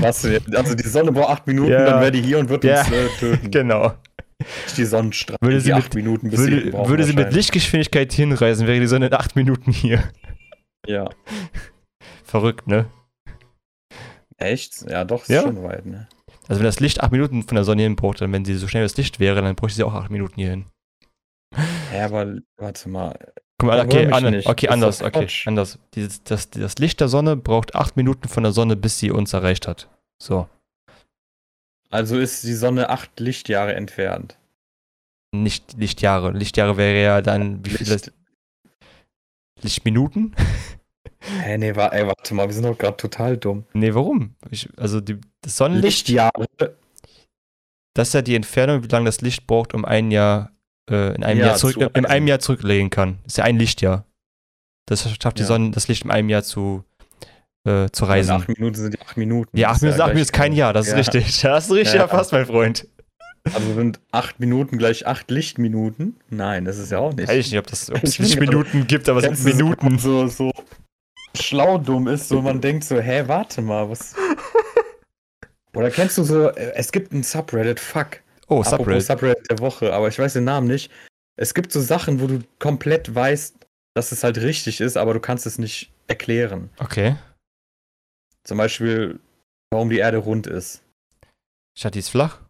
Was, 0.00 0.24
also 0.24 0.74
die 0.74 0.88
Sonne 0.88 1.12
braucht 1.12 1.30
acht 1.30 1.46
Minuten, 1.46 1.70
Ja. 1.72 1.84
dann 1.84 2.00
wäre 2.00 2.12
die 2.12 2.22
hier 2.22 2.38
und 2.38 2.48
wird 2.48 2.64
Ja. 2.64 2.80
uns 2.82 2.90
äh, 2.92 3.08
töten. 3.18 3.50
genau. 3.50 3.94
Die 4.76 4.84
Sonnenstrahlen. 4.84 5.38
Würde 5.40 5.56
die 5.58 5.64
sie 5.64 5.72
acht 5.72 5.94
mit- 5.94 6.04
Minuten 6.04 6.30
bis 6.30 6.40
Würde, 6.40 6.70
brauchen 6.70 6.88
würde 6.88 7.04
sie 7.04 7.12
mit. 7.12 7.32
Lichtgeschwindigkeit 7.32 8.12
hinreisen, 8.12 8.66
wäre 8.66 8.80
die 8.80 8.86
Sonne 8.86 9.06
in 9.08 9.14
acht 9.14 9.36
Minuten 9.36 9.70
hier. 9.72 10.02
Ja. 10.86 11.08
Verrückt, 12.24 12.66
ne? 12.66 12.86
Echt? 14.38 14.82
Ja, 14.88 15.04
doch, 15.04 15.22
ist 15.22 15.28
Ja. 15.28 15.42
schon 15.42 15.62
weit, 15.62 15.84
ne? 15.84 16.08
Also 16.51 16.61
wenn 16.61 16.66
das 16.66 16.80
Licht 16.80 17.01
acht 17.01 17.12
Minuten 17.12 17.44
von 17.44 17.55
der 17.55 17.64
Sonne 17.64 17.82
hin 17.82 17.94
braucht, 17.94 18.20
dann 18.20 18.32
wenn 18.32 18.44
sie 18.44 18.57
so 18.57 18.66
schnell 18.66 18.82
das 18.82 18.96
Licht 18.96 19.20
wäre, 19.20 19.40
dann 19.40 19.55
bräuchte 19.55 19.76
sie 19.76 19.84
auch 19.84 19.94
acht 19.94 20.11
Minuten 20.11 20.34
hierhin. 20.34 20.64
Ja, 21.94 22.07
aber 22.07 22.38
warte 22.57 22.88
mal. 22.88 23.16
Guck 23.59 23.68
mal, 23.68 23.84
okay, 23.84 24.11
an, 24.11 24.42
okay 24.46 24.68
anders, 24.68 25.01
okay, 25.01 25.11
Quatsch. 25.26 25.46
anders. 25.46 25.78
Dieses, 25.94 26.24
das, 26.24 26.51
das 26.51 26.76
Licht 26.78 27.01
der 27.01 27.09
Sonne 27.09 27.36
braucht 27.36 27.74
acht 27.76 27.96
Minuten 27.96 28.26
von 28.28 28.42
der 28.42 28.53
Sonne, 28.53 28.74
bis 28.74 28.98
sie 28.98 29.11
uns 29.11 29.32
erreicht 29.32 29.68
hat. 29.68 29.88
So. 30.20 30.48
Also 31.90 32.18
ist 32.18 32.42
die 32.44 32.55
Sonne 32.55 32.88
acht 32.88 33.20
Lichtjahre 33.20 33.74
entfernt. 33.74 34.36
Nicht 35.32 35.74
Lichtjahre. 35.74 36.32
Lichtjahre 36.32 36.76
wäre 36.76 37.01
ja 37.03 37.22
dann, 37.22 37.64
wie 37.64 37.70
viele 37.70 37.92
Licht- 37.92 38.12
Lichtminuten? 39.62 40.34
Hä, 41.22 41.58
nee, 41.58 41.74
wa 41.76 41.88
ey, 41.88 42.06
warte 42.06 42.34
mal, 42.34 42.46
wir 42.46 42.54
sind 42.54 42.64
doch 42.64 42.76
gerade 42.78 42.96
total 42.96 43.36
dumm. 43.36 43.64
Nee, 43.74 43.94
warum? 43.94 44.34
Ich, 44.50 44.68
also 44.76 45.00
die, 45.00 45.18
das 45.42 45.56
Sonnenlicht, 45.56 46.08
Lichtjahre. 46.08 46.46
das 47.94 48.08
ist 48.08 48.14
ja 48.14 48.22
die 48.22 48.34
Entfernung, 48.34 48.82
wie 48.82 48.88
lange 48.88 49.06
das 49.06 49.20
Licht 49.20 49.46
braucht, 49.46 49.74
um 49.74 49.84
ein 49.84 50.10
Jahr, 50.10 50.52
äh, 50.90 51.14
in 51.14 51.22
einem 51.22 51.40
Ja, 51.40 51.46
Jahr 51.48 51.56
zurück, 51.56 51.74
zu 51.74 51.80
in 51.94 52.06
einem. 52.06 52.26
Jahr 52.26 52.38
zurücklegen 52.38 52.88
kann. 52.90 53.18
Das 53.24 53.34
ist 53.34 53.36
ja 53.36 53.44
ein 53.44 53.58
Lichtjahr. 53.58 54.04
Das 54.86 55.02
schafft 55.22 55.38
die 55.38 55.42
Ja. 55.42 55.46
Sonne, 55.48 55.70
das 55.72 55.88
Licht 55.88 56.04
in 56.04 56.10
einem 56.10 56.30
Jahr 56.30 56.42
zu, 56.42 56.84
äh, 57.68 57.88
zu 57.90 58.06
reisen. 58.06 58.32
Acht 58.32 58.48
Minuten 58.48 58.74
sind 58.76 58.94
die 58.94 59.00
acht 59.00 59.16
Minuten. 59.16 59.56
Ja, 59.56 59.70
acht 59.70 59.82
Minuten, 59.82 60.00
acht 60.00 60.06
gleich- 60.06 60.14
Minuten 60.14 60.22
ist 60.22 60.32
kein 60.32 60.52
Jahr, 60.54 60.72
das 60.72 60.86
ist 60.86 60.92
Ja. 60.92 60.98
richtig. 60.98 61.24
Das 61.42 61.66
ist 61.66 61.72
richtig 61.72 61.94
Ja. 61.96 62.00
erfasst, 62.02 62.32
mein 62.32 62.46
Freund. 62.46 62.86
Also 63.54 63.72
sind 63.74 64.00
acht 64.12 64.38
Minuten 64.40 64.76
gleich 64.78 65.06
acht 65.06 65.30
Lichtminuten? 65.30 66.16
Nein, 66.28 66.66
das 66.66 66.76
ist 66.78 66.92
ja 66.92 66.98
auch 66.98 67.14
nicht. 67.14 67.26
Weiß 67.28 67.38
ich 67.46 67.50
nicht, 67.52 67.58
ob 67.58 67.66
das 67.68 67.90
ob 67.90 68.02
es 68.02 68.18
Lichtminuten 68.18 68.86
gibt, 68.86 69.08
aber 69.08 69.22
es 69.24 69.42
sind 69.42 69.56
Minuten. 69.56 69.98
So, 69.98 70.26
so 70.26 70.50
schlau 71.34 71.78
dumm 71.78 72.08
ist, 72.08 72.28
so 72.28 72.42
man 72.42 72.60
denkt 72.60 72.84
so, 72.84 72.98
hä, 72.98 73.24
warte 73.26 73.62
mal, 73.62 73.88
was. 73.88 74.14
Oder 75.74 75.90
kennst 75.90 76.18
du 76.18 76.24
so, 76.24 76.48
äh, 76.48 76.72
es 76.74 76.92
gibt 76.92 77.12
ein 77.12 77.22
Subreddit, 77.22 77.78
fuck. 77.78 78.20
Oh, 78.48 78.60
Apropos 78.60 78.70
Subreddit. 78.70 79.06
Subreddit 79.06 79.50
der 79.50 79.58
Woche, 79.60 79.92
aber 79.92 80.08
ich 80.08 80.18
weiß 80.18 80.32
den 80.32 80.44
Namen 80.44 80.66
nicht. 80.66 80.90
Es 81.36 81.54
gibt 81.54 81.72
so 81.72 81.80
Sachen, 81.80 82.20
wo 82.20 82.26
du 82.26 82.40
komplett 82.58 83.14
weißt, 83.14 83.56
dass 83.94 84.12
es 84.12 84.24
halt 84.24 84.38
richtig 84.38 84.80
ist, 84.80 84.96
aber 84.96 85.14
du 85.14 85.20
kannst 85.20 85.46
es 85.46 85.58
nicht 85.58 85.92
erklären. 86.06 86.70
Okay. 86.78 87.16
Zum 88.44 88.58
Beispiel, 88.58 89.20
warum 89.70 89.90
die 89.90 89.98
Erde 89.98 90.18
rund 90.18 90.46
ist. 90.46 90.82
Statt 91.78 91.94
die 91.94 92.00
ist 92.00 92.10
flach? 92.10 92.40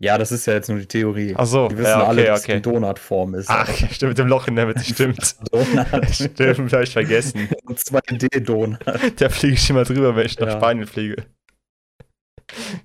Ja, 0.00 0.16
das 0.16 0.30
ist 0.30 0.46
ja 0.46 0.52
jetzt 0.54 0.68
nur 0.68 0.78
die 0.78 0.86
Theorie. 0.86 1.34
Ach 1.36 1.44
so, 1.46 1.66
Die 1.68 1.76
wissen 1.76 1.88
ja, 1.88 2.04
alle, 2.06 2.20
okay, 2.22 2.28
dass 2.30 2.38
es 2.40 2.44
okay. 2.44 2.52
eine 2.52 2.60
Donutform 2.62 3.34
ist. 3.34 3.50
Ach, 3.50 3.68
stimmt, 3.68 4.10
mit 4.10 4.18
dem 4.18 4.28
Loch 4.28 4.46
in 4.46 4.54
der 4.54 4.66
Mitte, 4.66 4.84
stimmt. 4.84 5.36
Donut. 5.52 5.86
stimmt, 6.12 6.72
hab 6.72 6.82
ich 6.82 6.92
vergessen. 6.92 7.48
2D-Donut. 7.66 8.78
Da 9.20 9.28
fliege 9.28 9.54
ich 9.54 9.68
immer 9.70 9.82
drüber, 9.84 10.14
wenn 10.14 10.26
ich 10.26 10.38
nach 10.38 10.46
Ja. 10.48 10.56
Spanien 10.56 10.86
fliege. 10.86 11.24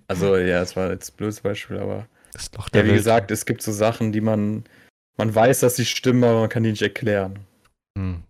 Also, 0.08 0.38
ja, 0.38 0.62
es 0.62 0.76
war 0.76 0.90
jetzt 0.92 1.14
ein 1.14 1.18
blödes 1.18 1.42
Beispiel, 1.42 1.78
aber. 1.78 2.08
Das 2.34 2.52
Loch 2.58 2.70
der 2.70 2.82
Ja, 2.82 2.86
wie 2.86 2.90
Welt. 2.90 2.98
gesagt, 3.00 3.32
es 3.32 3.46
gibt 3.46 3.62
so 3.62 3.72
Sachen, 3.72 4.12
die 4.12 4.22
man. 4.22 4.64
Man 5.16 5.34
weiß, 5.34 5.60
dass 5.60 5.76
sie 5.76 5.86
stimmen, 5.86 6.24
aber 6.24 6.40
man 6.42 6.50
kann 6.50 6.64
die 6.64 6.72
nicht 6.72 6.82
erklären. 6.82 7.38
Hm. 7.96 8.24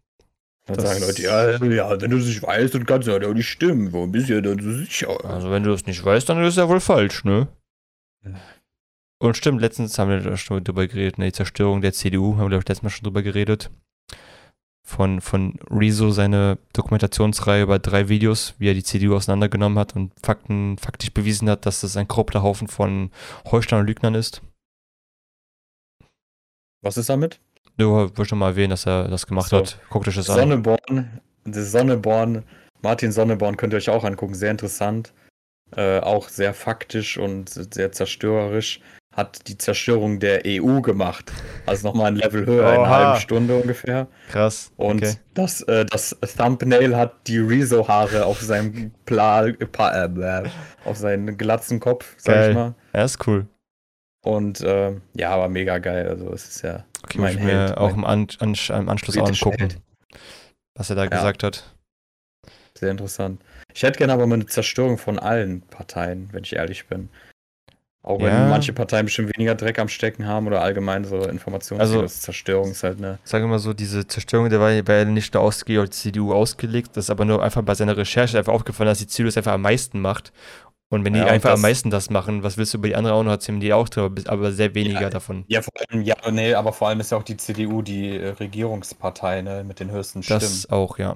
Dann 0.65 0.75
Das- 0.75 0.85
sagen 0.85 0.99
Leute, 0.99 1.21
ja, 1.21 1.51
ja, 1.51 2.01
wenn 2.01 2.11
du 2.11 2.17
es 2.17 2.25
nicht 2.25 2.43
weißt, 2.43 2.75
dann 2.75 2.85
kannst 2.85 3.07
du 3.07 3.11
ja 3.13 3.33
nicht 3.33 3.47
stimmen. 3.49 3.93
Warum 3.93 4.11
bist 4.11 4.27
du 4.29 4.33
ja 4.33 4.41
dann 4.41 4.59
so 4.59 4.71
sicher? 4.73 5.23
Also, 5.23 5.49
wenn 5.51 5.63
du 5.63 5.71
das 5.71 5.85
nicht 5.85 6.03
weißt, 6.03 6.27
dann 6.27 6.41
ist 6.43 6.49
es 6.49 6.55
ja 6.57 6.67
wohl 6.67 6.81
falsch, 6.81 7.23
ne? 7.23 7.47
Und 9.23 9.37
stimmt, 9.37 9.61
letztens 9.61 9.97
haben 9.97 10.09
wir 10.09 10.19
da 10.19 10.35
schon 10.35 10.65
drüber 10.65 10.85
geredet, 10.85 11.17
ne? 11.17 11.27
Die 11.27 11.31
Zerstörung 11.31 11.79
der 11.79 11.93
CDU, 11.93 12.33
haben 12.33 12.41
wir, 12.41 12.49
glaube 12.49 12.63
ich, 12.63 12.67
letztes 12.67 12.83
Mal 12.83 12.89
schon 12.89 13.05
drüber 13.05 13.21
geredet. 13.21 13.71
Von, 14.85 15.21
von 15.21 15.57
Rezo 15.71 16.11
seine 16.11 16.57
Dokumentationsreihe 16.73 17.63
über 17.63 17.79
drei 17.79 18.09
Videos, 18.09 18.53
wie 18.57 18.67
er 18.67 18.73
die 18.73 18.83
CDU 18.83 19.15
auseinandergenommen 19.15 19.79
hat 19.79 19.95
und 19.95 20.11
Fakten, 20.21 20.77
faktisch 20.77 21.13
bewiesen 21.13 21.49
hat, 21.49 21.65
dass 21.65 21.79
das 21.79 21.95
ein 21.95 22.09
korrupter 22.09 22.43
Haufen 22.43 22.67
von 22.67 23.11
Heuchlern 23.49 23.79
und 23.79 23.87
Lügnern 23.87 24.13
ist. 24.13 24.41
Was 26.81 26.97
ist 26.97 27.07
damit? 27.07 27.39
Du 27.77 27.91
wolltest 27.91 28.29
schon 28.29 28.39
mal 28.39 28.49
erwähnen, 28.49 28.71
dass 28.71 28.85
er 28.85 29.07
das 29.07 29.25
gemacht 29.25 29.47
So. 29.47 29.59
hat. 29.59 29.79
Guckt 29.89 30.05
euch 30.09 30.15
das 30.15 30.29
an. 30.29 30.35
Sonneborn, 30.35 31.21
das 31.45 31.71
Sonneborn, 31.71 32.43
Martin 32.81 33.13
Sonneborn 33.13 33.55
könnt 33.55 33.71
ihr 33.71 33.77
euch 33.77 33.89
auch 33.89 34.03
angucken, 34.03 34.35
sehr 34.35 34.51
interessant. 34.51 35.13
Äh, 35.77 36.01
auch 36.01 36.27
sehr 36.27 36.53
faktisch 36.53 37.17
und 37.17 37.47
sehr 37.73 37.93
zerstörerisch. 37.93 38.81
Hat 39.13 39.47
die 39.47 39.57
Zerstörung 39.57 40.19
der 40.19 40.41
EU 40.45 40.81
gemacht. 40.81 41.31
Also 41.65 41.87
nochmal 41.87 42.07
ein 42.07 42.15
Level 42.15 42.45
höher, 42.45 42.63
in 42.63 42.79
einer 42.79 42.81
Oha. 42.81 42.89
halben 42.89 43.19
Stunde 43.21 43.55
ungefähr. 43.55 44.07
Krass. 44.31 44.71
Und 44.75 45.03
okay. 45.03 45.15
das, 45.33 45.61
äh, 45.61 45.85
das 45.85 46.17
Thumbnail 46.37 46.95
hat 46.95 47.27
die 47.27 47.37
Rezo-Haare 47.37 48.25
auf 48.25 48.41
seinem 48.41 48.91
Pla 49.05 49.51
pa 49.71 50.05
äh, 50.05 50.43
auf 50.85 50.97
seinen 50.97 51.37
glatzen 51.37 51.79
Kopf, 51.79 52.15
sag 52.17 52.35
Geil. 52.35 52.49
ich 52.49 52.55
mal. 52.55 52.75
Ja, 52.93 53.03
ist 53.03 53.27
cool. 53.27 53.47
Und 54.25 54.61
äh, 54.61 54.93
ja, 55.15 55.29
aber 55.31 55.49
mega 55.49 55.77
geil. 55.77 56.07
Also 56.07 56.31
es 56.33 56.47
ist 56.47 56.61
ja 56.63 56.85
Okay, 57.03 57.17
muss 57.17 57.29
mein 57.29 57.37
ich 57.37 57.43
mir 57.43 57.59
Held. 57.67 57.77
auch 57.77 57.95
mein 57.95 57.99
im, 57.99 58.05
An 58.05 58.27
An 58.39 58.55
im 58.81 58.89
Anschluss 58.89 59.17
auch 59.17 59.27
angucken, 59.27 59.59
Held. 59.59 59.81
was 60.75 60.89
er 60.89 60.95
da 60.95 61.05
gesagt 61.05 61.43
hat. 61.43 61.75
Sehr 62.77 62.91
interessant. 62.91 63.41
Ich 63.73 63.83
hätte 63.83 63.97
gerne 63.99 64.13
aber 64.13 64.25
mal 64.25 64.35
eine 64.35 64.45
Zerstörung 64.45 64.97
von 64.97 65.19
allen 65.19 65.61
Parteien, 65.61 66.29
wenn 66.31 66.43
ich 66.43 66.55
ehrlich 66.55 66.87
bin. 66.87 67.09
Auch 68.05 68.19
wenn 68.19 68.27
Ja. 68.27 68.47
manche 68.49 68.73
Parteien 68.73 69.05
bestimmt 69.05 69.31
weniger 69.35 69.55
Dreck 69.55 69.79
am 69.79 69.87
Stecken 69.87 70.27
haben 70.27 70.45
oder 70.47 70.61
allgemein 70.61 71.05
so 71.05 71.23
Informations 71.25 71.79
Also- 71.79 72.05
Zerstörung 72.05 72.71
ist 72.71 72.83
halt 72.83 72.97
eine. 72.97 73.17
Sagen 73.23 73.45
wir 73.45 73.49
mal 73.49 73.59
so, 73.59 73.73
diese 73.73 74.05
Zerstörung, 74.05 74.49
der 74.49 74.59
war 74.59 74.71
ja 74.71 75.05
nicht 75.05 75.33
nur 75.33 75.41
ausge 75.41 75.79
als 75.79 76.01
CDU 76.01 76.33
ausgelegt, 76.33 76.97
das 76.97 77.05
ist 77.05 77.09
aber 77.09 77.23
nur 77.23 77.41
einfach 77.41 77.61
bei 77.61 77.73
seiner 77.75 77.95
Recherche 77.95 78.37
einfach 78.37 78.51
aufgefallen, 78.51 78.89
dass 78.89 78.99
die 78.99 79.07
CDU 79.07 79.29
es 79.29 79.37
einfach 79.37 79.53
am 79.53 79.61
meisten 79.61 80.01
macht. 80.01 80.33
Und 80.89 81.05
wenn 81.05 81.13
die 81.13 81.19
Ja, 81.19 81.25
einfach 81.27 81.51
am 81.51 81.53
das- 81.55 81.61
meisten 81.61 81.89
das 81.91 82.09
machen, 82.09 82.43
was 82.43 82.57
willst 82.57 82.73
du 82.73 82.77
über 82.77 82.87
die 82.89 82.95
anderen 82.95 83.15
auch 83.15 83.23
noch 83.23 83.31
erzählen, 83.31 83.59
die 83.61 83.71
auch 83.73 83.87
drüber, 83.89 84.09
bist, 84.09 84.29
aber 84.29 84.51
sehr 84.51 84.75
weniger 84.75 85.01
Ja, 85.01 85.09
davon. 85.09 85.45
Ja, 85.47 85.61
vor 85.61 85.71
allem, 85.89 86.01
ja, 86.03 86.15
nee, 86.29 86.53
aber 86.53 86.73
vor 86.73 86.89
allem 86.89 86.99
ist 86.99 87.11
ja 87.11 87.17
auch 87.17 87.23
die 87.23 87.37
CDU 87.37 87.81
die 87.81 88.17
äh, 88.17 88.27
Regierungspartei, 88.31 89.41
ne, 89.41 89.63
mit 89.63 89.79
den 89.79 89.89
höchsten 89.91 90.21
Das 90.21 90.43
Stimmen. 90.43 90.65
auch, 90.81 90.97
ja. 90.99 91.15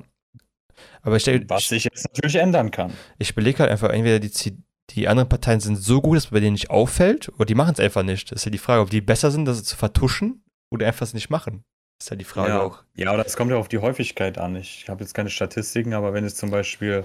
Aber 1.01 1.15
ich, 1.17 1.25
Was 1.49 1.67
sich 1.69 1.83
jetzt 1.85 2.05
natürlich 2.13 2.35
ändern 2.35 2.71
kann. 2.71 2.93
ich 3.17 3.31
überlege 3.31 3.59
halt 3.59 3.71
einfach, 3.71 3.89
entweder 3.89 4.19
die, 4.19 4.31
C- 4.31 4.57
die 4.91 5.07
anderen 5.07 5.29
Parteien 5.29 5.59
sind 5.59 5.75
so 5.75 6.01
gut, 6.01 6.17
dass 6.17 6.25
es 6.25 6.31
bei 6.31 6.39
denen 6.39 6.53
nicht 6.53 6.69
auffällt, 6.69 7.29
oder 7.35 7.45
die 7.45 7.55
machen 7.55 7.73
es 7.73 7.79
einfach 7.79 8.03
nicht. 8.03 8.31
Das 8.31 8.41
ist 8.41 8.45
ja 8.45 8.51
die 8.51 8.57
Frage, 8.57 8.81
ob 8.81 8.89
die 8.89 9.01
besser 9.01 9.31
sind, 9.31 9.45
das 9.45 9.63
zu 9.63 9.75
vertuschen 9.75 10.43
oder 10.71 10.87
einfach 10.87 11.05
es 11.05 11.13
nicht 11.13 11.29
machen. 11.29 11.63
Das 11.99 12.05
ist 12.05 12.09
ja 12.11 12.15
die 12.15 12.25
Frage 12.25 12.49
ja. 12.49 12.61
auch. 12.61 12.83
Ja, 12.95 13.13
oder 13.13 13.25
es 13.25 13.35
kommt 13.35 13.51
ja 13.51 13.57
auf 13.57 13.67
die 13.67 13.79
Häufigkeit 13.79 14.37
an. 14.37 14.55
Ich 14.55 14.87
habe 14.87 15.03
jetzt 15.03 15.13
keine 15.13 15.29
Statistiken, 15.29 15.93
aber 15.93 16.13
wenn 16.13 16.23
jetzt 16.23 16.37
zum 16.37 16.51
Beispiel, 16.51 17.03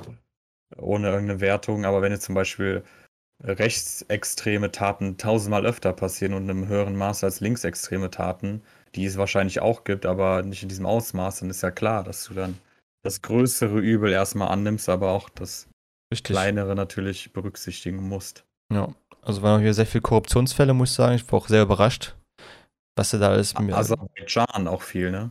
ohne 0.77 1.09
irgendeine 1.09 1.41
Wertung, 1.41 1.85
aber 1.85 2.03
wenn 2.03 2.13
jetzt 2.13 2.25
zum 2.25 2.35
Beispiel 2.35 2.85
rechtsextreme 3.43 4.71
Taten 4.71 5.17
tausendmal 5.17 5.67
öfter 5.67 5.93
passieren 5.93 6.35
und 6.35 6.45
in 6.45 6.51
einem 6.51 6.69
höheren 6.69 6.97
Maß 6.97 7.25
als 7.25 7.41
linksextreme 7.41 8.11
Taten, 8.11 8.63
die 8.95 9.05
es 9.05 9.17
wahrscheinlich 9.17 9.61
auch 9.61 9.85
gibt, 9.85 10.07
aber 10.07 10.43
nicht 10.43 10.63
in 10.63 10.69
diesem 10.69 10.87
Ausmaß, 10.87 11.41
dann 11.41 11.51
ist 11.51 11.63
ja 11.63 11.71
klar, 11.71 12.05
dass 12.05 12.25
du 12.25 12.35
dann 12.35 12.59
das 13.03 13.23
größere 13.23 13.81
Übel 13.81 14.13
erstmal 14.13 14.49
annimmst, 14.49 14.89
aber 14.89 15.11
auch 15.11 15.29
das 15.29 15.69
Richtig. 16.13 16.35
kleinere 16.35 16.75
natürlich 16.75 17.33
berücksichtigen 17.33 18.09
musst. 18.09 18.45
Ja. 18.73 18.89
Also 19.23 19.43
waren 19.43 19.59
auch 19.59 19.63
hier 19.63 19.75
sehr 19.75 19.87
viele 19.87 20.03
Korruptionsfälle, 20.03 20.75
muss 20.75 20.91
ich 20.91 20.97
sagen. 20.97 21.15
Ich 21.17 21.31
war 21.31 21.39
auch 21.39 21.49
sehr 21.49 21.63
überrascht, 21.63 22.15
was 22.97 23.11
da 23.11 23.31
alles. 23.31 23.55
Aserbaidschan 23.57 24.69
auch 24.69 24.83
viel, 24.83 25.11
ne? 25.11 25.31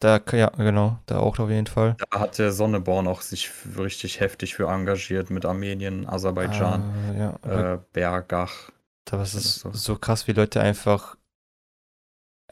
Da, 0.00 0.20
ja, 0.32 0.48
genau, 0.50 0.98
da 1.06 1.18
auch 1.18 1.38
auf 1.40 1.50
jeden 1.50 1.66
Fall. 1.66 1.96
Da 2.10 2.20
hat 2.20 2.38
der 2.38 2.52
Sonneborn 2.52 3.08
auch 3.08 3.20
sich 3.20 3.50
richtig 3.76 4.20
heftig 4.20 4.54
für 4.54 4.68
engagiert 4.68 5.28
mit 5.30 5.44
Armenien, 5.44 6.06
Aserbaidschan, 6.08 6.82
Ah, 6.82 7.18
ja, 7.44 7.72
äh, 7.74 7.78
Bergach. 7.92 8.70
da 9.06 9.18
was 9.18 9.34
ist 9.34 9.44
ist 9.46 9.60
so. 9.60 9.72
so 9.72 9.96
krass, 9.96 10.28
wie 10.28 10.32
Leute 10.32 10.60
einfach 10.60 11.16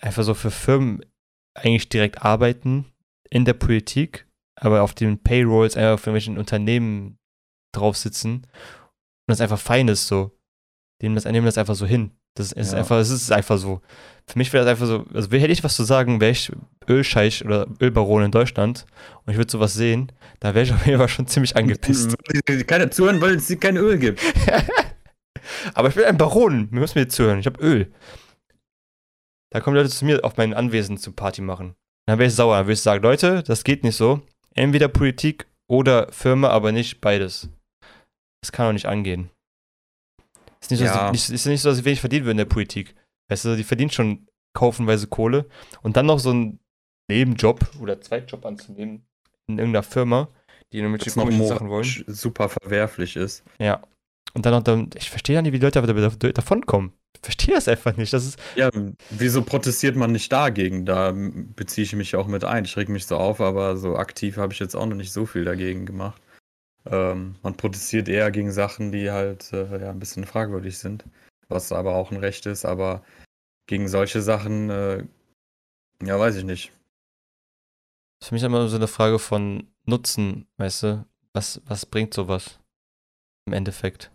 einfach 0.00 0.24
so 0.24 0.34
für 0.34 0.50
Firmen 0.50 1.04
eigentlich 1.54 1.88
direkt 1.88 2.22
arbeiten 2.22 2.86
in 3.30 3.44
der 3.44 3.54
Politik, 3.54 4.26
aber 4.56 4.82
auf 4.82 4.94
den 4.94 5.22
Payrolls 5.22 5.76
einfach 5.76 5.98
für 6.00 6.10
irgendwelchen 6.10 6.38
Unternehmen 6.38 7.16
drauf 7.76 7.96
sitzen 7.96 8.34
und 8.34 8.46
das 9.28 9.40
einfach 9.40 9.58
fein 9.58 9.88
ist 9.88 10.06
so. 10.06 10.32
Die 11.00 11.06
nehmen 11.06 11.14
das, 11.16 11.24
nehmen 11.24 11.46
das 11.46 11.58
einfach 11.58 11.74
so 11.74 11.86
hin. 11.86 12.10
Das 12.34 12.52
ist 12.52 12.72
Ja. 12.72 12.78
einfach, 12.78 12.98
es 12.98 13.10
ist 13.10 13.32
einfach 13.32 13.58
so. 13.58 13.80
Für 14.28 14.38
mich 14.38 14.52
wäre 14.52 14.64
das 14.64 14.70
einfach 14.72 14.86
so, 14.86 15.04
also 15.14 15.30
hätte 15.30 15.52
ich 15.52 15.64
was 15.64 15.76
zu 15.76 15.84
sagen, 15.84 16.20
wäre 16.20 16.32
ich 16.32 16.52
Ölscheich 16.88 17.44
oder 17.44 17.66
Ölbaron 17.80 18.24
in 18.24 18.30
Deutschland 18.30 18.86
und 19.24 19.30
ich 19.32 19.38
würde 19.38 19.50
sowas 19.50 19.74
sehen, 19.74 20.12
da 20.40 20.54
wäre 20.54 20.64
ich 20.64 20.72
auf 20.72 20.84
jeden 20.86 20.98
Fall 20.98 21.08
schon 21.08 21.26
ziemlich 21.26 21.56
angepisst. 21.56 22.14
Keiner 22.66 22.90
zuhören, 22.90 23.20
weil 23.20 23.36
es 23.36 23.58
kein 23.60 23.76
Öl 23.76 23.98
gibt. 23.98 24.20
Aber 25.74 25.88
ich 25.88 25.94
bin 25.94 26.04
ein 26.04 26.18
Baron, 26.18 26.68
wir 26.72 26.80
müssen 26.80 26.98
mir 26.98 27.08
zuhören, 27.08 27.38
ich 27.38 27.46
habe 27.46 27.60
Öl. 27.62 27.92
Da 29.52 29.60
kommen 29.60 29.76
Leute 29.76 29.90
zu 29.90 30.04
mir 30.04 30.24
auf 30.24 30.36
mein 30.36 30.54
Anwesen 30.54 30.98
zum 30.98 31.14
Party 31.14 31.40
machen. 31.40 31.74
Dann 32.06 32.18
wäre 32.18 32.28
ich 32.28 32.34
sauer, 32.34 32.56
dann 32.56 32.66
würde 32.66 32.74
ich 32.74 32.80
sagen, 32.80 33.02
Leute, 33.02 33.42
das 33.44 33.64
geht 33.64 33.84
nicht 33.84 33.96
so. 33.96 34.20
Entweder 34.54 34.88
Politik 34.88 35.46
oder 35.68 36.10
Firma, 36.12 36.48
aber 36.48 36.72
nicht 36.72 37.00
beides. 37.00 37.48
Das 38.46 38.52
kann 38.52 38.66
doch 38.68 38.72
nicht 38.74 38.86
angehen. 38.86 39.28
Ist 40.60 40.70
nicht, 40.70 40.78
so, 40.78 40.84
Ja. 40.86 41.10
nicht, 41.10 41.28
ist 41.30 41.46
nicht 41.46 41.60
so, 41.60 41.68
dass 41.68 41.78
sie 41.78 41.84
wenig 41.84 42.00
verdienen 42.00 42.24
würden 42.26 42.38
in 42.38 42.44
der 42.48 42.54
Politik. 42.54 42.94
Weißt 43.28 43.44
du, 43.44 43.56
die 43.56 43.64
verdienen 43.64 43.90
schon 43.90 44.28
kaufenweise 44.56 45.08
Kohle 45.08 45.46
und 45.82 45.96
dann 45.96 46.06
noch 46.06 46.20
so 46.20 46.30
einen 46.30 46.60
Nebenjob 47.10 47.60
oder 47.80 48.00
Zweitjob 48.00 48.46
anzunehmen 48.46 49.04
in 49.48 49.58
irgendeiner 49.58 49.82
Firma, 49.82 50.28
die 50.72 50.80
noch 50.80 50.96
komischen 51.14 51.46
Sachen 51.46 51.68
wollen. 51.68 52.04
super 52.06 52.48
verwerflich 52.48 53.16
ist. 53.16 53.42
Ja. 53.58 53.82
Und 54.32 54.46
dann 54.46 54.52
noch, 54.52 54.62
dann, 54.62 54.90
ich 54.96 55.10
verstehe 55.10 55.34
ja 55.34 55.42
nicht, 55.42 55.52
wie 55.52 55.58
die 55.58 55.64
Leute 55.64 56.32
davonkommen. 56.32 56.92
Ich 57.16 57.20
verstehe 57.22 57.54
das 57.54 57.66
einfach 57.66 57.96
nicht. 57.96 58.12
Das 58.12 58.24
ist, 58.24 58.38
Ja, 58.54 58.70
wieso 59.10 59.42
protestiert 59.42 59.96
man 59.96 60.12
nicht 60.12 60.30
dagegen? 60.30 60.84
Da 60.86 61.12
beziehe 61.12 61.84
ich 61.84 61.94
mich 61.94 62.14
auch 62.14 62.26
mit 62.28 62.44
ein. 62.44 62.64
Ich 62.64 62.76
reg 62.76 62.88
mich 62.88 63.06
so 63.06 63.16
auf, 63.16 63.40
aber 63.40 63.76
so 63.76 63.96
aktiv 63.96 64.36
habe 64.36 64.52
ich 64.52 64.58
jetzt 64.60 64.76
auch 64.76 64.86
noch 64.86 64.96
nicht 64.96 65.12
so 65.12 65.26
viel 65.26 65.44
dagegen 65.44 65.84
gemacht. 65.86 66.22
Ähm, 66.88 67.36
man 67.42 67.56
protestiert 67.56 68.08
eher 68.08 68.30
gegen 68.30 68.52
Sachen, 68.52 68.92
die 68.92 69.10
halt 69.10 69.52
äh, 69.52 69.80
ja, 69.80 69.90
ein 69.90 69.98
bisschen 69.98 70.24
fragwürdig 70.24 70.78
sind, 70.78 71.04
was 71.48 71.72
aber 71.72 71.94
auch 71.94 72.10
ein 72.10 72.18
Recht 72.18 72.46
ist, 72.46 72.64
aber 72.64 73.02
gegen 73.68 73.88
solche 73.88 74.22
Sachen, 74.22 74.70
äh, 74.70 75.04
ja, 76.02 76.18
weiß 76.18 76.36
ich 76.36 76.44
nicht. 76.44 76.72
für 78.22 78.34
mich 78.34 78.42
immer 78.42 78.66
so 78.68 78.76
eine 78.76 78.88
Frage 78.88 79.18
von 79.18 79.66
Nutzen, 79.84 80.46
weißt 80.56 80.82
du? 80.82 81.06
Was, 81.32 81.60
was 81.66 81.84
bringt 81.86 82.14
sowas 82.14 82.58
im 83.46 83.52
Endeffekt? 83.52 84.10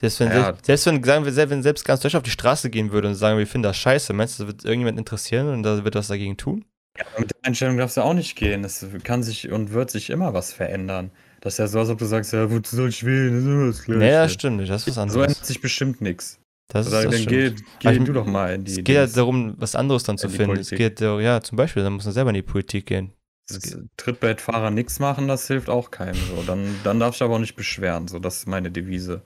Selbst 0.00 0.20
wenn, 0.20 0.28
Ja. 0.28 0.44
selbst, 0.44 0.66
selbst 0.66 0.86
wenn, 0.86 1.02
sagen 1.02 1.24
wir, 1.24 1.32
selbst 1.32 1.50
wenn 1.50 1.62
selbst 1.62 1.84
ganz 1.84 2.00
Deutschland 2.00 2.22
auf 2.22 2.26
die 2.26 2.30
Straße 2.30 2.70
gehen 2.70 2.92
würde 2.92 3.08
und 3.08 3.14
sagen, 3.14 3.38
wir 3.38 3.46
finden 3.46 3.64
das 3.64 3.76
scheiße, 3.78 4.12
meinst 4.12 4.38
du, 4.38 4.44
das 4.44 4.52
wird 4.52 4.64
irgendjemand 4.64 4.98
interessieren 4.98 5.48
und 5.48 5.62
da 5.62 5.82
wird 5.84 5.94
was 5.94 6.08
dagegen 6.08 6.36
tun? 6.36 6.64
Ja, 6.98 7.04
mit 7.18 7.30
der 7.30 7.36
Einstellung 7.42 7.76
darfst 7.76 7.96
du 7.96 8.00
auch 8.02 8.14
nicht 8.14 8.36
gehen. 8.36 8.64
Es 8.64 8.84
kann 9.04 9.22
sich 9.22 9.50
und 9.50 9.72
wird 9.72 9.90
sich 9.90 10.10
immer 10.10 10.34
was 10.34 10.52
verändern. 10.52 11.10
Das 11.40 11.54
ist 11.54 11.58
ja 11.58 11.66
so, 11.68 11.78
als 11.80 11.90
ob 11.90 11.98
du 11.98 12.06
sagst, 12.06 12.32
ja, 12.32 12.50
wozu 12.50 12.74
soll 12.76 12.88
ich 12.88 13.04
wählen? 13.04 13.34
Das 13.34 13.42
ist 13.42 13.46
immer 13.48 13.66
das 13.66 13.84
Gleiche. 13.84 14.12
Das 14.22 14.32
stimmt 14.32 14.56
nicht, 14.58 14.70
das 14.70 14.82
ist 14.82 14.88
was 14.88 14.94
So 14.94 15.00
anderes. 15.02 15.26
ändert 15.26 15.46
sich 15.46 15.60
bestimmt 15.60 16.00
nichts. 16.00 16.40
Das 16.72 16.86
ist 16.88 16.92
Also, 16.94 17.10
das 17.10 17.18
dann 17.24 17.26
geh, 17.26 17.52
geh 17.78 17.90
ich- 17.92 18.04
du 18.04 18.12
doch 18.12 18.26
mal 18.26 18.54
in 18.54 18.64
die. 18.64 18.72
Es 18.72 18.76
geht 18.78 18.88
ja 18.88 19.06
darum, 19.06 19.54
was 19.58 19.76
anderes 19.76 20.02
dann 20.02 20.18
zu 20.18 20.28
finden. 20.28 20.56
Es 20.58 20.68
Politik. 20.70 20.78
geht, 20.78 21.00
äh, 21.00 21.20
ja, 21.20 21.40
zum 21.40 21.56
Beispiel, 21.56 21.82
dann 21.84 21.92
muss 21.92 22.04
man 22.04 22.14
selber 22.14 22.30
in 22.30 22.34
die 22.34 22.42
Politik 22.42 22.86
gehen. 22.86 23.12
Das 23.48 23.78
Trittbrettfahrer 23.96 24.72
nichts 24.72 24.98
machen, 24.98 25.28
das 25.28 25.46
hilft 25.46 25.68
auch 25.70 25.92
keinem 25.92 26.16
so. 26.16 26.42
Dann, 26.44 26.74
dann 26.82 26.98
darfst 26.98 27.20
du 27.20 27.26
aber 27.26 27.34
auch 27.36 27.38
nicht 27.40 27.54
beschweren. 27.54 28.08
So, 28.08 28.18
das 28.18 28.38
ist 28.38 28.48
meine 28.48 28.72
Devise. 28.72 29.22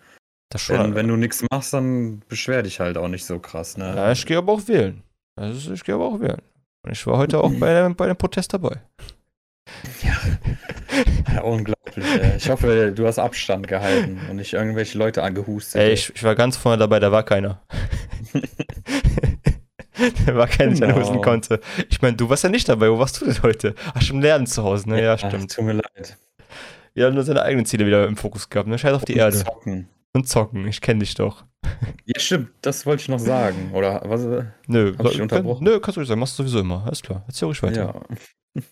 Das 0.51 0.61
schon. 0.61 0.77
Wenn, 0.79 0.95
wenn 0.95 1.09
du 1.09 1.17
nichts 1.17 1.43
machst, 1.51 1.73
dann 1.73 2.23
beschwer 2.29 2.63
dich 2.63 2.81
halt 2.81 2.99
auch 2.99 3.09
nicht 3.09 3.25
so 3.25 3.39
krass, 3.39 3.79
ne? 3.79 3.95
Ja, 3.97 4.13
ich 4.13 4.27
gehe 4.27 4.37
aber 4.37 4.53
auch 4.53 4.69
wählen. 4.69 5.03
Also 5.37 5.73
ich 5.73 5.83
gehe 5.85 5.95
aber 5.95 6.05
auch 6.05 6.21
wählen. 6.21 6.43
Und 6.83 6.93
ich 6.93 7.07
war 7.07 7.19
heute 7.19 7.41
auch 7.43 7.53
bei, 7.53 7.75
dem- 7.83 7.95
bei 7.97 8.07
dem 8.07 8.17
Protest 8.17 8.53
dabei. 8.55 8.77
Ja, 11.33 11.43
unglaublich, 11.43 12.05
ey. 12.05 12.37
Ich 12.37 12.51
hoffe, 12.51 12.93
du 12.95 13.07
hast 13.07 13.19
Abstand 13.21 13.69
gehalten 13.69 14.21
und 14.29 14.37
nicht 14.37 14.53
irgendwelche 14.53 14.99
Leute 14.99 15.23
angehustet. 15.23 15.81
Ey, 15.81 15.93
ich, 15.93 16.13
ich 16.15 16.25
war 16.25 16.35
ganz 16.35 16.57
vorne 16.57 16.79
dabei, 16.79 16.99
da 16.99 17.13
war 17.13 17.23
keiner. 17.23 17.63
da 20.27 20.35
war 20.35 20.49
keiner, 20.49 20.75
der 20.75 20.89
Genau. 20.89 21.01
husten 21.01 21.21
konnte. 21.23 21.61
Ich 21.89 22.03
meine, 22.03 22.17
du 22.17 22.29
warst 22.29 22.43
ja 22.45 22.51
nicht 22.51 22.69
dabei. 22.69 22.91
Wo 22.91 22.99
warst 22.99 23.21
du 23.21 23.27
denn 23.27 23.41
heute? 23.43 23.75
Ach, 23.95 24.03
schon 24.03 24.21
lernen 24.21 24.47
zu 24.47 24.63
Hause, 24.65 24.89
ne? 24.89 25.03
Ja, 25.03 25.15
Ach, 25.15 25.19
stimmt. 25.19 25.55
tut 25.55 25.65
mir 25.65 25.75
leid. 25.75 26.17
Wir 26.95 27.07
haben 27.07 27.15
nur 27.15 27.23
seine 27.25 27.43
eigenen 27.43 27.67
Ziele 27.67 27.87
wieder 27.87 28.07
im 28.07 28.17
Fokus 28.17 28.49
gehabt, 28.51 28.69
ne? 28.69 28.79
Scheiß 28.79 28.95
auf 28.95 29.05
die 29.05 29.15
Erde. 29.17 29.37
Zocken. 29.45 29.89
Und 30.13 30.29
zocken, 30.29 30.67
ich 30.67 30.81
kenne 30.81 31.01
dich 31.01 31.15
doch. 31.15 31.45
Ja, 32.05 32.19
stimmt, 32.19 32.51
das 32.63 32.85
wollte 32.87 33.03
ich 33.03 33.09
noch 33.09 33.19
sagen. 33.21 33.71
Oder 33.75 34.03
was? 34.05 34.25
äh, 34.25 34.45
Nö, 34.67 34.97
Hab 34.99 35.07
ich 35.07 35.13
kann, 35.13 35.21
unterbrochen? 35.23 35.65
nö, 35.65 35.79
kannst 35.79 35.97
du 35.97 36.01
ruhig 36.01 36.09
sagen, 36.09 36.21
machst 36.21 36.39
du 36.39 36.43
sowieso 36.43 36.61
immer. 36.61 36.85
Alles 36.85 37.01
klar, 37.03 37.23
erzähl 37.29 37.47
ruhig 37.47 37.63
weiter. 37.63 38.03
Ja. 38.57 38.63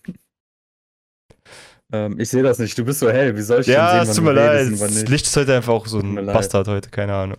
ähm, 1.92 2.18
ich 2.18 2.28
sehe 2.28 2.42
das 2.42 2.58
nicht. 2.58 2.76
Du 2.76 2.84
bist 2.84 2.98
so 3.00 3.10
hell. 3.10 3.36
Wie 3.36 3.42
soll 3.42 3.60
ich 3.60 3.66
Ja, 3.68 3.92
denn 4.00 4.02
es 4.08 4.14
sehen, 4.16 4.24
tut 4.24 4.26
wann 4.26 4.34
mir 4.34 4.40
du 4.40 4.46
leid. 4.46 4.56
redest 4.58 4.72
und 4.72 4.80
wann 4.80 4.88
Das 4.88 4.96
nicht? 4.96 5.08
Licht 5.10 5.26
ist 5.26 5.36
heute 5.36 5.56
einfach 5.56 5.72
auch 5.72 5.86
so 5.86 6.00
ein 6.00 6.14
leid. 6.16 6.34
Bastard 6.34 6.66
heute, 6.68 6.90
keine 6.90 7.14
Ahnung. 7.14 7.38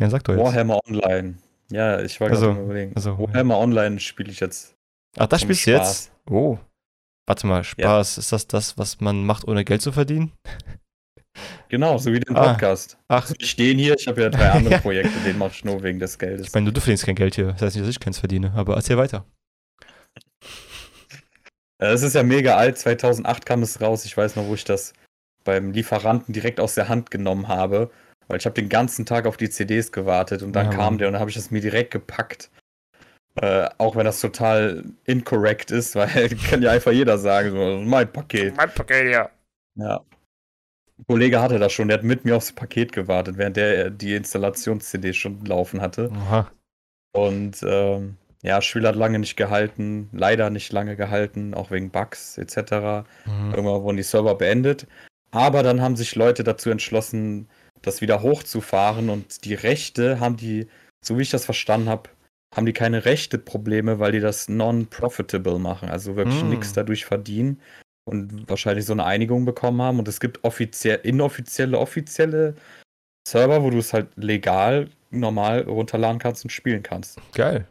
Ja, 0.00 0.10
sag 0.10 0.24
doch 0.24 0.34
jetzt. 0.34 0.42
Warhammer 0.44 0.80
Online. 0.88 1.38
Ja, 1.70 2.00
ich 2.00 2.20
war 2.20 2.28
Also, 2.30 2.46
gerade 2.46 2.58
am 2.58 2.64
überlegen. 2.64 2.92
also, 2.96 3.18
Warhammer 3.18 3.58
Online 3.58 4.00
spiele 4.00 4.30
ich 4.32 4.40
jetzt. 4.40 4.74
Ach, 5.16 5.26
das 5.26 5.40
spielst 5.42 5.66
du 5.66 5.70
jetzt? 5.70 6.12
Oh. 6.28 6.58
Warte 7.26 7.46
mal, 7.46 7.64
Spaß. 7.64 8.18
Ist 8.18 8.32
das 8.32 8.46
das, 8.46 8.76
was 8.78 9.00
man 9.00 9.24
macht, 9.24 9.46
ohne 9.48 9.64
Geld 9.64 9.80
zu 9.82 9.92
verdienen? 9.92 10.32
Genau, 11.68 11.98
so 11.98 12.12
wie 12.12 12.20
den 12.20 12.36
Ah. 12.36 12.52
Podcast. 12.52 12.98
Ach, 13.08 13.30
Ich 13.38 13.50
stehe 13.50 13.74
hier, 13.74 13.96
ich 13.98 14.06
habe 14.06 14.22
ja 14.22 14.28
drei 14.28 14.50
andere 14.50 14.74
Ja. 14.74 14.80
Projekte, 14.80 15.18
den 15.24 15.38
mache 15.38 15.52
ich 15.54 15.64
nur 15.64 15.82
wegen 15.82 15.98
des 15.98 16.18
Geldes. 16.18 16.48
ich 16.48 16.54
meine, 16.54 16.70
du 16.72 16.80
verdienst 16.80 17.06
kein 17.06 17.14
Geld 17.14 17.34
hier. 17.34 17.52
Das 17.52 17.62
heißt 17.62 17.76
nicht, 17.76 17.86
dass 17.88 17.94
ich 17.94 18.00
keins 18.00 18.18
verdiene. 18.18 18.52
Aber 18.54 18.76
erzähl 18.76 18.96
weiter. 18.98 19.24
Äh, 21.80 21.86
Es 21.92 22.02
ist 22.02 22.14
ja 22.14 22.22
mega 22.22 22.56
alt, 22.56 22.78
2008 22.78 23.46
kam 23.46 23.62
es 23.62 23.80
raus. 23.80 24.04
Ich 24.04 24.16
weiß 24.16 24.36
noch, 24.36 24.46
wo 24.46 24.54
ich 24.54 24.64
das 24.64 24.92
beim 25.44 25.72
Lieferanten 25.72 26.32
direkt 26.32 26.60
aus 26.60 26.74
der 26.74 26.88
Hand 26.88 27.10
genommen 27.10 27.48
habe 27.48 27.90
Weil 28.28 28.38
ich 28.38 28.46
habe 28.46 28.54
den 28.54 28.68
ganzen 28.70 29.04
Tag 29.04 29.26
auf 29.26 29.36
die 29.36 29.50
CDs 29.50 29.92
gewartet 29.92 30.42
und 30.42 30.52
dann 30.52 30.70
Ja, 30.70 30.76
kam 30.76 30.98
der 30.98 31.08
und 31.08 31.14
dann 31.14 31.20
habe 31.20 31.30
ich 31.30 31.36
das 31.36 31.50
mir 31.50 31.60
direkt 31.60 31.90
gepackt. 31.90 32.50
Äh, 33.40 33.68
auch 33.78 33.96
wenn 33.96 34.04
das 34.04 34.20
total 34.20 34.84
incorrect 35.04 35.70
ist, 35.70 35.96
weil 35.96 36.28
kann 36.50 36.62
ja 36.62 36.70
einfach 36.70 36.92
jeder 36.92 37.18
sagen, 37.18 37.50
so, 37.50 37.80
mein 37.84 38.12
Paket. 38.12 38.56
Mein 38.56 38.70
Paket, 38.70 39.10
ja. 39.10 39.30
Ja. 39.76 40.04
Ein 40.98 41.06
Kollege 41.08 41.40
hatte 41.40 41.58
das 41.58 41.72
schon, 41.72 41.88
der 41.88 41.98
hat 41.98 42.04
mit 42.04 42.24
mir 42.24 42.36
aufs 42.36 42.52
Paket 42.52 42.92
gewartet, 42.92 43.36
während 43.36 43.56
der 43.56 43.90
die 43.90 44.14
Installations-CD 44.14 45.12
schon 45.12 45.44
laufen 45.44 45.80
hatte. 45.80 46.10
Aha. 46.12 46.52
Und 47.12 47.64
ähm, 47.66 48.16
ja, 48.42 48.60
Spiel 48.62 48.86
hat 48.86 48.94
lange 48.94 49.18
nicht 49.18 49.36
gehalten, 49.36 50.10
leider 50.12 50.50
nicht 50.50 50.72
lange 50.72 50.96
gehalten, 50.96 51.54
auch 51.54 51.70
wegen 51.70 51.90
Bugs 51.90 52.38
etc. 52.38 53.06
Mhm. 53.26 53.50
Irgendwann 53.50 53.82
wurden 53.82 53.96
die 53.96 54.02
Server 54.02 54.36
beendet. 54.36 54.86
Aber 55.32 55.64
dann 55.64 55.80
haben 55.80 55.96
sich 55.96 56.14
Leute 56.14 56.44
dazu 56.44 56.70
entschlossen, 56.70 57.48
das 57.82 58.00
wieder 58.00 58.22
hochzufahren 58.22 59.10
und 59.10 59.44
die 59.44 59.54
Rechte 59.54 60.20
haben 60.20 60.36
die, 60.36 60.68
so 61.00 61.18
wie 61.18 61.22
ich 61.22 61.30
das 61.30 61.44
verstanden 61.44 61.88
habe, 61.88 62.10
haben 62.54 62.66
die 62.66 62.72
keine 62.72 63.04
Rechte-Probleme, 63.04 63.98
weil 63.98 64.12
die 64.12 64.20
das 64.20 64.48
non-profitable 64.48 65.58
machen, 65.58 65.88
also 65.88 66.16
wirklich 66.16 66.40
Hm. 66.40 66.50
nichts 66.50 66.72
dadurch 66.72 67.04
verdienen 67.04 67.60
und 68.04 68.48
wahrscheinlich 68.48 68.84
so 68.86 68.92
eine 68.92 69.04
Einigung 69.04 69.44
bekommen 69.44 69.82
haben. 69.82 69.98
Und 69.98 70.08
es 70.08 70.20
gibt 70.20 70.44
offiziell, 70.44 71.00
inoffizielle, 71.02 71.78
offizielle 71.78 72.54
Server, 73.26 73.62
wo 73.62 73.70
du 73.70 73.78
es 73.78 73.92
halt 73.92 74.08
legal 74.16 74.88
normal 75.10 75.62
runterladen 75.62 76.18
kannst 76.18 76.44
und 76.44 76.50
spielen 76.50 76.82
kannst. 76.82 77.18
Geil. 77.32 77.66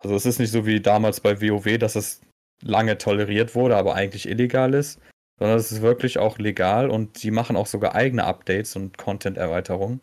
Also 0.00 0.14
es 0.14 0.26
ist 0.26 0.38
nicht 0.38 0.52
so 0.52 0.66
wie 0.66 0.80
damals 0.80 1.20
bei 1.20 1.40
WoW, 1.40 1.78
dass 1.78 1.96
es 1.96 2.20
lange 2.62 2.96
toleriert 2.98 3.54
wurde, 3.54 3.76
aber 3.76 3.94
eigentlich 3.94 4.28
illegal 4.28 4.74
ist, 4.74 5.00
sondern 5.38 5.58
es 5.58 5.72
ist 5.72 5.82
wirklich 5.82 6.18
auch 6.18 6.38
legal 6.38 6.90
und 6.90 7.22
die 7.22 7.30
machen 7.30 7.56
auch 7.56 7.66
sogar 7.66 7.94
eigene 7.94 8.24
Updates 8.24 8.76
und 8.76 8.96
Content-Erweiterungen. 8.96 10.00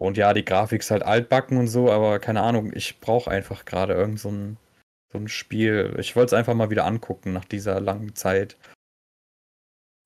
Und 0.00 0.16
ja, 0.16 0.32
die 0.32 0.44
Grafik 0.44 0.80
ist 0.80 0.90
halt 0.90 1.02
altbacken 1.02 1.58
und 1.58 1.68
so, 1.68 1.90
aber 1.92 2.18
keine 2.20 2.42
Ahnung, 2.42 2.72
ich 2.74 3.00
brauche 3.00 3.30
einfach 3.30 3.64
gerade 3.66 3.92
irgend 3.94 4.18
so 4.18 4.30
ein, 4.30 4.56
so 5.12 5.18
ein 5.18 5.28
Spiel. 5.28 5.94
Ich 5.98 6.16
wollte 6.16 6.34
es 6.34 6.38
einfach 6.38 6.54
mal 6.54 6.70
wieder 6.70 6.86
angucken 6.86 7.32
nach 7.32 7.44
dieser 7.44 7.80
langen 7.80 8.14
Zeit. 8.16 8.56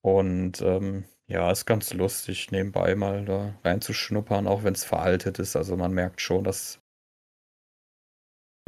Und 0.03 0.61
ähm, 0.63 1.05
ja, 1.27 1.51
ist 1.51 1.67
ganz 1.67 1.93
lustig, 1.95 2.51
nebenbei 2.53 2.95
mal 2.95 3.25
da 3.25 3.55
reinzuschnuppern, 3.65 4.47
auch 4.47 4.63
wenn 4.65 4.75
es 4.75 4.85
veraltet 4.85 5.39
ist. 5.39 5.57
Also 5.57 5.77
man 5.77 5.93
merkt 5.93 6.21
schon, 6.21 6.45
dass 6.45 6.81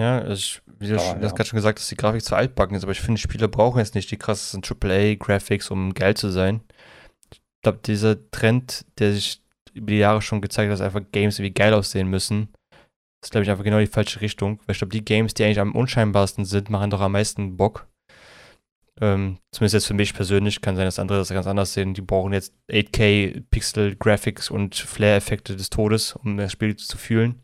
Ja, 0.00 0.18
also 0.20 0.34
ich, 0.34 0.62
wie 0.78 0.88
du 0.88 0.96
Ah, 0.96 0.98
schon, 1.00 1.22
ja. 1.22 1.28
gerade 1.32 1.48
schon 1.48 1.56
gesagt, 1.56 1.78
dass 1.78 1.88
die 1.88 1.96
Grafik 1.96 2.22
zu 2.22 2.34
altbacken 2.36 2.76
ist, 2.76 2.82
aber 2.82 2.92
ich 2.92 3.00
finde, 3.00 3.20
Spieler 3.20 3.48
brauchen 3.48 3.78
jetzt 3.78 3.94
nicht 3.94 4.10
die 4.10 4.18
krassesten 4.18 4.62
AAA-Graphics, 4.62 5.70
um 5.70 5.94
geil 5.94 6.14
zu 6.16 6.30
sein. 6.30 6.60
Ich 7.32 7.40
glaube, 7.62 7.78
dieser 7.84 8.30
Trend, 8.30 8.86
der 8.98 9.12
sich 9.12 9.42
über 9.76 9.90
die 9.92 9.98
Jahre 9.98 10.22
schon 10.22 10.40
gezeigt 10.40 10.72
dass 10.72 10.80
einfach 10.80 11.02
Games 11.12 11.38
irgendwie 11.38 11.54
geil 11.54 11.74
aussehen 11.74 12.08
müssen, 12.08 12.48
ist, 13.22 13.30
glaube 13.30 13.44
ich, 13.44 13.50
einfach 13.50 13.64
genau 13.64 13.78
die 13.78 13.86
falsche 13.86 14.20
Richtung. 14.20 14.58
Weil 14.66 14.72
ich 14.72 14.78
glaube, 14.78 14.92
die 14.92 15.04
Games, 15.04 15.34
die 15.34 15.44
eigentlich 15.44 15.60
am 15.60 15.74
unscheinbarsten 15.74 16.44
sind, 16.44 16.70
machen 16.70 16.90
doch 16.90 17.00
am 17.00 17.12
meisten 17.12 17.56
Bock. 17.56 17.86
Ähm, 19.00 19.38
zumindest 19.52 19.74
jetzt 19.74 19.86
für 19.86 19.94
mich 19.94 20.14
persönlich, 20.14 20.62
kann 20.62 20.74
sein, 20.76 20.86
dass 20.86 20.98
andere 20.98 21.18
das 21.18 21.28
ganz 21.28 21.46
anders 21.46 21.74
sehen. 21.74 21.92
Die 21.92 22.00
brauchen 22.00 22.32
jetzt 22.32 22.54
8K 22.70 23.42
Pixel 23.50 23.94
Graphics 23.96 24.50
und 24.50 24.74
Flare-Effekte 24.74 25.54
des 25.54 25.68
Todes, 25.70 26.14
um 26.14 26.36
das 26.38 26.52
Spiel 26.52 26.76
zu 26.76 26.96
fühlen. 26.96 27.42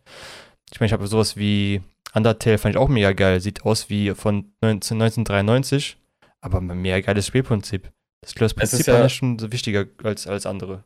Ich 0.72 0.80
meine, 0.80 0.86
ich 0.86 0.92
habe 0.94 1.06
sowas 1.06 1.36
wie 1.36 1.82
Undertale 2.14 2.58
fand 2.58 2.74
ich 2.74 2.78
auch 2.78 2.88
mega 2.88 3.12
geil. 3.12 3.40
Sieht 3.40 3.64
aus 3.64 3.90
wie 3.90 4.10
von 4.14 4.52
19, 4.62 5.00
1993, 5.00 5.98
aber 6.40 6.58
ein 6.58 6.66
mega 6.80 7.00
geiles 7.00 7.26
Spielprinzip. 7.26 7.90
Das, 8.22 8.34
das 8.34 8.54
Prinzip 8.54 8.80
ist 8.80 8.86
ja- 8.86 9.08
schon 9.08 9.38
so 9.38 9.52
wichtiger 9.52 9.86
als, 10.04 10.26
als 10.26 10.46
andere. 10.46 10.84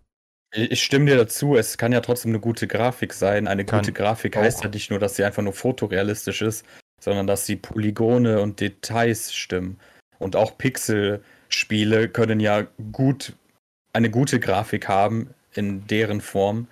Ich 0.53 0.83
stimme 0.83 1.07
dir 1.07 1.17
dazu, 1.17 1.57
es 1.57 1.77
kann 1.77 1.93
ja 1.93 2.01
trotzdem 2.01 2.31
eine 2.31 2.41
gute 2.41 2.67
Grafik 2.67 3.13
sein. 3.13 3.49
Eine 3.49 3.65
Kann 3.65 3.81
gute 3.81 3.93
Grafik 3.93 4.37
auch. 4.37 4.43
heißt 4.43 4.65
ja 4.65 4.71
nicht 4.71 4.91
nur, 4.91 4.99
dass 4.99 5.17
sie 5.17 5.25
einfach 5.25 5.43
nur 5.43 5.53
fotorealistisch 5.53 6.43
ist, 6.43 6.65
sondern 7.01 7.27
dass 7.27 7.47
die 7.47 7.57
Polygone 7.57 8.41
und 8.41 8.61
Details 8.61 9.35
stimmen. 9.35 9.79
Und 10.19 10.37
auch 10.37 10.57
Pixel-Spiele 10.57 12.09
können 12.09 12.41
ja 12.41 12.67
gut 12.93 13.35
eine 13.93 14.11
gute 14.11 14.41
Grafik 14.41 14.89
haben 14.89 15.31
in 15.55 15.87
deren 15.87 16.21
Form. 16.21 16.69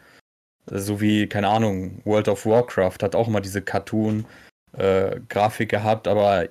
So 0.67 1.01
wie, 1.01 1.27
keine 1.27 1.49
Ahnung, 1.49 2.01
World 2.05 2.29
of 2.29 2.47
Warcraft 2.47 2.99
hat 3.03 3.15
auch 3.15 3.29
mal 3.29 3.41
diese 3.41 3.61
Cartoon-Grafik 3.61 5.69
gehabt, 5.69 6.09
aber 6.09 6.49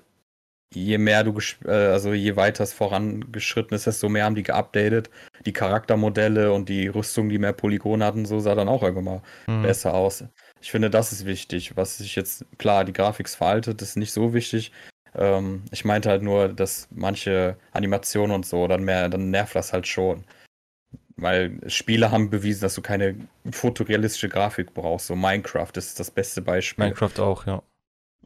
je 0.76 0.98
mehr 0.98 1.24
du, 1.24 1.38
äh, 1.66 1.72
also 1.72 2.14
je 2.14 2.36
weiter 2.36 2.64
es 2.64 2.74
vorangeschritten 2.74 3.76
ist, 3.76 3.88
desto 3.88 4.10
mehr 4.10 4.26
haben 4.26 4.36
die 4.36 4.44
geupdatet. 4.44 5.10
Die 5.46 5.54
Charaktermodelle 5.54 6.52
und 6.54 6.70
die 6.70 6.88
Rüstung, 6.88 7.30
die 7.30 7.38
mehr 7.38 7.54
Polygone 7.54 8.06
hatten, 8.06 8.26
so 8.26 8.40
sah 8.40 8.56
dann 8.56 8.70
auch 8.70 8.84
irgendwann 8.84 9.06
mal 9.06 9.22
Hm. 9.46 9.62
besser 9.62 9.94
aus. 9.94 10.24
Ich 10.62 10.72
finde, 10.72 10.90
das 10.90 11.12
ist 11.12 11.26
wichtig. 11.26 11.76
Was 11.76 11.98
sich 11.98 12.16
jetzt, 12.16 12.46
klar, 12.58 12.86
die 12.86 12.94
Grafik 12.94 13.28
ist 13.28 13.36
veraltet, 13.36 13.82
ist 13.82 13.98
nicht 13.98 14.14
so 14.14 14.34
wichtig. 14.34 14.72
Ähm, 15.16 15.64
ich 15.72 15.86
meinte 15.86 16.10
halt 16.10 16.24
nur, 16.24 16.50
dass 16.50 16.88
manche 16.92 17.58
Animationen 17.72 18.36
und 18.36 18.46
so, 18.46 18.68
dann 18.68 18.84
mehr, 18.84 19.10
dann 19.10 19.30
nervt 19.30 19.56
das 19.56 19.74
halt 19.74 19.88
schon. 19.88 20.24
Weil 21.16 21.60
Spiele 21.68 22.12
haben 22.12 22.30
bewiesen, 22.30 22.62
dass 22.62 22.74
du 22.76 22.82
keine 22.82 23.16
fotorealistische 23.52 24.30
Grafik 24.30 24.74
brauchst. 24.74 25.08
So 25.08 25.16
Minecraft 25.16 25.72
ist 25.76 26.00
das 26.00 26.10
beste 26.10 26.42
Beispiel. 26.42 26.86
Minecraft 26.86 27.20
auch, 27.20 27.46
ja. 27.46 27.62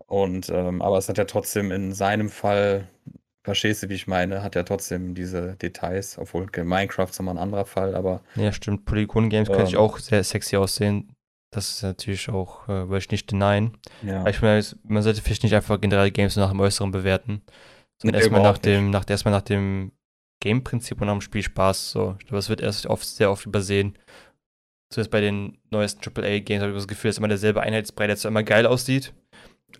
Und 0.07 0.49
ähm, 0.49 0.81
aber 0.81 0.97
es 0.97 1.09
hat 1.09 1.17
ja 1.17 1.25
trotzdem 1.25 1.71
in 1.71 1.93
seinem 1.93 2.29
Fall, 2.29 2.87
verstehst 3.43 3.83
du, 3.83 3.89
wie 3.89 3.93
ich 3.95 4.07
meine, 4.07 4.41
hat 4.41 4.55
ja 4.55 4.63
trotzdem 4.63 5.13
diese 5.15 5.55
Details, 5.57 6.17
obwohl 6.17 6.47
Minecraft 6.63 7.09
ist 7.09 7.19
nochmal 7.19 7.35
ein 7.35 7.43
anderer 7.43 7.65
Fall, 7.65 7.93
aber 7.95 8.21
Ja, 8.35 8.51
stimmt. 8.51 8.85
Polygon-Games 8.85 9.49
können 9.49 9.61
Ähm. 9.61 9.67
ich 9.67 9.77
auch 9.77 9.97
sehr 9.99 10.23
sexy 10.23 10.55
aussehen. 10.57 11.11
Das 11.51 11.69
ist 11.69 11.83
natürlich 11.83 12.29
auch, 12.29 12.65
äh, 12.67 12.89
würde 12.89 12.97
ich 12.97 13.11
nicht 13.11 13.31
denyen. 13.31 13.77
ja. 14.01 14.19
Aber 14.21 14.29
ich 14.29 14.41
meine, 14.41 14.63
man 14.83 15.01
sollte 15.03 15.21
vielleicht 15.21 15.43
nicht 15.43 15.55
einfach 15.55 15.79
generell 15.79 16.11
Games 16.11 16.35
nach 16.35 16.51
dem 16.51 16.59
Äußeren 16.59 16.91
bewerten, 16.91 17.41
sondern 18.01 18.15
Nee, 18.15 18.23
erstmal 18.23 18.41
nach 18.43 18.53
nicht. 18.53 18.65
dem, 18.65 18.89
nach, 18.89 19.05
erstmal 19.09 19.33
nach 19.33 19.41
dem 19.41 19.91
Game-Prinzip 20.41 20.99
und 21.01 21.07
nach 21.07 21.13
dem 21.15 21.21
Spielspaß. 21.21 21.91
So. 21.91 22.15
Ich 22.19 22.25
glaube, 22.25 22.37
das 22.37 22.49
wird 22.49 22.61
erst 22.61 22.85
oft, 22.87 23.05
sehr 23.05 23.31
oft 23.31 23.45
übersehen. 23.45 23.97
Zumindest 24.89 25.11
bei 25.11 25.21
den 25.21 25.57
neuesten 25.69 26.01
AAA-Games 26.01 26.61
habe 26.61 26.71
ich 26.71 26.77
das 26.77 26.87
Gefühl, 26.87 27.09
dass 27.09 27.17
immer 27.17 27.27
derselbe 27.27 27.61
Einheitsbrei, 27.61 28.07
der 28.07 28.15
zwar 28.17 28.29
immer 28.29 28.43
geil 28.43 28.65
aussieht, 28.65 29.13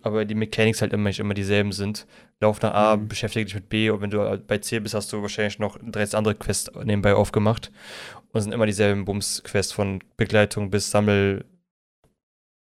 aber 0.02 0.26
die 0.26 0.36
Mechanics 0.36 0.82
halt 0.82 0.94
immer 0.94 1.18
immer 1.18 1.34
dieselben 1.34 1.72
sind. 1.72 2.06
Lauf 2.40 2.62
nach 2.62 2.74
A, 2.74 2.98
Mhm. 2.98 3.08
beschäftige 3.08 3.46
dich 3.46 3.56
mit 3.56 3.70
B 3.70 3.90
und 3.90 4.02
wenn 4.02 4.10
du 4.10 4.38
bei 4.48 4.58
C 4.60 4.80
bist, 4.80 4.94
hast 4.94 5.12
du 5.14 5.22
wahrscheinlich 5.22 5.60
noch 5.60 5.78
13 5.82 6.18
andere 6.18 6.36
Quests 6.36 6.72
nebenbei 6.84 7.14
aufgemacht. 7.16 7.72
Und 8.32 8.38
es 8.40 8.44
sind 8.44 8.54
immer 8.54 8.66
dieselben 8.66 9.06
Bums-Quests 9.06 9.72
von 9.74 10.04
Begleitung 10.18 10.70
bis 10.70 10.92
Sammel 10.92 11.46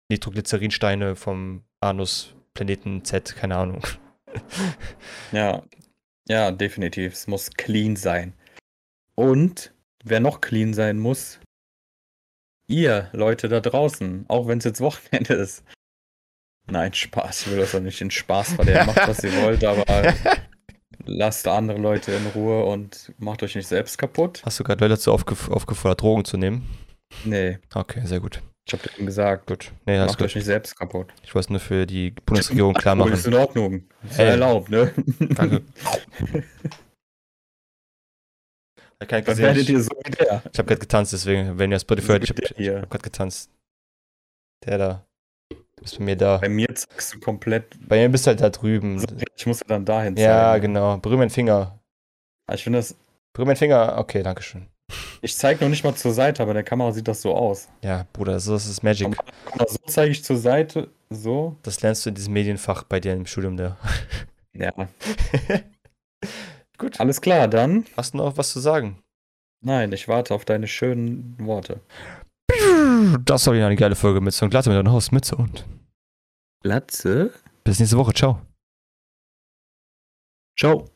Nitroglycerinsteine 0.10 1.16
vom 1.16 1.64
Anus 1.80 2.36
Planeten 2.54 3.04
Z, 3.04 3.36
keine 3.36 3.58
Ahnung. 3.58 3.82
ja, 5.32 5.64
ja, 6.28 6.52
definitiv. 6.52 7.14
Es 7.14 7.28
muss 7.28 7.52
clean 7.52 7.96
sein. 7.96 8.34
Und 9.16 9.74
wer 10.04 10.20
noch 10.20 10.42
clean 10.42 10.74
sein 10.74 11.00
muss, 11.00 11.40
ihr 12.68 13.10
Leute 13.14 13.48
da 13.50 13.60
draußen, 13.62 14.26
auch 14.28 14.48
wenn 14.48 14.60
es 14.60 14.64
jetzt 14.66 14.82
Wochenende 14.82 15.34
ist. 15.36 15.64
Nein, 16.68 16.94
Spaß. 16.94 17.42
Ich 17.46 17.52
will 17.52 17.60
das 17.60 17.72
doch 17.74 17.80
nicht 17.80 18.02
in 18.02 18.10
Spaß 18.12 18.54
verlieren. 18.54 18.88
Macht, 18.88 19.08
was 19.08 19.24
ihr 19.24 19.32
wollt, 19.44 19.64
aber 19.64 19.84
lasst 21.06 21.48
andere 21.48 21.78
Leute 21.78 22.12
in 22.12 22.26
Ruhe 22.28 22.66
und 22.66 23.14
macht 23.18 23.44
euch 23.44 23.56
nicht 23.56 23.68
selbst 23.68 23.98
kaputt. 23.98 24.42
Hast 24.44 24.60
du 24.60 24.64
gerade 24.64 24.84
Leute 24.84 24.96
dazu 24.96 25.12
aufgef 25.12 25.50
aufgefordert, 25.50 26.02
Drogen 26.02 26.26
zu 26.26 26.38
nehmen? 26.38 26.68
Nee, 27.24 27.60
Okay, 27.74 28.02
sehr 28.06 28.20
gut. 28.20 28.42
ich 28.68 28.74
hab 28.74 29.00
ihm 29.00 29.06
gesagt, 29.06 29.46
Gut. 29.48 29.72
Nee, 29.86 30.00
macht 30.00 30.22
euch 30.22 30.30
gut. 30.34 30.36
nicht 30.38 30.46
selbst 30.46 30.76
kaputt. 30.76 31.14
Ich 31.24 31.36
wollte 31.36 31.46
es 31.46 31.50
nur 31.52 31.60
für 31.60 31.86
die 31.86 32.12
Bundesregierung 32.12 32.74
klar 32.74 32.96
machen. 32.96 33.14
Ist 33.14 33.28
in 33.28 33.36
Ordnung. 33.36 33.84
Ist 34.04 34.18
Hey. 34.18 34.30
erlaubt, 34.30 34.70
ne? 34.70 34.92
Danke. 35.20 35.62
Ich 39.04 39.12
habe 39.12 39.22
Dann 39.24 39.38
werdet 39.38 39.70
ihr 39.70 39.82
so 39.82 39.90
wie 40.06 40.12
der. 40.12 40.42
hab 40.44 40.54
gerade 40.54 40.78
getanzt, 40.78 41.14
deswegen, 41.14 41.60
wenn 41.60 41.72
ihr 41.72 41.80
Spotify 41.80 42.08
So 42.08 42.14
hört, 42.14 42.24
ich 42.58 42.70
habe 42.70 42.82
hab 42.82 42.90
gerade 42.90 43.04
getanzt. 43.04 43.52
Der 44.66 44.78
da. 44.78 45.06
Bist 45.86 46.00
bei 46.00 46.04
mir 46.06 46.16
da. 46.18 46.38
Bei 46.38 46.50
mir 46.50 46.74
zeigst 46.74 47.14
du 47.14 47.20
komplett. 47.20 47.78
Bei 47.88 47.98
mir 47.98 48.10
bist 48.10 48.26
du 48.26 48.30
halt 48.30 48.42
da 48.42 48.50
drüben. 48.50 49.06
Ich 49.36 49.46
muss 49.46 49.60
dann 49.68 49.86
dahin 49.86 50.16
Ja, 50.18 50.54
zeigen. 50.54 50.74
genau. 50.74 50.98
Berühr 50.98 51.18
meinen 51.18 51.30
Finger. 51.30 51.80
Ich 52.52 52.64
finde 52.64 52.80
das. 52.80 52.96
Berühr 53.34 53.46
meinen 53.46 53.56
Finger. 53.56 53.96
Okay, 54.00 54.24
danke 54.24 54.42
schön. 54.42 54.66
Ich 55.22 55.36
zeige 55.36 55.64
noch 55.64 55.70
nicht 55.70 55.84
mal 55.84 55.94
zur 55.96 56.14
Seite, 56.14 56.42
aber 56.42 56.52
in 56.52 56.56
der 56.56 56.64
Kamera 56.64 56.92
sieht 56.92 57.08
das 57.08 57.22
so 57.22 57.36
aus. 57.36 57.68
Ja, 57.84 58.06
Bruder, 58.14 58.34
das 58.34 58.46
ist, 58.48 58.52
das 58.52 58.66
ist 58.68 58.84
Magic. 58.84 59.10
Mal, 59.56 59.68
so 59.68 59.78
zeige 59.88 60.12
ich 60.12 60.24
zur 60.24 60.38
Seite. 60.38 60.90
So. 61.10 61.56
Das 61.64 61.82
lernst 61.82 62.06
du 62.06 62.10
in 62.10 62.16
diesem 62.16 62.34
Medienfach 62.34 62.84
bei 62.84 63.00
dir 63.00 63.14
im 63.14 63.26
Studium 63.26 63.58
da. 63.58 63.78
Ja. 64.58 64.72
Gut. 66.78 67.00
Alles 67.00 67.22
klar, 67.22 67.48
dann. 67.48 67.86
Hast 67.98 68.14
du 68.14 68.18
noch 68.18 68.38
was 68.38 68.52
zu 68.52 68.60
sagen? 68.62 69.00
Nein, 69.62 69.92
ich 69.92 70.08
warte 70.08 70.34
auf 70.34 70.46
deine 70.46 70.68
schönen 70.68 71.36
Worte. 71.40 71.82
Das 73.26 73.46
war 73.48 73.54
wieder 73.54 73.66
eine 73.68 73.76
geile 73.76 73.96
Folge 73.96 74.22
mit 74.22 74.34
so 74.34 74.46
einem 74.46 74.52
Glatte 74.52 74.70
mit 74.70 74.78
einem 74.80 74.92
Haus 74.92 75.12
Mütze 75.12 75.36
und 75.36 75.66
Latze. 76.64 77.32
bis 77.64 77.80
nächste 77.80 77.98
Woche. 77.98 78.14
Ciao. 78.14 78.42
Ciao. 80.58 80.96